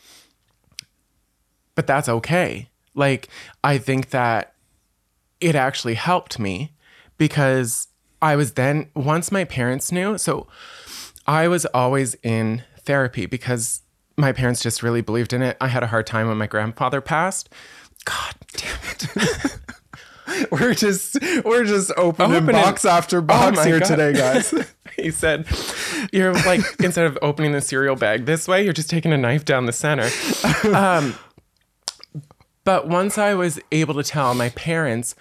But 1.74 1.86
that's 1.86 2.08
okay. 2.08 2.68
Like, 2.94 3.28
I 3.62 3.78
think 3.78 4.10
that 4.10 4.54
it 5.40 5.54
actually 5.54 5.94
helped 5.94 6.38
me 6.38 6.72
because 7.16 7.88
I 8.20 8.34
was 8.34 8.54
then, 8.54 8.90
once 8.94 9.30
my 9.30 9.44
parents 9.44 9.92
knew, 9.92 10.18
so 10.18 10.46
I 11.26 11.48
was 11.48 11.64
always 11.66 12.14
in 12.22 12.62
therapy 12.80 13.26
because 13.26 13.82
my 14.16 14.32
parents 14.32 14.62
just 14.62 14.82
really 14.82 15.00
believed 15.00 15.32
in 15.32 15.42
it. 15.42 15.56
I 15.60 15.68
had 15.68 15.82
a 15.82 15.86
hard 15.88 16.06
time 16.06 16.28
when 16.28 16.36
my 16.38 16.46
grandfather 16.46 17.00
passed. 17.00 17.48
God 18.04 18.34
damn 18.52 18.78
it. 18.90 19.58
we're 20.50 20.74
just 20.74 21.18
we're 21.44 21.64
just 21.64 21.92
opening, 21.96 22.36
Opening- 22.36 22.52
box 22.60 22.84
after 22.84 23.20
box 23.20 23.56
my 23.56 23.66
here 23.66 23.80
God. 23.80 23.86
today, 23.88 24.12
guys. 24.12 24.52
he 24.96 25.10
said, 25.10 25.46
"You're 26.12 26.32
like 26.32 26.60
instead 26.82 27.06
of 27.06 27.18
opening 27.22 27.52
the 27.52 27.60
cereal 27.60 27.96
bag 27.96 28.26
this 28.26 28.48
way, 28.48 28.64
you're 28.64 28.72
just 28.72 28.90
taking 28.90 29.12
a 29.12 29.16
knife 29.16 29.44
down 29.44 29.66
the 29.66 29.72
center." 29.72 30.08
Um, 30.74 31.14
but 32.64 32.88
once 32.88 33.18
I 33.18 33.34
was 33.34 33.60
able 33.70 33.94
to 33.94 34.02
tell 34.02 34.34
my 34.34 34.50
parents, 34.50 35.14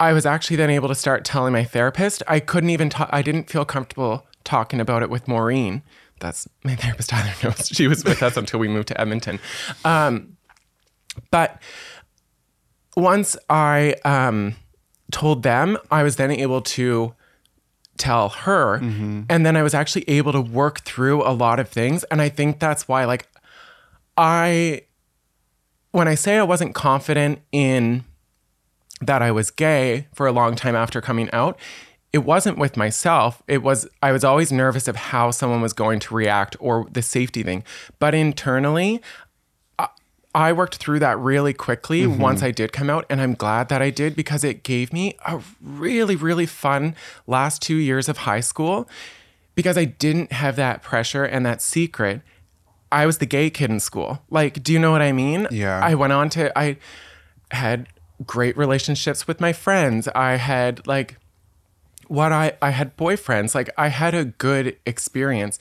I 0.00 0.12
was 0.12 0.26
actually 0.26 0.56
then 0.56 0.70
able 0.70 0.88
to 0.88 0.94
start 0.94 1.24
telling 1.24 1.52
my 1.52 1.64
therapist. 1.64 2.22
I 2.26 2.40
couldn't 2.40 2.70
even 2.70 2.88
talk. 2.90 3.10
I 3.12 3.22
didn't 3.22 3.50
feel 3.50 3.64
comfortable 3.64 4.26
talking 4.44 4.80
about 4.80 5.02
it 5.02 5.10
with 5.10 5.28
Maureen. 5.28 5.82
That's 6.20 6.48
my 6.64 6.74
therapist. 6.74 7.10
Tyler 7.10 7.32
knows 7.42 7.68
she 7.68 7.86
was 7.86 8.04
with 8.04 8.22
us 8.22 8.36
until 8.36 8.60
we 8.60 8.68
moved 8.68 8.88
to 8.88 9.00
Edmonton. 9.00 9.38
Um, 9.84 10.36
but 11.30 11.60
once 12.96 13.36
I 13.48 13.94
um, 14.04 14.56
told 15.12 15.42
them, 15.42 15.78
I 15.90 16.02
was 16.02 16.16
then 16.16 16.30
able 16.30 16.60
to 16.62 17.14
tell 17.96 18.28
her. 18.30 18.78
And 19.28 19.44
then 19.44 19.56
I 19.56 19.62
was 19.62 19.74
actually 19.74 20.08
able 20.08 20.32
to 20.32 20.40
work 20.40 20.80
through 20.82 21.22
a 21.26 21.32
lot 21.32 21.60
of 21.60 21.68
things. 21.68 22.04
And 22.04 22.22
I 22.22 22.28
think 22.28 22.60
that's 22.60 22.88
why, 22.88 23.04
like, 23.04 23.28
I, 24.16 24.82
when 25.90 26.08
I 26.08 26.14
say 26.14 26.38
I 26.38 26.42
wasn't 26.42 26.74
confident 26.74 27.40
in 27.52 28.04
that 29.00 29.22
I 29.22 29.30
was 29.30 29.50
gay 29.50 30.08
for 30.14 30.26
a 30.26 30.32
long 30.32 30.56
time 30.56 30.74
after 30.74 31.00
coming 31.00 31.28
out, 31.32 31.58
it 32.12 32.18
wasn't 32.18 32.58
with 32.58 32.76
myself. 32.76 33.42
It 33.46 33.62
was, 33.62 33.86
I 34.02 34.12
was 34.12 34.24
always 34.24 34.50
nervous 34.50 34.88
of 34.88 34.96
how 34.96 35.30
someone 35.30 35.60
was 35.60 35.72
going 35.72 36.00
to 36.00 36.14
react 36.14 36.56
or 36.58 36.86
the 36.90 37.02
safety 37.02 37.42
thing. 37.42 37.64
But 37.98 38.14
internally, 38.14 39.02
I 40.34 40.52
worked 40.52 40.76
through 40.76 41.00
that 41.00 41.18
really 41.18 41.52
quickly 41.52 42.02
mm-hmm. 42.02 42.20
once 42.20 42.42
I 42.42 42.50
did 42.50 42.72
come 42.72 42.90
out, 42.90 43.06
and 43.10 43.20
I'm 43.20 43.34
glad 43.34 43.68
that 43.70 43.82
I 43.82 43.90
did 43.90 44.14
because 44.14 44.44
it 44.44 44.62
gave 44.62 44.92
me 44.92 45.16
a 45.26 45.40
really, 45.60 46.16
really 46.16 46.46
fun 46.46 46.94
last 47.26 47.62
two 47.62 47.76
years 47.76 48.08
of 48.08 48.18
high 48.18 48.40
school 48.40 48.88
because 49.54 49.76
I 49.76 49.84
didn't 49.84 50.32
have 50.32 50.56
that 50.56 50.82
pressure 50.82 51.24
and 51.24 51.44
that 51.44 51.60
secret. 51.60 52.22
I 52.92 53.04
was 53.04 53.18
the 53.18 53.26
gay 53.26 53.50
kid 53.50 53.70
in 53.70 53.80
school. 53.80 54.22
Like, 54.30 54.62
do 54.62 54.72
you 54.72 54.78
know 54.78 54.92
what 54.92 55.02
I 55.02 55.12
mean? 55.12 55.48
Yeah. 55.50 55.80
I 55.82 55.94
went 55.94 56.12
on 56.12 56.28
to, 56.30 56.56
I 56.56 56.76
had 57.50 57.88
great 58.24 58.56
relationships 58.56 59.26
with 59.26 59.40
my 59.40 59.52
friends. 59.52 60.08
I 60.08 60.36
had 60.36 60.86
like, 60.86 61.16
what 62.08 62.32
I, 62.32 62.52
I 62.60 62.70
had 62.70 62.96
boyfriends. 62.96 63.54
Like, 63.54 63.70
I 63.78 63.88
had 63.88 64.14
a 64.14 64.24
good 64.24 64.76
experience. 64.84 65.58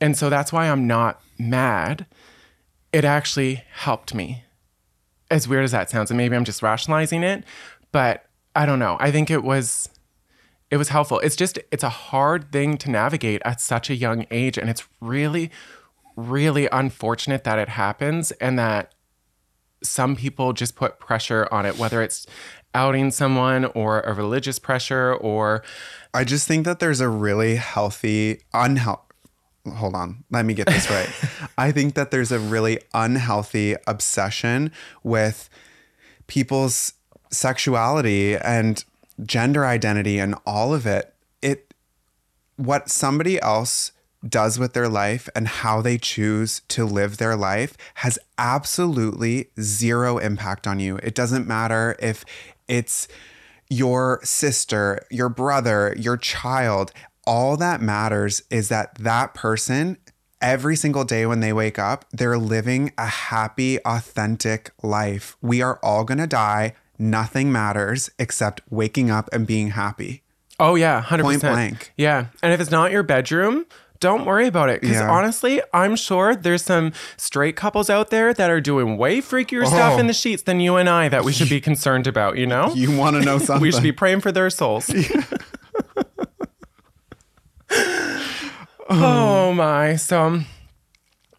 And 0.00 0.16
so 0.16 0.30
that's 0.30 0.52
why 0.52 0.70
I'm 0.70 0.86
not 0.86 1.20
mad 1.38 2.06
it 2.92 3.04
actually 3.04 3.62
helped 3.72 4.14
me. 4.14 4.44
As 5.30 5.46
weird 5.46 5.64
as 5.64 5.70
that 5.70 5.90
sounds, 5.90 6.10
and 6.10 6.18
maybe 6.18 6.34
I'm 6.34 6.44
just 6.44 6.62
rationalizing 6.62 7.22
it, 7.22 7.44
but 7.92 8.24
I 8.56 8.66
don't 8.66 8.80
know. 8.80 8.96
I 8.98 9.12
think 9.12 9.30
it 9.30 9.44
was 9.44 9.88
it 10.70 10.76
was 10.76 10.88
helpful. 10.88 11.20
It's 11.20 11.36
just 11.36 11.58
it's 11.70 11.84
a 11.84 11.88
hard 11.88 12.50
thing 12.50 12.76
to 12.78 12.90
navigate 12.90 13.42
at 13.44 13.60
such 13.60 13.90
a 13.90 13.94
young 13.94 14.26
age 14.30 14.58
and 14.58 14.68
it's 14.68 14.88
really 15.00 15.50
really 16.16 16.68
unfortunate 16.72 17.44
that 17.44 17.58
it 17.58 17.68
happens 17.68 18.32
and 18.32 18.58
that 18.58 18.92
some 19.82 20.16
people 20.16 20.52
just 20.52 20.74
put 20.74 20.98
pressure 20.98 21.48
on 21.50 21.64
it 21.64 21.78
whether 21.78 22.02
it's 22.02 22.26
outing 22.74 23.10
someone 23.10 23.64
or 23.66 24.00
a 24.00 24.14
religious 24.14 24.58
pressure 24.58 25.14
or 25.14 25.62
I 26.12 26.24
just 26.24 26.46
think 26.46 26.64
that 26.64 26.80
there's 26.80 27.00
a 27.00 27.08
really 27.08 27.56
healthy 27.56 28.40
unhealthy. 28.52 29.02
Hold 29.74 29.94
on, 29.94 30.24
let 30.30 30.44
me 30.44 30.54
get 30.54 30.66
this 30.66 30.90
right. 30.90 31.10
I 31.58 31.72
think 31.72 31.94
that 31.94 32.10
there's 32.10 32.32
a 32.32 32.38
really 32.38 32.80
unhealthy 32.94 33.76
obsession 33.86 34.72
with 35.02 35.48
people's 36.26 36.94
sexuality 37.30 38.36
and 38.36 38.84
gender 39.22 39.66
identity 39.66 40.18
and 40.18 40.34
all 40.46 40.72
of 40.72 40.86
it. 40.86 41.14
It 41.42 41.74
what 42.56 42.88
somebody 42.88 43.40
else 43.40 43.92
does 44.26 44.58
with 44.58 44.74
their 44.74 44.88
life 44.88 45.28
and 45.34 45.48
how 45.48 45.80
they 45.80 45.96
choose 45.96 46.60
to 46.68 46.84
live 46.84 47.16
their 47.16 47.36
life 47.36 47.76
has 47.96 48.18
absolutely 48.36 49.48
zero 49.60 50.18
impact 50.18 50.66
on 50.66 50.78
you. 50.78 50.96
It 50.98 51.14
doesn't 51.14 51.46
matter 51.46 51.96
if 51.98 52.24
it's 52.70 53.08
your 53.68 54.20
sister, 54.24 55.00
your 55.10 55.28
brother, 55.28 55.94
your 55.98 56.16
child. 56.16 56.92
All 57.26 57.56
that 57.58 57.80
matters 57.82 58.42
is 58.50 58.68
that 58.68 58.94
that 58.96 59.34
person, 59.34 59.98
every 60.40 60.76
single 60.76 61.04
day 61.04 61.26
when 61.26 61.40
they 61.40 61.52
wake 61.52 61.78
up, 61.78 62.04
they're 62.12 62.38
living 62.38 62.92
a 62.96 63.06
happy, 63.06 63.78
authentic 63.84 64.70
life. 64.82 65.36
We 65.42 65.60
are 65.62 65.78
all 65.82 66.04
going 66.04 66.18
to 66.18 66.26
die. 66.26 66.74
Nothing 66.98 67.52
matters 67.52 68.10
except 68.18 68.60
waking 68.70 69.10
up 69.10 69.28
and 69.32 69.46
being 69.46 69.70
happy. 69.70 70.22
Oh 70.58 70.74
yeah, 70.74 71.00
hundred 71.00 71.22
Point 71.24 71.40
percent. 71.40 71.54
blank. 71.54 71.92
Yeah, 71.96 72.26
and 72.42 72.52
if 72.52 72.60
it's 72.60 72.70
not 72.70 72.92
your 72.92 73.02
bedroom, 73.02 73.64
don't 74.00 74.24
worry 74.24 74.46
about 74.46 74.70
it. 74.70 74.80
Because 74.80 74.96
Yeah. 74.96 75.10
honestly, 75.10 75.60
I'm 75.72 75.94
sure 75.94 76.34
there's 76.34 76.62
some 76.64 76.92
straight 77.16 77.54
couples 77.54 77.88
out 77.90 78.10
there 78.10 78.32
that 78.34 78.50
are 78.50 78.60
doing 78.60 78.96
way 78.96 79.20
freakier 79.20 79.66
stuff 79.66 79.94
Oh. 79.96 79.98
in 79.98 80.06
the 80.06 80.12
oh. 80.12 80.14
sheets 80.14 80.42
than 80.42 80.58
you 80.58 80.76
and 80.76 80.88
I 80.88 81.08
that 81.10 81.22
we 81.24 81.32
should 81.32 81.50
be 81.50 81.60
concerned 81.60 82.06
about. 82.06 82.38
You 82.38 82.46
know, 82.46 82.72
You 82.74 82.96
want 82.96 83.16
to 83.16 83.22
know 83.22 83.38
something? 83.38 83.60
we 83.62 83.70
should 83.70 83.82
be 83.82 83.92
praying 83.92 84.20
for 84.20 84.32
their 84.32 84.50
souls. 84.50 84.90
oh 88.90 89.52
my! 89.54 89.96
So, 89.96 90.40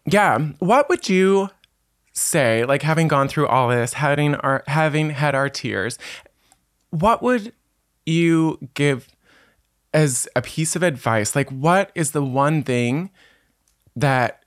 yeah, 0.06 0.38
what 0.58 0.88
would 0.88 1.08
you 1.08 1.50
say? 2.12 2.64
Like 2.64 2.82
having 2.82 3.08
gone 3.08 3.28
through 3.28 3.46
all 3.48 3.68
this, 3.68 3.94
having 3.94 4.34
our 4.36 4.62
having 4.66 5.10
had 5.10 5.34
our 5.34 5.48
tears, 5.48 5.98
what 6.90 7.22
would 7.22 7.52
you 8.06 8.58
give 8.74 9.08
as 9.94 10.28
a 10.34 10.42
piece 10.42 10.76
of 10.76 10.82
advice? 10.82 11.36
Like, 11.36 11.50
what 11.50 11.90
is 11.94 12.12
the 12.12 12.22
one 12.22 12.62
thing 12.62 13.10
that 13.96 14.42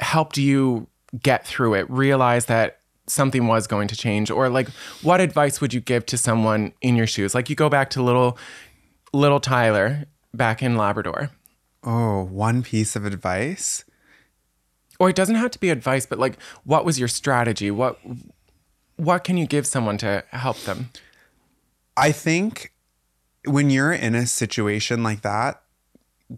helped 0.00 0.36
you 0.36 0.88
get 1.22 1.46
through 1.46 1.74
it, 1.74 1.88
realize 1.90 2.46
that 2.46 2.80
something 3.06 3.46
was 3.46 3.66
going 3.66 3.86
to 3.88 3.96
change? 3.96 4.30
Or 4.30 4.48
like, 4.48 4.68
what 5.02 5.20
advice 5.20 5.60
would 5.60 5.72
you 5.72 5.80
give 5.80 6.06
to 6.06 6.18
someone 6.18 6.72
in 6.80 6.96
your 6.96 7.06
shoes? 7.06 7.34
Like, 7.34 7.48
you 7.48 7.56
go 7.56 7.68
back 7.68 7.90
to 7.90 8.02
little, 8.02 8.36
little 9.12 9.40
Tyler 9.40 10.06
back 10.32 10.62
in 10.62 10.76
Labrador. 10.76 11.30
oh, 11.84 12.24
one 12.24 12.62
piece 12.62 12.96
of 12.96 13.04
advice. 13.04 13.84
Or 14.98 15.10
it 15.10 15.16
doesn't 15.16 15.34
have 15.36 15.50
to 15.52 15.60
be 15.60 15.70
advice, 15.70 16.06
but 16.06 16.18
like, 16.18 16.40
what 16.64 16.84
was 16.84 16.98
your 16.98 17.08
strategy? 17.08 17.70
What, 17.70 17.98
what 18.96 19.24
can 19.24 19.36
you 19.36 19.46
give 19.46 19.66
someone 19.66 19.98
to 19.98 20.24
help 20.30 20.58
them? 20.60 20.90
I 21.96 22.10
think 22.10 22.72
when 23.44 23.70
you're 23.70 23.92
in 23.92 24.14
a 24.14 24.26
situation 24.26 25.02
like 25.02 25.22
that, 25.22 25.62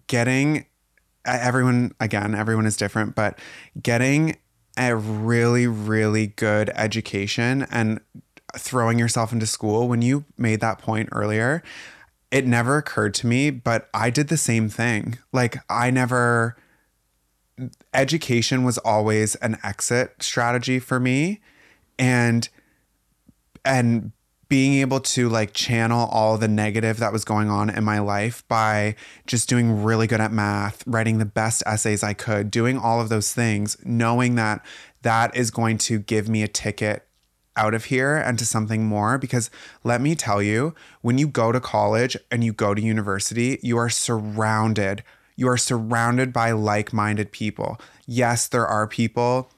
getting 0.06 0.66
everyone 1.24 1.92
again, 2.00 2.34
everyone 2.34 2.66
is 2.66 2.76
different, 2.76 3.14
but 3.14 3.38
getting 3.80 4.36
a 4.78 4.94
really, 4.94 5.66
really 5.66 6.28
good 6.28 6.70
education 6.74 7.66
and 7.70 8.00
throwing 8.56 8.98
yourself 8.98 9.32
into 9.32 9.46
school, 9.46 9.88
when 9.88 10.02
you 10.02 10.24
made 10.36 10.60
that 10.60 10.78
point 10.78 11.08
earlier, 11.12 11.62
it 12.30 12.46
never 12.46 12.76
occurred 12.76 13.14
to 13.14 13.26
me, 13.26 13.50
but 13.50 13.88
I 13.94 14.10
did 14.10 14.28
the 14.28 14.36
same 14.36 14.68
thing. 14.68 15.18
Like, 15.32 15.58
I 15.70 15.90
never, 15.90 16.56
education 17.94 18.64
was 18.64 18.78
always 18.78 19.34
an 19.36 19.58
exit 19.62 20.22
strategy 20.22 20.78
for 20.78 21.00
me. 21.00 21.40
And, 21.98 22.48
and 23.64 24.12
being 24.48 24.74
able 24.74 25.00
to 25.00 25.28
like 25.28 25.52
channel 25.52 26.08
all 26.10 26.38
the 26.38 26.48
negative 26.48 26.98
that 26.98 27.12
was 27.12 27.24
going 27.24 27.50
on 27.50 27.68
in 27.68 27.82
my 27.82 27.98
life 27.98 28.46
by 28.48 28.94
just 29.26 29.48
doing 29.48 29.82
really 29.82 30.06
good 30.06 30.20
at 30.20 30.32
math, 30.32 30.86
writing 30.86 31.18
the 31.18 31.24
best 31.24 31.62
essays 31.66 32.02
I 32.02 32.12
could, 32.12 32.50
doing 32.50 32.78
all 32.78 33.00
of 33.00 33.08
those 33.08 33.32
things, 33.32 33.76
knowing 33.84 34.36
that 34.36 34.64
that 35.02 35.36
is 35.36 35.50
going 35.50 35.78
to 35.78 35.98
give 35.98 36.28
me 36.28 36.42
a 36.42 36.48
ticket 36.48 37.06
out 37.56 37.74
of 37.74 37.86
here 37.86 38.16
and 38.16 38.38
to 38.38 38.46
something 38.46 38.84
more. 38.84 39.18
Because 39.18 39.50
let 39.82 40.00
me 40.00 40.14
tell 40.14 40.42
you, 40.42 40.74
when 41.00 41.18
you 41.18 41.26
go 41.26 41.50
to 41.50 41.60
college 41.60 42.16
and 42.30 42.44
you 42.44 42.52
go 42.52 42.74
to 42.74 42.82
university, 42.82 43.58
you 43.62 43.76
are 43.78 43.88
surrounded. 43.88 45.02
You 45.34 45.48
are 45.48 45.56
surrounded 45.56 46.32
by 46.32 46.52
like 46.52 46.92
minded 46.92 47.32
people. 47.32 47.80
Yes, 48.06 48.46
there 48.46 48.66
are 48.66 48.86
people 48.86 49.50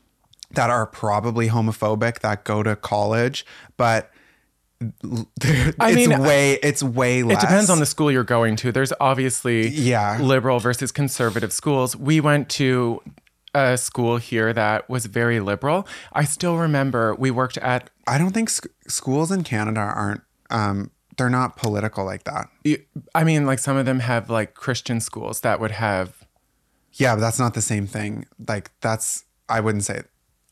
that 0.53 0.71
are 0.71 0.87
probably 0.87 1.49
homophobic 1.49 2.21
that 2.21 2.45
go 2.45 2.63
to 2.63 2.75
college, 2.75 3.45
but 3.77 4.11
I 4.81 4.87
it's 5.43 5.95
mean, 6.09 6.19
way 6.21 6.53
it's 6.63 6.83
way 6.83 7.23
less. 7.23 7.39
It 7.43 7.47
depends 7.47 7.71
on 7.71 7.81
the 7.81 7.87
school 7.87 8.11
you're 8.13 8.25
going 8.25 8.57
to. 8.57 8.73
There's 8.73 8.93
obviously 9.01 9.69
Yeah. 9.69 10.19
liberal 10.21 10.61
versus 10.61 10.93
conservative 10.93 11.53
schools. 11.53 11.97
We 11.97 12.21
went 12.21 12.49
to 12.51 13.03
a 13.55 13.77
school 13.77 14.19
here 14.19 14.53
that 14.53 14.89
was 14.89 15.07
very 15.07 15.41
liberal. 15.41 15.87
I 16.13 16.25
still 16.25 16.57
remember 16.59 17.15
we 17.17 17.31
worked 17.31 17.59
at 17.59 17.91
I 18.07 18.19
don't 18.19 18.31
think 18.33 18.51
sc- 18.51 18.67
schools 18.87 19.33
in 19.33 19.43
Canada 19.43 19.81
aren't 19.81 20.21
um 20.51 20.91
they're 21.17 21.31
not 21.31 21.57
political 21.57 22.05
like 22.05 22.23
that. 22.25 22.49
I 23.15 23.25
mean 23.25 23.47
like 23.47 23.59
some 23.59 23.77
of 23.77 23.85
them 23.87 24.01
have 24.01 24.31
like 24.31 24.55
Christian 24.55 25.01
schools 25.01 25.41
that 25.41 25.59
would 25.61 25.73
have 25.73 26.25
Yeah, 26.93 27.15
but 27.17 27.21
that's 27.23 27.39
not 27.41 27.55
the 27.55 27.63
same 27.63 27.87
thing. 27.89 28.27
Like 28.47 28.71
that's 28.81 29.25
I 29.49 29.59
wouldn't 29.61 29.85
say 29.85 30.03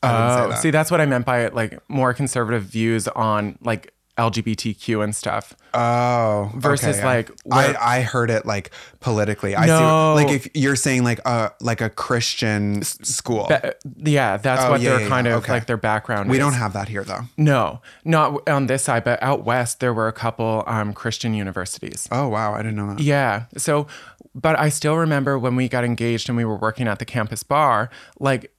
I 0.03 0.11
wouldn't 0.11 0.31
Oh, 0.31 0.43
say 0.43 0.49
that. 0.49 0.61
see 0.63 0.71
that's 0.71 0.91
what 0.91 0.99
I 0.99 1.05
meant 1.05 1.25
by 1.25 1.41
it 1.45 1.53
like 1.55 1.79
more 1.89 2.13
conservative 2.13 2.63
views 2.63 3.07
on 3.09 3.57
like 3.61 3.93
LGBTQ 4.17 5.03
and 5.03 5.15
stuff. 5.15 5.53
Oh, 5.73 6.51
Versus, 6.55 6.97
okay, 6.97 7.05
like, 7.05 7.31
I, 7.51 7.97
I 7.97 8.01
heard 8.01 8.29
it 8.29 8.45
like 8.45 8.71
politically. 8.99 9.55
I 9.55 9.65
No. 9.67 9.77
see. 10.17 10.23
Like 10.23 10.33
if 10.33 10.47
you're 10.55 10.75
saying 10.75 11.03
like 11.03 11.19
a 11.25 11.51
like 11.61 11.81
a 11.81 11.89
Christian 11.89 12.79
s- 12.79 12.97
school, 13.03 13.47
Uh, 13.51 13.71
yeah, 13.97 14.37
that's 14.37 14.63
Oh, 14.63 14.71
what 14.71 14.81
yeah, 14.81 14.91
their 14.91 15.01
yeah, 15.01 15.07
kind 15.07 15.27
yeah. 15.27 15.33
of 15.35 15.43
Okay. 15.43 15.53
like 15.53 15.65
their 15.67 15.77
background. 15.77 16.29
we 16.29 16.37
is. 16.37 16.39
don't 16.43 16.53
have 16.53 16.73
that 16.73 16.89
here 16.89 17.03
though. 17.03 17.21
no, 17.37 17.81
not 18.03 18.47
on 18.49 18.67
this 18.67 18.83
side, 18.83 19.03
but 19.03 19.21
out 19.21 19.43
west 19.45 19.79
there 19.79 19.93
were 19.93 20.07
a 20.07 20.13
couple 20.13 20.63
um, 20.67 20.93
Christian 20.93 21.33
universities. 21.33 22.07
Oh 22.11 22.27
wow, 22.27 22.53
I 22.53 22.57
didn't 22.57 22.75
know 22.75 22.87
that. 22.95 22.99
Yeah. 22.99 23.43
So, 23.57 23.87
but 24.33 24.57
I 24.59 24.69
still 24.69 24.95
remember 24.97 25.37
when 25.37 25.55
we 25.55 25.69
got 25.69 25.83
engaged 25.83 26.27
and 26.29 26.37
we 26.37 26.45
were 26.45 26.57
working 26.57 26.87
at 26.87 26.99
the 26.99 27.05
campus 27.05 27.43
bar, 27.43 27.89
like 28.19 28.51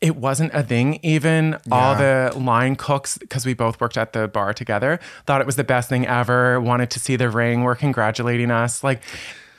it 0.00 0.16
wasn't 0.16 0.52
a 0.54 0.62
thing. 0.62 1.00
Even 1.02 1.58
all 1.70 1.94
the 1.96 2.32
line 2.36 2.76
cooks, 2.76 3.18
because 3.18 3.46
we 3.46 3.54
both 3.54 3.80
worked 3.80 3.96
at 3.96 4.12
the 4.12 4.28
bar 4.28 4.52
together, 4.52 5.00
thought 5.26 5.40
it 5.40 5.46
was 5.46 5.56
the 5.56 5.64
best 5.64 5.88
thing 5.88 6.06
ever, 6.06 6.60
wanted 6.60 6.90
to 6.90 7.00
see 7.00 7.16
the 7.16 7.30
ring, 7.30 7.62
were 7.62 7.74
congratulating 7.74 8.50
us. 8.50 8.84
Like 8.84 9.02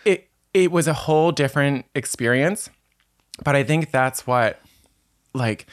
it, 0.04 0.30
it 0.54 0.72
was 0.72 0.88
a 0.88 0.94
whole 0.94 1.32
different 1.32 1.86
experience. 1.96 2.70
But 3.44 3.56
I 3.56 3.64
think 3.64 3.92
that's 3.92 4.26
what, 4.26 4.62
like, 5.34 5.66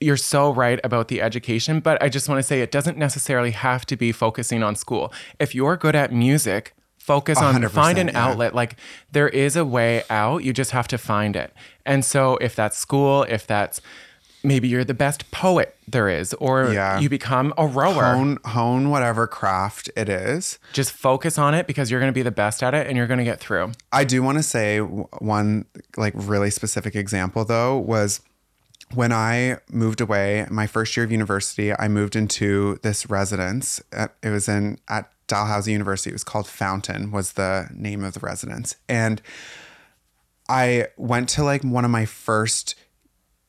you're 0.00 0.16
so 0.16 0.52
right 0.52 0.78
about 0.84 1.08
the 1.08 1.20
education. 1.20 1.80
But 1.80 2.00
I 2.00 2.08
just 2.08 2.28
want 2.28 2.38
to 2.38 2.44
say 2.44 2.60
it 2.60 2.70
doesn't 2.70 2.96
necessarily 2.96 3.50
have 3.50 3.84
to 3.86 3.96
be 3.96 4.12
focusing 4.12 4.62
on 4.62 4.76
school. 4.76 5.12
If 5.40 5.54
you're 5.54 5.76
good 5.76 5.96
at 5.96 6.12
music, 6.12 6.74
focus 6.98 7.38
on 7.38 7.66
find 7.68 7.98
an 7.98 8.08
yeah. 8.08 8.24
outlet. 8.24 8.54
Like 8.54 8.76
there 9.10 9.28
is 9.28 9.56
a 9.56 9.64
way 9.64 10.02
out. 10.10 10.44
You 10.44 10.52
just 10.52 10.70
have 10.72 10.86
to 10.88 10.98
find 10.98 11.34
it. 11.34 11.52
And 11.84 12.04
so 12.04 12.36
if 12.36 12.54
that's 12.54 12.76
school, 12.76 13.24
if 13.24 13.46
that's 13.46 13.80
maybe 14.48 14.66
you're 14.66 14.84
the 14.84 14.94
best 14.94 15.30
poet 15.30 15.76
there 15.86 16.08
is, 16.08 16.34
or 16.34 16.72
Yeah. 16.72 16.98
you 16.98 17.08
become 17.08 17.54
a 17.56 17.66
rower. 17.66 18.02
Hone 18.14 18.38
hone 18.44 18.90
whatever 18.90 19.26
craft 19.26 19.90
it 19.96 20.08
is. 20.08 20.58
Just 20.72 20.92
focus 20.92 21.38
on 21.38 21.54
it 21.54 21.66
because 21.66 21.90
you're 21.90 22.00
going 22.00 22.12
to 22.12 22.14
be 22.14 22.22
the 22.22 22.30
best 22.30 22.62
at 22.62 22.74
it 22.74 22.86
and 22.88 22.96
you're 22.96 23.06
going 23.06 23.18
to 23.18 23.24
get 23.24 23.38
through. 23.40 23.72
I 23.92 24.04
do 24.04 24.22
want 24.22 24.38
to 24.38 24.42
say 24.42 24.78
one 24.80 25.66
like 25.96 26.14
really 26.16 26.50
specific 26.50 26.96
example 26.96 27.44
though 27.44 27.76
was 27.78 28.20
when 28.94 29.12
I 29.12 29.58
moved 29.70 30.00
away, 30.00 30.46
my 30.50 30.66
first 30.66 30.96
year 30.96 31.04
of 31.04 31.12
university, 31.12 31.74
I 31.74 31.88
moved 31.88 32.16
into 32.16 32.78
this 32.82 33.08
residence. 33.10 33.82
At, 33.92 34.14
it 34.22 34.30
was 34.30 34.48
in 34.48 34.78
at 34.88 35.10
Dalhousie 35.26 35.72
University. 35.72 36.08
It 36.08 36.14
was 36.14 36.24
called 36.24 36.46
Fountain 36.48 37.10
was 37.10 37.32
the 37.32 37.68
name 37.74 38.02
of 38.02 38.14
the 38.14 38.20
residence. 38.20 38.76
And 38.88 39.20
I 40.48 40.86
went 40.96 41.28
to 41.30 41.44
like 41.44 41.62
one 41.62 41.84
of 41.84 41.90
my 41.90 42.06
first 42.06 42.74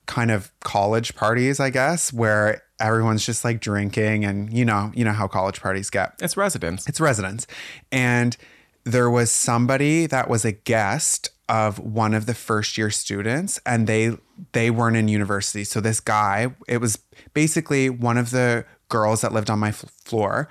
kind 0.10 0.32
of 0.32 0.51
college 0.62 1.16
parties, 1.16 1.60
I 1.60 1.70
guess, 1.70 2.12
where 2.12 2.64
everyone's 2.80 3.24
just 3.24 3.45
like 3.45 3.62
drinking 3.62 4.26
and 4.26 4.51
you 4.51 4.66
know, 4.66 4.91
you 4.95 5.05
know 5.05 5.14
how 5.14 5.28
college 5.28 5.62
parties 5.62 5.91
get. 5.91 6.16
It's 6.20 6.36
residence. 6.36 6.89
It's 6.89 6.99
residence. 6.99 7.45
And 7.91 8.36
there 8.86 9.10
was 9.10 9.30
somebody 9.30 10.07
that 10.07 10.28
was 10.28 10.45
a 10.45 10.51
guest 10.51 11.30
of 11.47 11.78
one 11.78 12.16
of 12.16 12.26
the 12.26 12.34
first 12.34 12.76
year 12.76 12.89
students 12.89 13.60
and 13.68 13.86
they 13.86 14.18
they 14.53 14.72
weren't 14.72 14.97
in 14.97 15.07
university. 15.07 15.64
So 15.64 15.80
this 15.80 15.99
guy, 15.99 16.55
it 16.68 16.82
was 16.82 16.97
basically 17.36 17.89
one 17.89 18.18
of 18.18 18.32
the 18.32 18.66
girls 18.89 19.22
that 19.22 19.32
lived 19.32 19.51
on 19.51 19.60
my 19.60 19.70
f- 19.70 19.86
floor. 20.03 20.49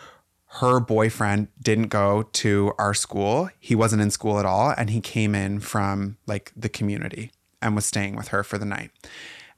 Her 0.60 0.78
boyfriend 0.78 1.48
didn't 1.60 1.88
go 1.88 2.22
to 2.22 2.72
our 2.78 2.94
school. 2.94 3.50
He 3.58 3.74
wasn't 3.74 4.02
in 4.02 4.12
school 4.12 4.38
at 4.38 4.46
all 4.46 4.72
and 4.78 4.90
he 4.90 5.00
came 5.00 5.34
in 5.34 5.58
from 5.58 6.16
like 6.28 6.52
the 6.56 6.68
community 6.68 7.32
and 7.60 7.74
was 7.74 7.86
staying 7.86 8.14
with 8.14 8.28
her 8.28 8.44
for 8.44 8.56
the 8.56 8.64
night. 8.64 8.92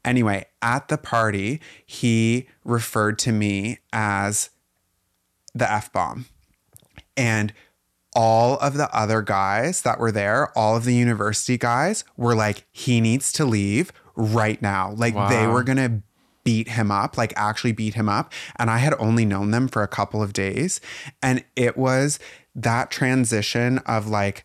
Anyway, 0.04 0.46
at 0.62 0.88
the 0.88 0.98
party, 0.98 1.60
he 1.84 2.48
referred 2.64 3.18
to 3.20 3.32
me 3.32 3.78
as 3.92 4.50
the 5.54 5.70
F 5.70 5.92
bomb. 5.92 6.26
And 7.16 7.52
all 8.14 8.56
of 8.58 8.74
the 8.74 8.92
other 8.96 9.22
guys 9.22 9.82
that 9.82 10.00
were 10.00 10.12
there, 10.12 10.56
all 10.58 10.76
of 10.76 10.84
the 10.84 10.94
university 10.94 11.58
guys 11.58 12.04
were 12.16 12.34
like, 12.34 12.66
he 12.72 13.00
needs 13.00 13.30
to 13.32 13.44
leave 13.44 13.92
right 14.16 14.60
now. 14.60 14.92
Like 14.92 15.14
they 15.28 15.46
were 15.46 15.62
going 15.62 15.78
to 15.78 16.02
beat 16.42 16.68
him 16.68 16.90
up, 16.90 17.16
like 17.16 17.32
actually 17.36 17.72
beat 17.72 17.94
him 17.94 18.08
up. 18.08 18.32
And 18.56 18.70
I 18.70 18.78
had 18.78 18.94
only 18.98 19.24
known 19.24 19.50
them 19.50 19.68
for 19.68 19.82
a 19.82 19.88
couple 19.88 20.22
of 20.22 20.32
days. 20.32 20.80
And 21.22 21.44
it 21.54 21.76
was 21.76 22.18
that 22.54 22.90
transition 22.90 23.78
of 23.80 24.08
like, 24.08 24.44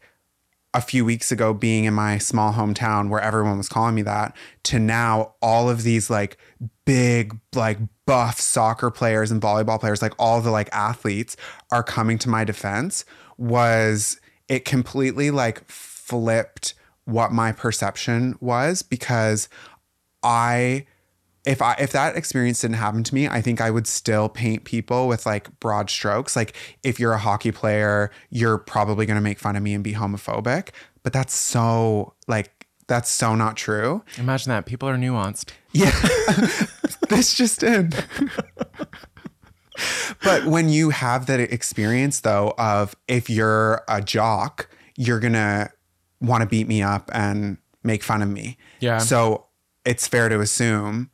a 0.75 0.81
few 0.81 1.05
weeks 1.05 1.31
ago 1.31 1.53
being 1.53 1.85
in 1.85 1.93
my 1.93 2.17
small 2.17 2.51
hometown 2.51 3.07
where 3.07 3.21
everyone 3.21 3.57
was 3.57 3.69
calling 3.69 3.95
me 3.95 4.01
that 4.01 4.35
to 4.63 4.77
now 4.77 5.33
all 5.41 5.69
of 5.69 5.83
these 5.83 6.09
like 6.09 6.37
big 6.83 7.39
like 7.55 7.79
buff 8.05 8.41
soccer 8.41 8.91
players 8.91 9.31
and 9.31 9.41
volleyball 9.41 9.79
players 9.79 10.01
like 10.01 10.13
all 10.19 10.41
the 10.41 10.51
like 10.51 10.67
athletes 10.73 11.37
are 11.71 11.81
coming 11.81 12.17
to 12.17 12.27
my 12.27 12.43
defense 12.43 13.05
was 13.37 14.19
it 14.49 14.65
completely 14.65 15.31
like 15.31 15.65
flipped 15.69 16.73
what 17.05 17.31
my 17.31 17.53
perception 17.53 18.35
was 18.41 18.81
because 18.81 19.47
I 20.23 20.85
if 21.45 21.61
I 21.61 21.73
if 21.73 21.91
that 21.91 22.15
experience 22.15 22.61
didn't 22.61 22.77
happen 22.77 23.03
to 23.03 23.13
me, 23.13 23.27
I 23.27 23.41
think 23.41 23.61
I 23.61 23.69
would 23.69 23.87
still 23.87 24.29
paint 24.29 24.63
people 24.65 25.07
with 25.07 25.25
like 25.25 25.59
broad 25.59 25.89
strokes. 25.89 26.35
Like 26.35 26.55
if 26.83 26.99
you're 26.99 27.13
a 27.13 27.19
hockey 27.19 27.51
player, 27.51 28.11
you're 28.29 28.57
probably 28.57 29.05
going 29.05 29.15
to 29.15 29.21
make 29.21 29.39
fun 29.39 29.55
of 29.55 29.63
me 29.63 29.73
and 29.73 29.83
be 29.83 29.93
homophobic, 29.93 30.69
but 31.03 31.13
that's 31.13 31.35
so 31.35 32.13
like 32.27 32.67
that's 32.87 33.09
so 33.09 33.35
not 33.35 33.57
true. 33.57 34.03
Imagine 34.17 34.49
that. 34.49 34.65
People 34.65 34.89
are 34.89 34.97
nuanced. 34.97 35.51
Yeah. 35.71 35.91
this 37.09 37.33
just 37.33 37.63
in. 37.63 37.91
but 40.23 40.45
when 40.45 40.69
you 40.69 40.91
have 40.91 41.25
that 41.27 41.39
experience 41.39 42.21
though 42.21 42.53
of 42.57 42.95
if 43.07 43.29
you're 43.29 43.83
a 43.87 44.01
jock, 44.01 44.69
you're 44.97 45.19
going 45.19 45.33
to 45.33 45.69
want 46.21 46.41
to 46.41 46.47
beat 46.47 46.67
me 46.67 46.81
up 46.81 47.09
and 47.13 47.57
make 47.83 48.03
fun 48.03 48.21
of 48.21 48.29
me. 48.29 48.57
Yeah. 48.79 48.99
So 48.99 49.45
it's 49.83 50.07
fair 50.07 50.29
to 50.29 50.39
assume 50.39 51.09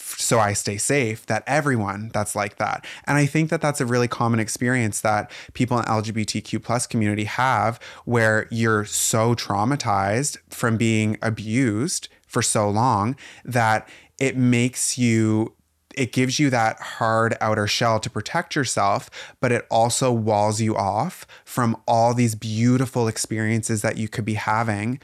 so 0.00 0.38
I 0.38 0.52
stay 0.52 0.76
safe 0.76 1.26
that 1.26 1.42
everyone 1.46 2.10
that's 2.12 2.34
like 2.34 2.56
that. 2.56 2.86
And 3.06 3.18
I 3.18 3.26
think 3.26 3.50
that 3.50 3.60
that's 3.60 3.80
a 3.80 3.86
really 3.86 4.08
common 4.08 4.40
experience 4.40 5.00
that 5.02 5.30
people 5.54 5.78
in 5.78 5.84
LGBTQ 5.84 6.62
plus 6.62 6.86
community 6.86 7.24
have 7.24 7.80
where 8.04 8.48
you're 8.50 8.84
so 8.84 9.34
traumatized 9.34 10.38
from 10.48 10.76
being 10.76 11.18
abused 11.22 12.08
for 12.26 12.42
so 12.42 12.68
long 12.68 13.16
that 13.44 13.88
it 14.18 14.36
makes 14.36 14.98
you 14.98 15.54
it 15.96 16.12
gives 16.12 16.38
you 16.38 16.50
that 16.50 16.80
hard 16.80 17.36
outer 17.40 17.66
shell 17.66 17.98
to 17.98 18.08
protect 18.08 18.54
yourself, 18.54 19.10
but 19.40 19.50
it 19.50 19.66
also 19.70 20.12
walls 20.12 20.60
you 20.60 20.76
off 20.76 21.26
from 21.44 21.76
all 21.88 22.14
these 22.14 22.36
beautiful 22.36 23.08
experiences 23.08 23.82
that 23.82 23.96
you 23.96 24.08
could 24.08 24.24
be 24.24 24.34
having 24.34 25.00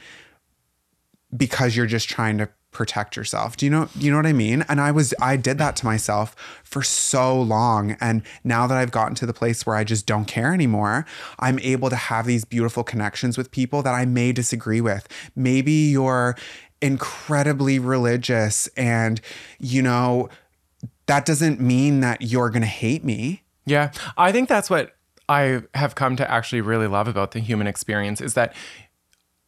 because 1.37 1.77
you're 1.77 1.87
just 1.87 2.09
trying 2.09 2.39
to 2.39 2.49
protect 2.77 3.17
yourself. 3.17 3.57
Do 3.57 3.65
you 3.65 3.71
know 3.71 3.89
you 3.95 4.11
know 4.11 4.19
what 4.19 4.27
I 4.27 4.35
mean? 4.35 4.63
And 4.69 4.83
I 4.83 4.91
was 4.91 5.15
I 5.19 5.39
did 5.39 5.57
that 5.57 5.77
to 5.77 5.87
myself 5.87 6.37
for 6.63 6.83
so 6.83 7.41
long 7.41 7.93
and 7.93 8.23
now 8.45 8.67
that 8.67 8.77
I've 8.77 8.91
gotten 8.91 9.15
to 9.15 9.25
the 9.25 9.33
place 9.33 9.65
where 9.65 9.75
I 9.75 9.83
just 9.83 10.05
don't 10.05 10.27
care 10.27 10.53
anymore, 10.53 11.07
I'm 11.39 11.59
able 11.61 11.89
to 11.89 11.97
have 11.97 12.27
these 12.27 12.45
beautiful 12.45 12.85
connections 12.85 13.39
with 13.39 13.51
people 13.51 13.83
that 13.83 13.95
I 13.95 14.05
may 14.05 14.31
disagree 14.33 14.83
with. 14.83 15.09
Maybe 15.35 15.73
you're 15.73 16.37
incredibly 16.83 17.79
religious 17.79 18.67
and 18.77 19.23
you 19.59 19.81
know 19.81 20.29
that 21.07 21.25
doesn't 21.25 21.59
mean 21.59 22.01
that 22.01 22.21
you're 22.21 22.51
going 22.51 22.61
to 22.61 22.69
hate 22.69 23.05
me. 23.05 23.43
Yeah. 23.65 23.91
I 24.19 24.33
think 24.33 24.51
that's 24.51 24.69
what 24.69 24.95
I 25.31 25.63
have 25.75 25.95
come 25.95 26.17
to 26.17 26.31
actually 26.31 26.61
really 26.61 26.89
love 26.89 27.09
about 27.09 27.31
the 27.31 27.41
human 27.41 27.67
experience 27.67 28.21
is 28.21 28.35
that 28.35 28.55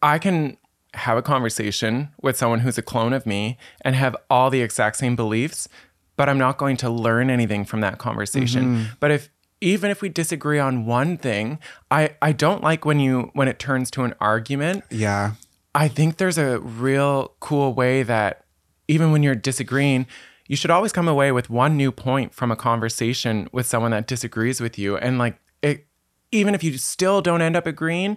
I 0.01 0.19
can 0.19 0.57
have 0.95 1.19
a 1.19 1.23
conversation 1.23 2.09
with 2.23 2.37
someone 2.37 2.61
who's 2.61 2.79
a 2.79 2.83
clone 2.83 3.13
of 3.13 3.27
me 3.27 3.59
and 3.83 3.95
have 3.95 4.17
all 4.31 4.51
the 4.51 4.63
exact 4.63 4.97
same 4.97 5.17
beliefs, 5.17 5.69
but 6.17 6.29
I'm 6.29 6.39
not 6.39 6.59
going 6.59 6.77
to 6.79 6.91
learn 6.91 7.31
anything 7.31 7.65
from 7.65 7.81
that 7.83 7.99
conversation. 7.99 8.65
Mm-hmm. 8.65 8.85
But 9.01 9.11
if 9.11 9.31
even 9.61 9.91
if 9.91 10.03
we 10.03 10.09
disagree 10.09 10.59
on 10.59 10.87
one 10.87 11.17
thing, 11.17 11.59
I 11.91 12.11
I 12.23 12.33
don't 12.33 12.63
like 12.63 12.85
when 12.85 13.01
you 13.01 13.31
when 13.35 13.49
it 13.49 13.59
turns 13.59 13.91
to 13.93 14.05
an 14.05 14.15
argument. 14.21 14.85
Yeah. 14.91 15.33
I 15.75 15.89
think 15.89 16.17
there's 16.17 16.39
a 16.39 16.59
real 16.59 17.35
cool 17.41 17.75
way 17.75 18.03
that 18.03 18.45
even 18.89 19.13
when 19.13 19.23
you're 19.23 19.35
disagreeing, 19.35 20.07
you 20.47 20.57
should 20.57 20.71
always 20.71 20.93
come 20.93 21.07
away 21.07 21.31
with 21.31 21.51
one 21.51 21.77
new 21.77 21.93
point 21.93 22.35
from 22.35 22.51
a 22.51 22.57
conversation 22.57 23.49
with 23.53 23.67
someone 23.67 23.91
that 23.91 24.07
disagrees 24.07 24.61
with 24.61 24.79
you. 24.79 24.97
And 24.97 25.19
like 25.19 25.39
it, 25.63 25.87
even 26.33 26.55
if 26.55 26.65
you 26.65 26.77
still 26.79 27.21
don't 27.21 27.43
end 27.43 27.55
up 27.55 27.67
agreeing, 27.67 28.17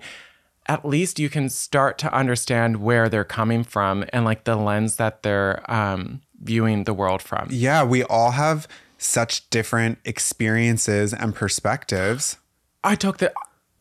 at 0.68 0.86
least 0.86 1.20
you 1.20 1.30
can 1.30 1.50
start 1.50 1.98
to 2.00 2.14
understand 2.14 2.78
where 2.78 3.10
they're 3.10 3.24
coming 3.24 3.64
from 3.64 4.06
and 4.14 4.26
like 4.26 4.44
the 4.44 4.56
lens 4.56 4.98
that 4.98 5.24
they're 5.24 5.70
um, 5.72 6.22
viewing 6.42 6.84
the 6.84 6.94
world 6.94 7.22
from. 7.22 7.48
Yeah, 7.52 7.84
we 7.84 8.04
all 8.04 8.32
have 8.32 8.68
such 8.98 9.50
different 9.50 9.98
experiences 10.06 11.14
and 11.14 11.34
perspectives. 11.34 12.38
I 12.84 12.96
took 12.96 13.18
the, 13.18 13.34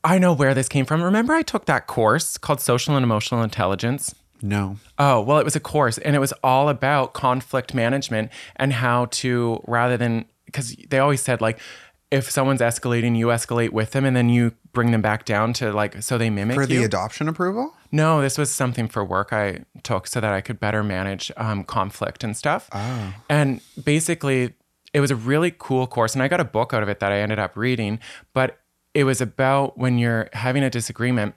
I 0.02 0.18
know 0.18 0.32
where 0.32 0.54
this 0.54 0.68
came 0.68 0.86
from. 0.86 1.02
Remember, 1.02 1.34
I 1.34 1.42
took 1.42 1.66
that 1.66 1.86
course 1.86 2.38
called 2.38 2.60
Social 2.60 2.96
and 2.96 3.04
Emotional 3.04 3.42
Intelligence. 3.42 4.14
No. 4.42 4.76
Oh, 4.98 5.20
well, 5.20 5.38
it 5.38 5.44
was 5.44 5.56
a 5.56 5.60
course 5.60 5.98
and 5.98 6.16
it 6.16 6.20
was 6.20 6.32
all 6.42 6.70
about 6.70 7.12
conflict 7.12 7.74
management 7.74 8.30
and 8.56 8.72
how 8.72 9.06
to, 9.06 9.62
rather 9.66 9.98
than, 9.98 10.24
because 10.46 10.74
they 10.88 10.98
always 10.98 11.20
said, 11.20 11.42
like, 11.42 11.60
if 12.10 12.30
someone's 12.30 12.60
escalating, 12.60 13.16
you 13.16 13.26
escalate 13.28 13.70
with 13.70 13.92
them 13.92 14.04
and 14.04 14.16
then 14.16 14.28
you 14.28 14.52
bring 14.72 14.90
them 14.90 15.00
back 15.00 15.24
down 15.24 15.52
to 15.54 15.72
like, 15.72 16.02
so 16.02 16.18
they 16.18 16.28
mimic 16.30 16.56
For 16.56 16.62
you. 16.62 16.80
the 16.80 16.84
adoption 16.84 17.28
approval? 17.28 17.74
no, 17.92 18.20
this 18.20 18.38
was 18.38 18.50
something 18.52 18.86
for 18.88 19.04
work 19.04 19.32
I 19.32 19.64
took 19.82 20.06
so 20.06 20.20
that 20.20 20.32
I 20.32 20.40
could 20.40 20.60
better 20.60 20.82
manage 20.84 21.32
um, 21.36 21.64
conflict 21.64 22.22
and 22.22 22.36
stuff. 22.36 22.68
Oh. 22.72 23.14
And 23.28 23.60
basically, 23.82 24.54
it 24.92 25.00
was 25.00 25.10
a 25.10 25.16
really 25.16 25.52
cool 25.56 25.86
course. 25.86 26.14
And 26.14 26.22
I 26.22 26.28
got 26.28 26.40
a 26.40 26.44
book 26.44 26.72
out 26.72 26.82
of 26.82 26.88
it 26.88 27.00
that 27.00 27.12
I 27.12 27.18
ended 27.20 27.38
up 27.38 27.56
reading. 27.56 27.98
But 28.32 28.58
it 28.94 29.04
was 29.04 29.20
about 29.20 29.78
when 29.78 29.98
you're 29.98 30.28
having 30.32 30.62
a 30.64 30.70
disagreement, 30.70 31.34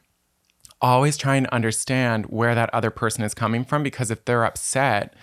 always 0.82 1.18
trying 1.18 1.44
to 1.44 1.54
understand 1.54 2.28
where 2.28 2.56
that 2.56 2.72
other 2.74 2.90
person 2.90 3.24
is 3.24 3.34
coming 3.34 3.64
from. 3.64 3.84
Because 3.84 4.10
if 4.12 4.26
they're 4.26 4.44
upset, 4.46 5.14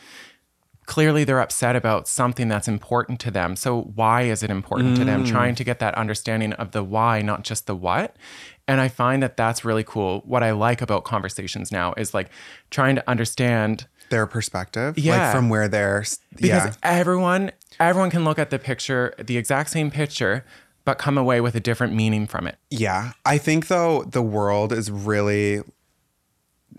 clearly 0.91 1.22
they're 1.22 1.41
upset 1.41 1.76
about 1.76 2.09
something 2.09 2.49
that's 2.49 2.66
important 2.66 3.20
to 3.20 3.30
them. 3.30 3.55
So 3.55 3.82
why 3.95 4.22
is 4.22 4.43
it 4.43 4.51
important 4.51 4.97
to 4.97 5.05
them? 5.05 5.24
Mm. 5.24 5.28
Trying 5.28 5.55
to 5.55 5.62
get 5.62 5.78
that 5.78 5.95
understanding 5.95 6.53
of 6.55 6.72
the 6.72 6.82
why, 6.82 7.22
not 7.22 7.45
just 7.45 7.68
the 7.68 7.76
what. 7.76 8.16
And 8.66 8.80
I 8.80 8.88
find 8.88 9.22
that 9.22 9.36
that's 9.36 9.64
really 9.64 9.84
cool. 9.84 10.20
What 10.26 10.43
I 10.43 10.51
like 10.51 10.82
about 10.82 11.05
conversations 11.05 11.70
now 11.70 11.95
is 11.97 12.12
like 12.12 12.28
trying 12.70 12.97
to 12.97 13.09
understand 13.09 13.86
Their 14.09 14.26
perspective? 14.26 14.99
Yeah. 14.99 15.26
Like 15.26 15.36
from 15.36 15.49
where 15.49 15.68
they're. 15.68 16.01
because 16.34 16.43
yeah. 16.43 16.72
everyone 16.82 17.53
everyone 17.78 18.11
can 18.11 18.24
look 18.24 18.41
at 18.41 18.51
the 18.51 18.59
picture, 18.59 19.14
the 19.16 19.36
exact 19.36 19.70
same 19.70 19.93
picture, 19.93 20.45
but 20.84 20.99
come 20.99 21.16
away 21.16 21.41
with 21.41 21.55
a 21.55 21.61
different 21.61 21.95
meaning 21.95 22.26
from 22.26 22.49
it. 22.49 22.59
Yeah. 22.68 23.12
I 23.24 23.38
think, 23.38 23.68
though, 23.68 24.03
the 24.03 24.22
world 24.22 24.72
is 24.72 24.91
really 24.91 25.62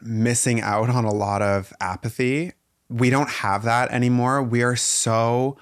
missing 0.02 0.60
out 0.60 0.90
on 0.90 1.06
a 1.06 1.14
lot 1.14 1.42
of 1.42 1.72
apathy. 1.80 2.52
We 2.92 3.10
don't 3.10 3.30
have 3.30 3.64
that 3.64 3.92
anymore. 3.92 4.44
We 4.44 4.62
are 4.64 4.76
so 4.76 5.58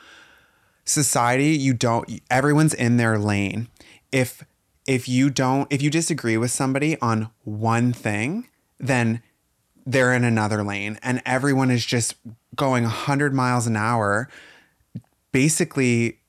society, 0.85 1.49
you 1.57 1.73
don't 1.73 2.21
everyone's 2.31 2.73
in 2.73 2.97
their 2.97 3.19
lane. 3.19 3.67
If 4.11 4.43
if 4.87 5.07
you 5.07 5.29
don't 5.29 5.71
if 5.71 5.81
you 5.81 5.89
disagree 5.89 6.37
with 6.37 6.51
somebody 6.51 6.99
on 7.01 7.29
one 7.43 7.93
thing, 7.93 8.47
then 8.79 9.21
they're 9.85 10.13
in 10.13 10.23
another 10.23 10.63
lane 10.63 10.99
and 11.03 11.21
everyone 11.25 11.71
is 11.71 11.85
just 11.85 12.15
going 12.55 12.83
100 12.83 13.33
miles 13.33 13.67
an 13.67 13.75
hour 13.77 14.27
basically 15.31 16.19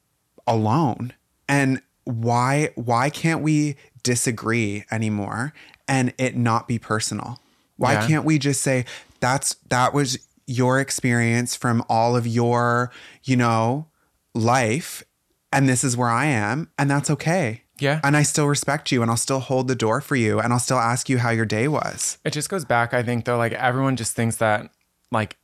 alone. 0.46 1.12
And 1.48 1.80
why 2.05 2.70
why 2.74 3.11
can't 3.11 3.42
we 3.42 3.76
disagree 4.03 4.84
anymore 4.90 5.53
and 5.88 6.12
it 6.18 6.36
not 6.36 6.68
be 6.68 6.78
personal? 6.78 7.40
Why 7.76 7.94
Yeah. 7.94 8.07
can't 8.07 8.24
we 8.24 8.38
just 8.38 8.61
say 8.61 8.84
that's 9.20 9.57
that 9.68 9.92
was 9.94 10.18
your 10.51 10.80
experience 10.80 11.55
from 11.55 11.82
all 11.88 12.16
of 12.16 12.26
your, 12.26 12.90
you 13.22 13.36
know, 13.36 13.86
life 14.34 15.05
and 15.53 15.68
this 15.68 15.84
is 15.84 15.96
where 15.96 16.09
I 16.09 16.26
am 16.26 16.70
and 16.76 16.90
that's 16.90 17.09
okay. 17.09 17.62
Yeah. 17.78 18.01
And 18.03 18.16
I 18.16 18.24
still 18.24 18.46
respect 18.46 18.90
you 18.90 19.01
and 19.01 19.11
I'll 19.11 19.16
still 19.16 19.38
hold 19.38 19.68
the 19.68 19.76
door 19.76 20.01
for 20.01 20.16
you 20.16 20.40
and 20.40 20.53
I'll 20.53 20.59
still 20.59 20.78
ask 20.78 21.09
you 21.09 21.18
how 21.18 21.30
your 21.30 21.46
day 21.46 21.68
was. 21.68 22.18
It 22.24 22.32
just 22.32 22.48
goes 22.48 22.64
back, 22.64 22.92
I 22.92 23.03
think, 23.03 23.24
though, 23.26 23.38
like 23.38 23.53
everyone 23.53 23.94
just 23.94 24.16
thinks 24.16 24.36
that, 24.36 24.70
like, 25.12 25.36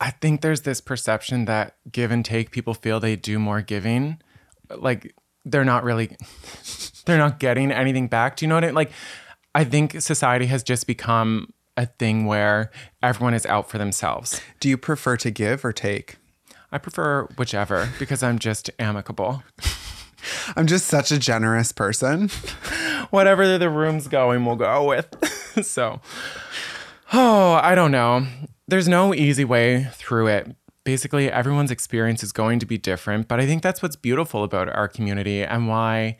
I 0.00 0.10
think 0.10 0.40
there's 0.40 0.62
this 0.62 0.80
perception 0.80 1.44
that 1.44 1.76
give 1.90 2.10
and 2.10 2.24
take, 2.24 2.50
people 2.50 2.74
feel 2.74 2.98
they 2.98 3.16
do 3.16 3.38
more 3.38 3.62
giving. 3.62 4.20
Like, 4.74 5.14
they're 5.44 5.64
not 5.64 5.84
really, 5.84 6.16
they're 7.04 7.18
not 7.18 7.38
getting 7.38 7.70
anything 7.70 8.08
back. 8.08 8.36
Do 8.36 8.44
you 8.44 8.48
know 8.48 8.56
what 8.56 8.64
I 8.64 8.68
mean? 8.68 8.74
Like, 8.74 8.90
I 9.54 9.64
think 9.64 10.00
society 10.00 10.46
has 10.46 10.62
just 10.62 10.86
become 10.86 11.52
a 11.80 11.86
thing 11.86 12.26
where 12.26 12.70
everyone 13.02 13.32
is 13.32 13.46
out 13.46 13.70
for 13.70 13.78
themselves. 13.78 14.40
Do 14.60 14.68
you 14.68 14.76
prefer 14.76 15.16
to 15.16 15.30
give 15.30 15.64
or 15.64 15.72
take? 15.72 16.16
I 16.70 16.78
prefer 16.78 17.24
whichever 17.38 17.90
because 17.98 18.22
I'm 18.22 18.38
just 18.38 18.70
amicable. 18.78 19.42
I'm 20.56 20.66
just 20.66 20.86
such 20.86 21.10
a 21.10 21.18
generous 21.18 21.72
person. 21.72 22.28
whatever 23.10 23.56
the 23.56 23.70
room's 23.70 24.08
going, 24.08 24.44
we'll 24.44 24.56
go 24.56 24.84
with. 24.84 25.08
so, 25.66 26.02
oh, 27.14 27.54
I 27.54 27.74
don't 27.74 27.90
know. 27.90 28.26
There's 28.68 28.86
no 28.86 29.14
easy 29.14 29.46
way 29.46 29.88
through 29.94 30.26
it. 30.28 30.54
Basically, 30.84 31.30
everyone's 31.30 31.70
experience 31.70 32.22
is 32.22 32.32
going 32.32 32.58
to 32.58 32.66
be 32.66 32.76
different, 32.76 33.26
but 33.26 33.40
I 33.40 33.46
think 33.46 33.62
that's 33.62 33.82
what's 33.82 33.96
beautiful 33.96 34.44
about 34.44 34.68
our 34.68 34.86
community 34.86 35.42
and 35.42 35.66
why 35.66 36.18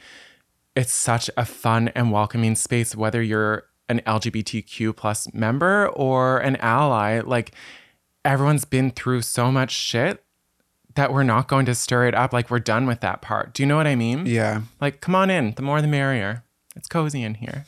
it's 0.75 0.95
such 0.95 1.31
a 1.37 1.45
fun 1.45 1.89
and 1.89 2.11
welcoming 2.11 2.55
space, 2.55 2.97
whether 2.97 3.21
you're 3.21 3.65
an 3.91 4.01
LGBTQ 4.07 4.97
plus 4.97 5.32
member 5.34 5.88
or 5.88 6.38
an 6.38 6.57
ally. 6.57 7.20
Like, 7.20 7.53
everyone's 8.24 8.64
been 8.64 8.91
through 8.91 9.22
so 9.22 9.51
much 9.51 9.72
shit 9.72 10.24
that 10.95 11.12
we're 11.12 11.24
not 11.24 11.49
going 11.49 11.66
to 11.66 11.74
stir 11.74 12.07
it 12.07 12.14
up. 12.14 12.32
Like, 12.32 12.51
we're 12.51 12.61
done 12.61 12.86
with 12.86 13.01
that 13.01 13.20
part. 13.20 13.53
Do 13.53 13.62
you 13.62 13.66
know 13.66 13.76
what 13.76 13.86
I 13.86 13.97
mean? 13.97 14.26
Yeah. 14.26 14.62
Like, 14.80 15.01
come 15.01 15.14
on 15.14 15.28
in. 15.28 15.53
The 15.55 15.62
more 15.62 15.82
the 15.82 15.88
merrier. 15.88 16.45
It's 16.76 16.88
cozy 16.88 17.22
in 17.22 17.34
here. 17.34 17.64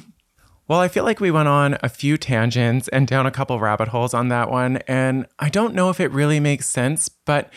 well, 0.68 0.80
I 0.80 0.88
feel 0.88 1.04
like 1.04 1.20
we 1.20 1.30
went 1.30 1.48
on 1.48 1.76
a 1.82 1.88
few 1.88 2.16
tangents 2.16 2.88
and 2.88 3.06
down 3.06 3.26
a 3.26 3.30
couple 3.30 3.60
rabbit 3.60 3.88
holes 3.88 4.14
on 4.14 4.28
that 4.28 4.50
one. 4.50 4.78
And 4.88 5.26
I 5.38 5.50
don't 5.50 5.74
know 5.74 5.90
if 5.90 6.00
it 6.00 6.10
really 6.10 6.40
makes 6.40 6.66
sense, 6.66 7.08
but 7.08 7.52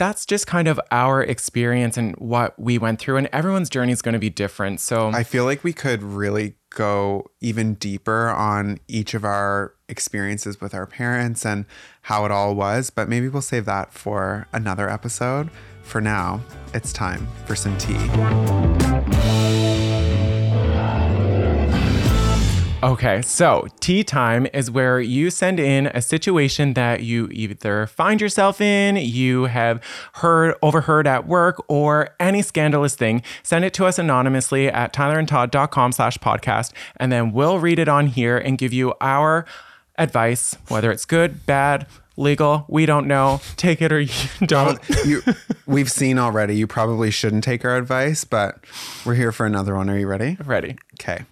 that's 0.00 0.24
just 0.24 0.46
kind 0.46 0.66
of 0.66 0.80
our 0.90 1.22
experience 1.22 1.98
and 1.98 2.16
what 2.16 2.58
we 2.58 2.78
went 2.78 2.98
through. 2.98 3.18
And 3.18 3.28
everyone's 3.34 3.68
journey 3.68 3.92
is 3.92 4.00
going 4.00 4.14
to 4.14 4.18
be 4.18 4.30
different. 4.30 4.80
So, 4.80 5.10
I 5.10 5.22
feel 5.22 5.44
like 5.44 5.62
we 5.62 5.74
could 5.74 6.02
really 6.02 6.54
go 6.70 7.30
even 7.40 7.74
deeper 7.74 8.28
on 8.30 8.80
each 8.88 9.12
of 9.12 9.24
our 9.24 9.74
experiences 9.88 10.58
with 10.58 10.72
our 10.72 10.86
parents 10.86 11.44
and 11.44 11.66
how 12.02 12.24
it 12.24 12.30
all 12.30 12.54
was, 12.54 12.88
but 12.88 13.08
maybe 13.10 13.28
we'll 13.28 13.42
save 13.42 13.66
that 13.66 13.92
for 13.92 14.48
another 14.54 14.88
episode. 14.88 15.50
For 15.82 16.00
now, 16.00 16.40
it's 16.72 16.92
time 16.92 17.28
for 17.44 17.54
some 17.54 17.76
tea. 17.76 19.19
Okay, 22.82 23.20
so 23.20 23.66
tea 23.80 24.02
time 24.02 24.46
is 24.54 24.70
where 24.70 25.00
you 25.00 25.28
send 25.28 25.60
in 25.60 25.88
a 25.88 26.00
situation 26.00 26.72
that 26.72 27.02
you 27.02 27.28
either 27.30 27.86
find 27.86 28.22
yourself 28.22 28.58
in, 28.58 28.96
you 28.96 29.44
have 29.44 29.82
heard, 30.14 30.54
overheard 30.62 31.06
at 31.06 31.26
work, 31.26 31.62
or 31.68 32.08
any 32.18 32.40
scandalous 32.40 32.94
thing. 32.94 33.22
Send 33.42 33.66
it 33.66 33.74
to 33.74 33.84
us 33.84 33.98
anonymously 33.98 34.68
at 34.68 34.94
tylerandtodd.com 34.94 35.92
slash 35.92 36.16
podcast, 36.18 36.72
and 36.96 37.12
then 37.12 37.32
we'll 37.32 37.58
read 37.58 37.78
it 37.78 37.88
on 37.88 38.06
here 38.06 38.38
and 38.38 38.56
give 38.56 38.72
you 38.72 38.94
our 39.02 39.44
advice, 39.98 40.56
whether 40.68 40.90
it's 40.90 41.04
good, 41.04 41.44
bad, 41.44 41.86
legal, 42.16 42.64
we 42.66 42.86
don't 42.86 43.06
know. 43.06 43.42
Take 43.56 43.82
it 43.82 43.92
or 43.92 44.00
you 44.00 44.14
don't. 44.46 44.78
you, 45.04 45.20
we've 45.66 45.90
seen 45.90 46.18
already, 46.18 46.56
you 46.56 46.66
probably 46.66 47.10
shouldn't 47.10 47.44
take 47.44 47.62
our 47.62 47.76
advice, 47.76 48.24
but 48.24 48.64
we're 49.04 49.16
here 49.16 49.32
for 49.32 49.44
another 49.44 49.74
one. 49.76 49.90
Are 49.90 49.98
you 49.98 50.06
ready? 50.06 50.38
Ready. 50.42 50.78
Okay. 50.94 51.26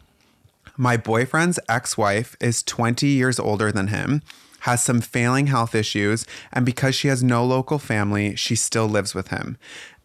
My 0.80 0.96
boyfriend's 0.96 1.58
ex 1.68 1.98
wife 1.98 2.36
is 2.40 2.62
20 2.62 3.08
years 3.08 3.40
older 3.40 3.72
than 3.72 3.88
him, 3.88 4.22
has 4.60 4.80
some 4.80 5.00
failing 5.00 5.48
health 5.48 5.74
issues, 5.74 6.24
and 6.52 6.64
because 6.64 6.94
she 6.94 7.08
has 7.08 7.20
no 7.20 7.44
local 7.44 7.80
family, 7.80 8.36
she 8.36 8.54
still 8.54 8.86
lives 8.86 9.12
with 9.12 9.28
him. 9.28 9.58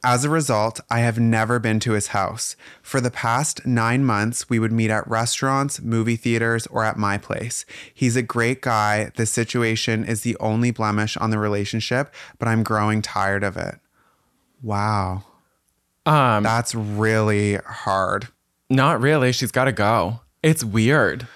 As 0.04 0.26
a 0.26 0.32
result, 0.32 0.80
I 0.90 1.02
have 1.02 1.20
never 1.20 1.60
been 1.60 1.80
to 1.82 1.92
his 1.92 2.08
house. 2.08 2.56
For 2.82 3.00
the 3.00 3.12
past 3.12 3.68
nine 3.68 4.04
months, 4.04 4.50
we 4.50 4.58
would 4.58 4.72
meet 4.72 4.90
at 4.90 5.08
restaurants, 5.08 5.80
movie 5.80 6.16
theaters, 6.16 6.66
or 6.68 6.84
at 6.84 6.98
my 6.98 7.20
place. 7.20 7.68
He's 7.94 8.16
a 8.16 8.24
great 8.24 8.62
guy. 8.62 9.12
The 9.16 9.28
situation 9.28 10.04
is 10.04 10.22
the 10.22 10.36
only 10.40 10.72
blemish 10.72 11.16
on 11.18 11.30
the 11.30 11.38
relationship, 11.38 12.12
but 12.40 12.48
I'm 12.48 12.64
growing 12.64 13.04
tired 13.04 13.44
of 13.44 13.58
it. 13.58 13.76
Wow. 14.64 15.24
Um, 16.08 16.42
That's 16.42 16.74
really 16.74 17.58
hard. 17.58 18.30
Not 18.72 19.02
really. 19.02 19.32
She's 19.32 19.52
got 19.52 19.66
to 19.66 19.72
go. 19.72 20.20
It's 20.44 20.64
weird. 20.64 21.28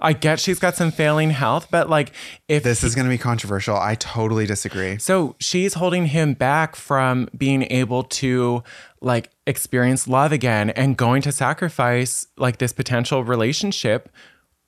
I 0.00 0.14
get 0.14 0.40
she's 0.40 0.58
got 0.58 0.74
some 0.74 0.90
failing 0.90 1.30
health, 1.30 1.68
but 1.70 1.88
like 1.88 2.12
if 2.48 2.64
This 2.64 2.82
is 2.82 2.94
going 2.94 3.04
to 3.06 3.10
be 3.10 3.18
controversial. 3.18 3.76
I 3.76 3.94
totally 3.94 4.46
disagree. 4.46 4.98
so 4.98 5.36
she's 5.38 5.74
holding 5.74 6.06
him 6.06 6.34
back 6.34 6.74
from 6.74 7.28
being 7.36 7.70
able 7.70 8.02
to 8.04 8.64
like 9.00 9.30
experience 9.46 10.08
love 10.08 10.32
again 10.32 10.70
and 10.70 10.96
going 10.96 11.22
to 11.22 11.30
sacrifice 11.32 12.26
like 12.36 12.58
this 12.58 12.72
potential 12.72 13.22
relationship 13.22 14.08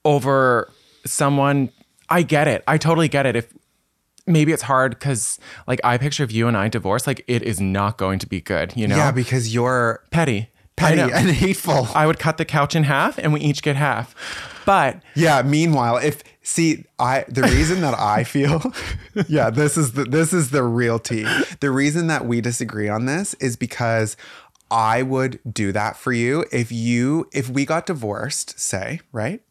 over 0.05 0.71
someone 1.05 1.71
I 2.09 2.23
get 2.23 2.47
it. 2.47 2.63
I 2.69 2.79
totally 2.79 3.09
get 3.09 3.27
it. 3.27 3.35
If 3.35 3.53
maybe 4.27 4.53
it's 4.53 4.63
hard 4.63 5.01
cuz 5.01 5.39
like 5.67 5.81
I 5.83 5.99
picture 5.99 6.23
if 6.23 6.31
you 6.33 6.47
and 6.47 6.57
I 6.57 6.69
divorce 6.69 7.09
like 7.09 7.25
it 7.27 7.43
is 7.43 7.61
not 7.61 7.99
going 7.99 8.21
to 8.21 8.29
be 8.29 8.41
good, 8.41 8.73
you 8.77 8.87
know? 8.87 8.97
Yeah, 8.97 9.11
because 9.11 9.53
you're 9.53 10.05
petty. 10.11 10.51
I 10.79 10.97
petty 10.97 11.13
and 11.13 11.31
hateful. 11.45 11.89
I 11.95 12.07
would 12.07 12.19
cut 12.19 12.37
the 12.39 12.45
couch 12.45 12.75
in 12.75 12.85
half 12.85 13.19
and 13.19 13.33
we 13.33 13.41
each 13.41 13.63
get 13.63 13.77
half. 13.77 14.15
But 14.67 15.03
Yeah. 15.15 15.43
Meanwhile, 15.43 15.99
if 15.99 16.23
see, 16.43 16.85
I 16.99 17.25
the 17.29 17.43
reason 17.43 17.81
that 17.83 17.95
I 17.99 18.25
feel, 18.35 18.73
yeah, 19.29 19.51
this 19.51 19.77
is 19.77 19.93
the 19.93 20.05
this 20.05 20.33
is 20.33 20.51
the 20.51 20.63
real 20.63 20.99
tea. 20.99 21.27
The 21.61 21.71
reason 21.71 22.07
that 22.09 22.27
we 22.27 22.41
disagree 22.41 22.89
on 22.89 23.07
this 23.07 23.35
is 23.35 23.57
because 23.57 24.17
I 24.71 25.03
would 25.03 25.39
do 25.51 25.73
that 25.73 25.97
for 25.97 26.13
you 26.13 26.45
if 26.51 26.73
you 26.73 27.29
if 27.33 27.49
we 27.49 27.65
got 27.65 27.87
divorced, 27.87 28.59
say, 28.59 29.01
right, 29.13 29.43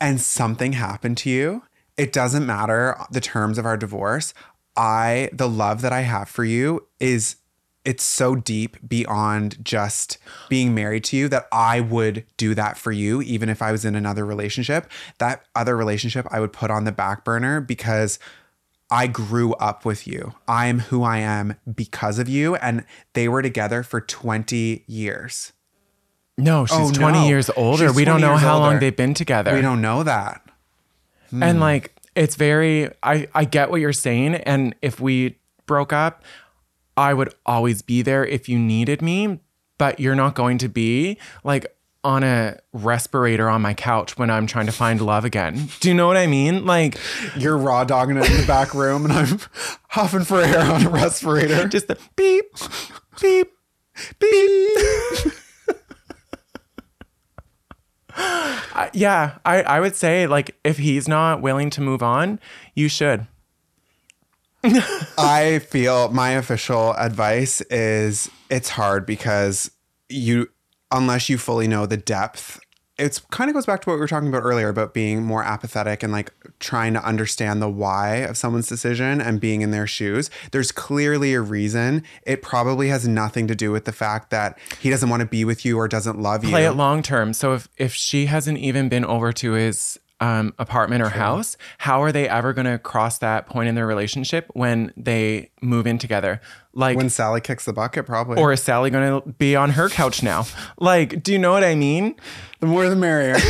and 0.00 0.20
something 0.20 0.74
happened 0.74 1.16
to 1.18 1.30
you. 1.30 1.62
It 1.96 2.12
doesn't 2.12 2.44
matter 2.44 2.96
the 3.10 3.20
terms 3.20 3.56
of 3.56 3.64
our 3.66 3.76
divorce. 3.76 4.34
I 4.76 5.30
the 5.32 5.48
love 5.48 5.80
that 5.82 5.92
I 5.92 6.00
have 6.00 6.28
for 6.28 6.44
you 6.44 6.86
is 7.00 7.36
it's 7.84 8.02
so 8.02 8.34
deep 8.34 8.76
beyond 8.86 9.62
just 9.64 10.18
being 10.48 10.74
married 10.74 11.04
to 11.04 11.16
you 11.16 11.28
that 11.28 11.46
I 11.52 11.80
would 11.80 12.24
do 12.36 12.54
that 12.54 12.78
for 12.78 12.92
you, 12.92 13.20
even 13.22 13.48
if 13.48 13.60
I 13.60 13.72
was 13.72 13.84
in 13.84 13.94
another 13.94 14.24
relationship. 14.24 14.90
That 15.18 15.44
other 15.54 15.76
relationship 15.76 16.26
I 16.30 16.40
would 16.40 16.52
put 16.52 16.70
on 16.70 16.84
the 16.84 16.92
back 16.92 17.24
burner 17.24 17.60
because 17.60 18.18
I 18.90 19.06
grew 19.06 19.54
up 19.54 19.84
with 19.84 20.06
you. 20.06 20.34
I'm 20.48 20.80
who 20.80 21.02
I 21.02 21.18
am 21.18 21.56
because 21.74 22.18
of 22.18 22.28
you. 22.28 22.54
And 22.56 22.84
they 23.12 23.28
were 23.28 23.42
together 23.42 23.82
for 23.82 24.00
20 24.00 24.84
years. 24.86 25.52
No, 26.38 26.62
oh, 26.62 26.66
she's 26.66 26.76
Oh, 26.76 26.92
20 26.92 27.18
no. 27.18 27.26
years 27.26 27.50
older. 27.50 27.88
She's 27.88 27.96
we 27.96 28.04
don't 28.04 28.20
know 28.20 28.36
how 28.36 28.58
long 28.58 28.78
they've 28.78 28.96
been 28.96 29.14
together. 29.14 29.54
We 29.54 29.60
don't 29.60 29.80
know 29.80 30.02
that. 30.02 30.42
And 31.32 31.58
hmm. 31.58 31.62
like 31.62 31.94
it's 32.14 32.36
very 32.36 32.90
I 33.02 33.28
I 33.34 33.44
get 33.44 33.70
what 33.70 33.80
you're 33.80 33.92
saying 33.92 34.36
and 34.36 34.74
if 34.82 35.00
we 35.00 35.36
broke 35.66 35.92
up, 35.92 36.22
I 36.96 37.14
would 37.14 37.34
always 37.44 37.82
be 37.82 38.02
there 38.02 38.24
if 38.24 38.48
you 38.48 38.58
needed 38.58 39.02
me, 39.02 39.40
but 39.78 39.98
you're 40.00 40.14
not 40.14 40.34
going 40.34 40.58
to 40.58 40.68
be 40.68 41.18
like 41.42 41.66
on 42.04 42.22
a 42.22 42.58
respirator 42.74 43.48
on 43.48 43.62
my 43.62 43.72
couch 43.72 44.18
when 44.18 44.28
I'm 44.30 44.46
trying 44.46 44.66
to 44.66 44.72
find 44.72 45.00
love 45.00 45.24
again. 45.24 45.68
Do 45.80 45.88
you 45.88 45.94
know 45.94 46.06
what 46.06 46.16
I 46.18 46.26
mean? 46.26 46.66
Like 46.66 46.98
You're 47.36 47.56
raw 47.56 47.84
dogging 47.84 48.16
it 48.18 48.30
in 48.30 48.36
the 48.40 48.46
back 48.46 48.74
room, 48.74 49.04
and 49.04 49.12
I'm 49.12 49.38
huffing 49.88 50.24
for 50.24 50.40
air 50.42 50.60
on 50.70 50.84
a 50.86 50.90
respirator. 50.90 51.66
just 51.66 51.88
the 51.88 51.98
beep 52.14 52.44
beep 53.20 53.48
beep. 54.18 55.32
I- 58.16 58.90
yeah, 58.92 59.38
I 59.44 59.62
I 59.62 59.80
would 59.80 59.96
say 59.96 60.26
like 60.26 60.56
if 60.64 60.78
he's 60.78 61.08
not 61.08 61.40
willing 61.42 61.70
to 61.70 61.80
move 61.80 62.02
on, 62.02 62.38
you 62.74 62.88
should. 62.88 63.26
I 65.18 65.60
feel 65.68 66.10
my 66.10 66.30
official 66.30 66.92
advice 66.94 67.60
is 67.62 68.30
it's 68.50 68.70
hard 68.70 69.06
because 69.06 69.70
you, 70.08 70.48
unless 70.90 71.28
you 71.28 71.38
fully 71.38 71.68
know 71.68 71.86
the 71.86 71.96
depth, 71.96 72.60
it's 72.96 73.18
kind 73.18 73.50
of 73.50 73.54
goes 73.54 73.66
back 73.66 73.80
to 73.82 73.90
what 73.90 73.94
we 73.94 74.00
were 74.00 74.06
talking 74.08 74.28
about 74.28 74.42
earlier 74.42 74.68
about 74.68 74.94
being 74.94 75.22
more 75.24 75.42
apathetic 75.42 76.02
and 76.02 76.12
like 76.12 76.32
trying 76.60 76.94
to 76.94 77.04
understand 77.04 77.60
the 77.60 77.68
why 77.68 78.18
of 78.18 78.36
someone's 78.36 78.68
decision 78.68 79.20
and 79.20 79.40
being 79.40 79.62
in 79.62 79.72
their 79.72 79.86
shoes. 79.86 80.30
There's 80.52 80.70
clearly 80.70 81.34
a 81.34 81.40
reason. 81.40 82.04
It 82.22 82.40
probably 82.40 82.88
has 82.88 83.08
nothing 83.08 83.48
to 83.48 83.54
do 83.56 83.72
with 83.72 83.84
the 83.84 83.92
fact 83.92 84.30
that 84.30 84.58
he 84.80 84.90
doesn't 84.90 85.08
want 85.08 85.20
to 85.20 85.26
be 85.26 85.44
with 85.44 85.64
you 85.64 85.76
or 85.76 85.88
doesn't 85.88 86.20
love 86.20 86.44
you. 86.44 86.50
play 86.50 86.66
it 86.66 86.72
long 86.72 87.02
term. 87.02 87.32
So 87.32 87.54
if 87.54 87.68
if 87.76 87.94
she 87.94 88.26
hasn't 88.26 88.58
even 88.58 88.88
been 88.88 89.04
over 89.04 89.32
to 89.32 89.52
his 89.52 89.98
um, 90.20 90.54
apartment 90.58 91.02
or 91.02 91.08
house, 91.10 91.56
how 91.78 92.02
are 92.02 92.12
they 92.12 92.28
ever 92.28 92.52
going 92.52 92.66
to 92.66 92.78
cross 92.78 93.18
that 93.18 93.46
point 93.46 93.68
in 93.68 93.74
their 93.74 93.86
relationship 93.86 94.48
when 94.54 94.92
they 94.96 95.50
move 95.60 95.86
in 95.86 95.98
together? 95.98 96.40
Like, 96.72 96.96
when 96.96 97.10
Sally 97.10 97.40
kicks 97.40 97.64
the 97.64 97.72
bucket, 97.72 98.06
probably. 98.06 98.38
or 98.40 98.52
is 98.52 98.62
Sally 98.62 98.90
going 98.90 99.20
to 99.22 99.28
be 99.32 99.54
on 99.56 99.70
her 99.70 99.88
couch 99.88 100.22
now? 100.22 100.46
Like, 100.78 101.22
do 101.22 101.32
you 101.32 101.38
know 101.38 101.52
what 101.52 101.64
I 101.64 101.74
mean? 101.74 102.14
the 102.60 102.66
more 102.66 102.88
the 102.88 102.96
merrier. 102.96 103.36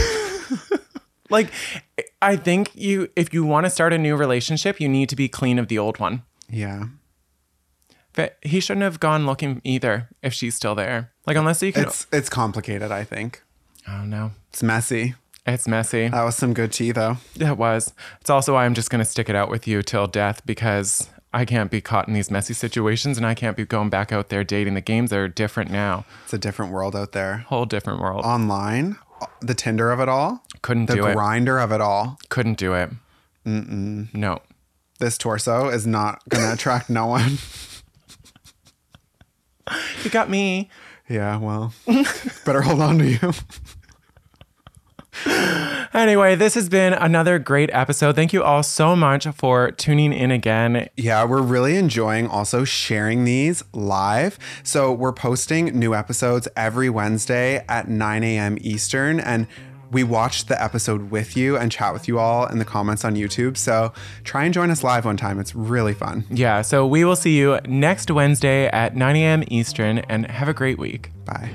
Like, 1.31 1.51
I 2.21 2.37
think 2.37 2.71
you 2.75 3.09
if 3.17 3.33
you 3.33 3.45
want 3.45 3.65
to 3.65 3.71
start 3.71 3.93
a 3.95 3.99
new 3.99 4.15
relationship, 4.15 4.79
you 4.79 4.89
need 4.89 5.09
to 5.09 5.17
be 5.17 5.27
clean 5.27 5.59
of 5.59 5.69
the 5.69 5.79
old 5.79 5.99
one. 5.99 6.23
yeah. 6.51 6.85
But 8.13 8.37
he 8.43 8.61
shouldn't 8.61 8.85
have 8.85 9.01
gone 9.01 9.27
looking 9.27 9.61
either 9.65 10.09
if 10.23 10.33
she's 10.33 10.55
still 10.55 10.75
there. 10.77 11.11
Like, 11.27 11.37
unless 11.37 11.61
you 11.63 11.73
can. 11.73 11.85
It's 11.85 12.07
it's 12.13 12.29
complicated, 12.29 12.93
I 12.93 13.03
think. 13.05 13.43
oh 13.89 14.05
no, 14.05 14.33
It's 14.51 14.63
messy. 14.63 15.15
It's 15.47 15.69
messy. 15.69 16.09
That 16.09 16.23
was 16.25 16.37
some 16.37 16.55
good 16.55 16.73
tea 16.73 16.93
though. 16.93 17.19
It 17.39 17.59
was. 17.59 17.93
It's 18.21 18.31
also 18.31 18.55
why 18.55 18.65
I'm 18.65 18.75
just 18.75 18.91
going 18.91 19.05
to 19.05 19.11
stick 19.11 19.29
it 19.29 19.37
out 19.37 19.51
with 19.51 19.67
you 19.69 19.83
till 19.83 20.07
death 20.07 20.45
because 20.47 21.09
I 21.35 21.45
can't 21.45 21.71
be 21.71 21.81
caught 21.81 22.09
in 22.09 22.15
these 22.15 22.31
messy 22.31 22.55
situations 22.55 23.19
and 23.19 23.27
I 23.27 23.35
can't 23.35 23.57
be 23.57 23.67
going 23.67 23.91
back 23.91 24.11
out 24.13 24.31
there 24.31 24.43
dating. 24.45 24.75
The 24.75 24.81
games 24.81 25.13
are 25.13 25.29
different 25.29 25.71
now. 25.71 26.07
It's 26.25 26.33
a 26.33 26.39
different 26.39 26.73
world 26.73 26.97
out 26.97 27.13
there. 27.13 27.39
Whole 27.49 27.67
different 27.67 28.01
world. 28.01 28.25
Online, 28.25 28.97
the 29.41 29.55
Tinder 29.55 29.91
of 29.91 30.01
it 30.01 30.09
all, 30.09 30.43
Couldn't 30.63 30.87
the 30.87 30.95
do 30.95 31.07
it. 31.07 31.09
The 31.11 31.15
Grindr 31.17 31.63
of 31.63 31.73
it 31.73 31.81
all. 31.81 32.19
Couldn't 32.31 32.57
do 32.57 32.73
it. 32.75 32.91
Mm-mm. 33.45 34.15
No. 34.15 34.41
This 34.99 35.19
torso 35.19 35.69
is 35.69 35.87
not 35.87 36.23
going 36.31 36.45
to 36.47 36.53
attract 36.55 36.89
no 36.89 37.07
one. 37.07 37.37
You 40.03 40.11
got 40.11 40.31
me. 40.31 40.71
Yeah, 41.09 41.37
well, 41.37 41.75
better 42.47 42.63
hold 42.63 42.81
on 42.81 42.99
to 42.99 43.07
you. 43.07 43.33
Anyway, 45.95 46.35
this 46.35 46.55
has 46.55 46.69
been 46.69 46.93
another 46.93 47.39
great 47.39 47.71
episode. 47.73 48.17
Thank 48.17 48.33
you 48.33 48.43
all 48.43 48.65
so 48.65 48.97
much 48.97 49.29
for 49.29 49.71
tuning 49.71 50.13
in 50.13 50.33
again. 50.33 50.89
Yeah, 50.97 51.25
we're 51.25 51.41
really 51.41 51.77
enjoying 51.77 52.27
also 52.27 52.65
sharing 52.65 53.25
these 53.25 53.63
live. 53.73 54.37
So 54.65 54.93
we're 54.93 55.13
posting 55.13 55.67
new 55.79 55.95
episodes 55.95 56.49
every 56.57 56.91
Wednesday 56.91 57.65
at 57.69 57.87
9 57.87 58.25
a.m. 58.25 58.59
Eastern. 58.61 59.21
And 59.21 59.47
we 59.93 60.03
watched 60.03 60.49
the 60.49 60.61
episode 60.61 61.13
with 61.13 61.37
you 61.37 61.57
and 61.57 61.71
chat 61.71 61.93
with 61.93 62.09
you 62.09 62.19
all 62.19 62.47
in 62.47 62.59
the 62.59 62.65
comments 62.65 63.05
on 63.05 63.15
YouTube. 63.15 63.57
So 63.57 63.93
try 64.25 64.43
and 64.43 64.53
join 64.53 64.71
us 64.71 64.83
live 64.83 65.05
one 65.05 65.17
time. 65.17 65.39
It's 65.39 65.55
really 65.55 65.95
fun. 65.95 66.25
Yeah, 66.29 66.63
so 66.63 66.85
we 66.85 67.05
will 67.05 67.15
see 67.15 67.39
you 67.39 67.61
next 67.69 68.11
Wednesday 68.11 68.67
at 68.67 68.97
9 68.97 69.15
a.m. 69.15 69.45
Eastern 69.47 69.99
and 69.99 70.29
have 70.29 70.49
a 70.49 70.55
great 70.55 70.79
week. 70.79 71.11
Bye. 71.25 71.53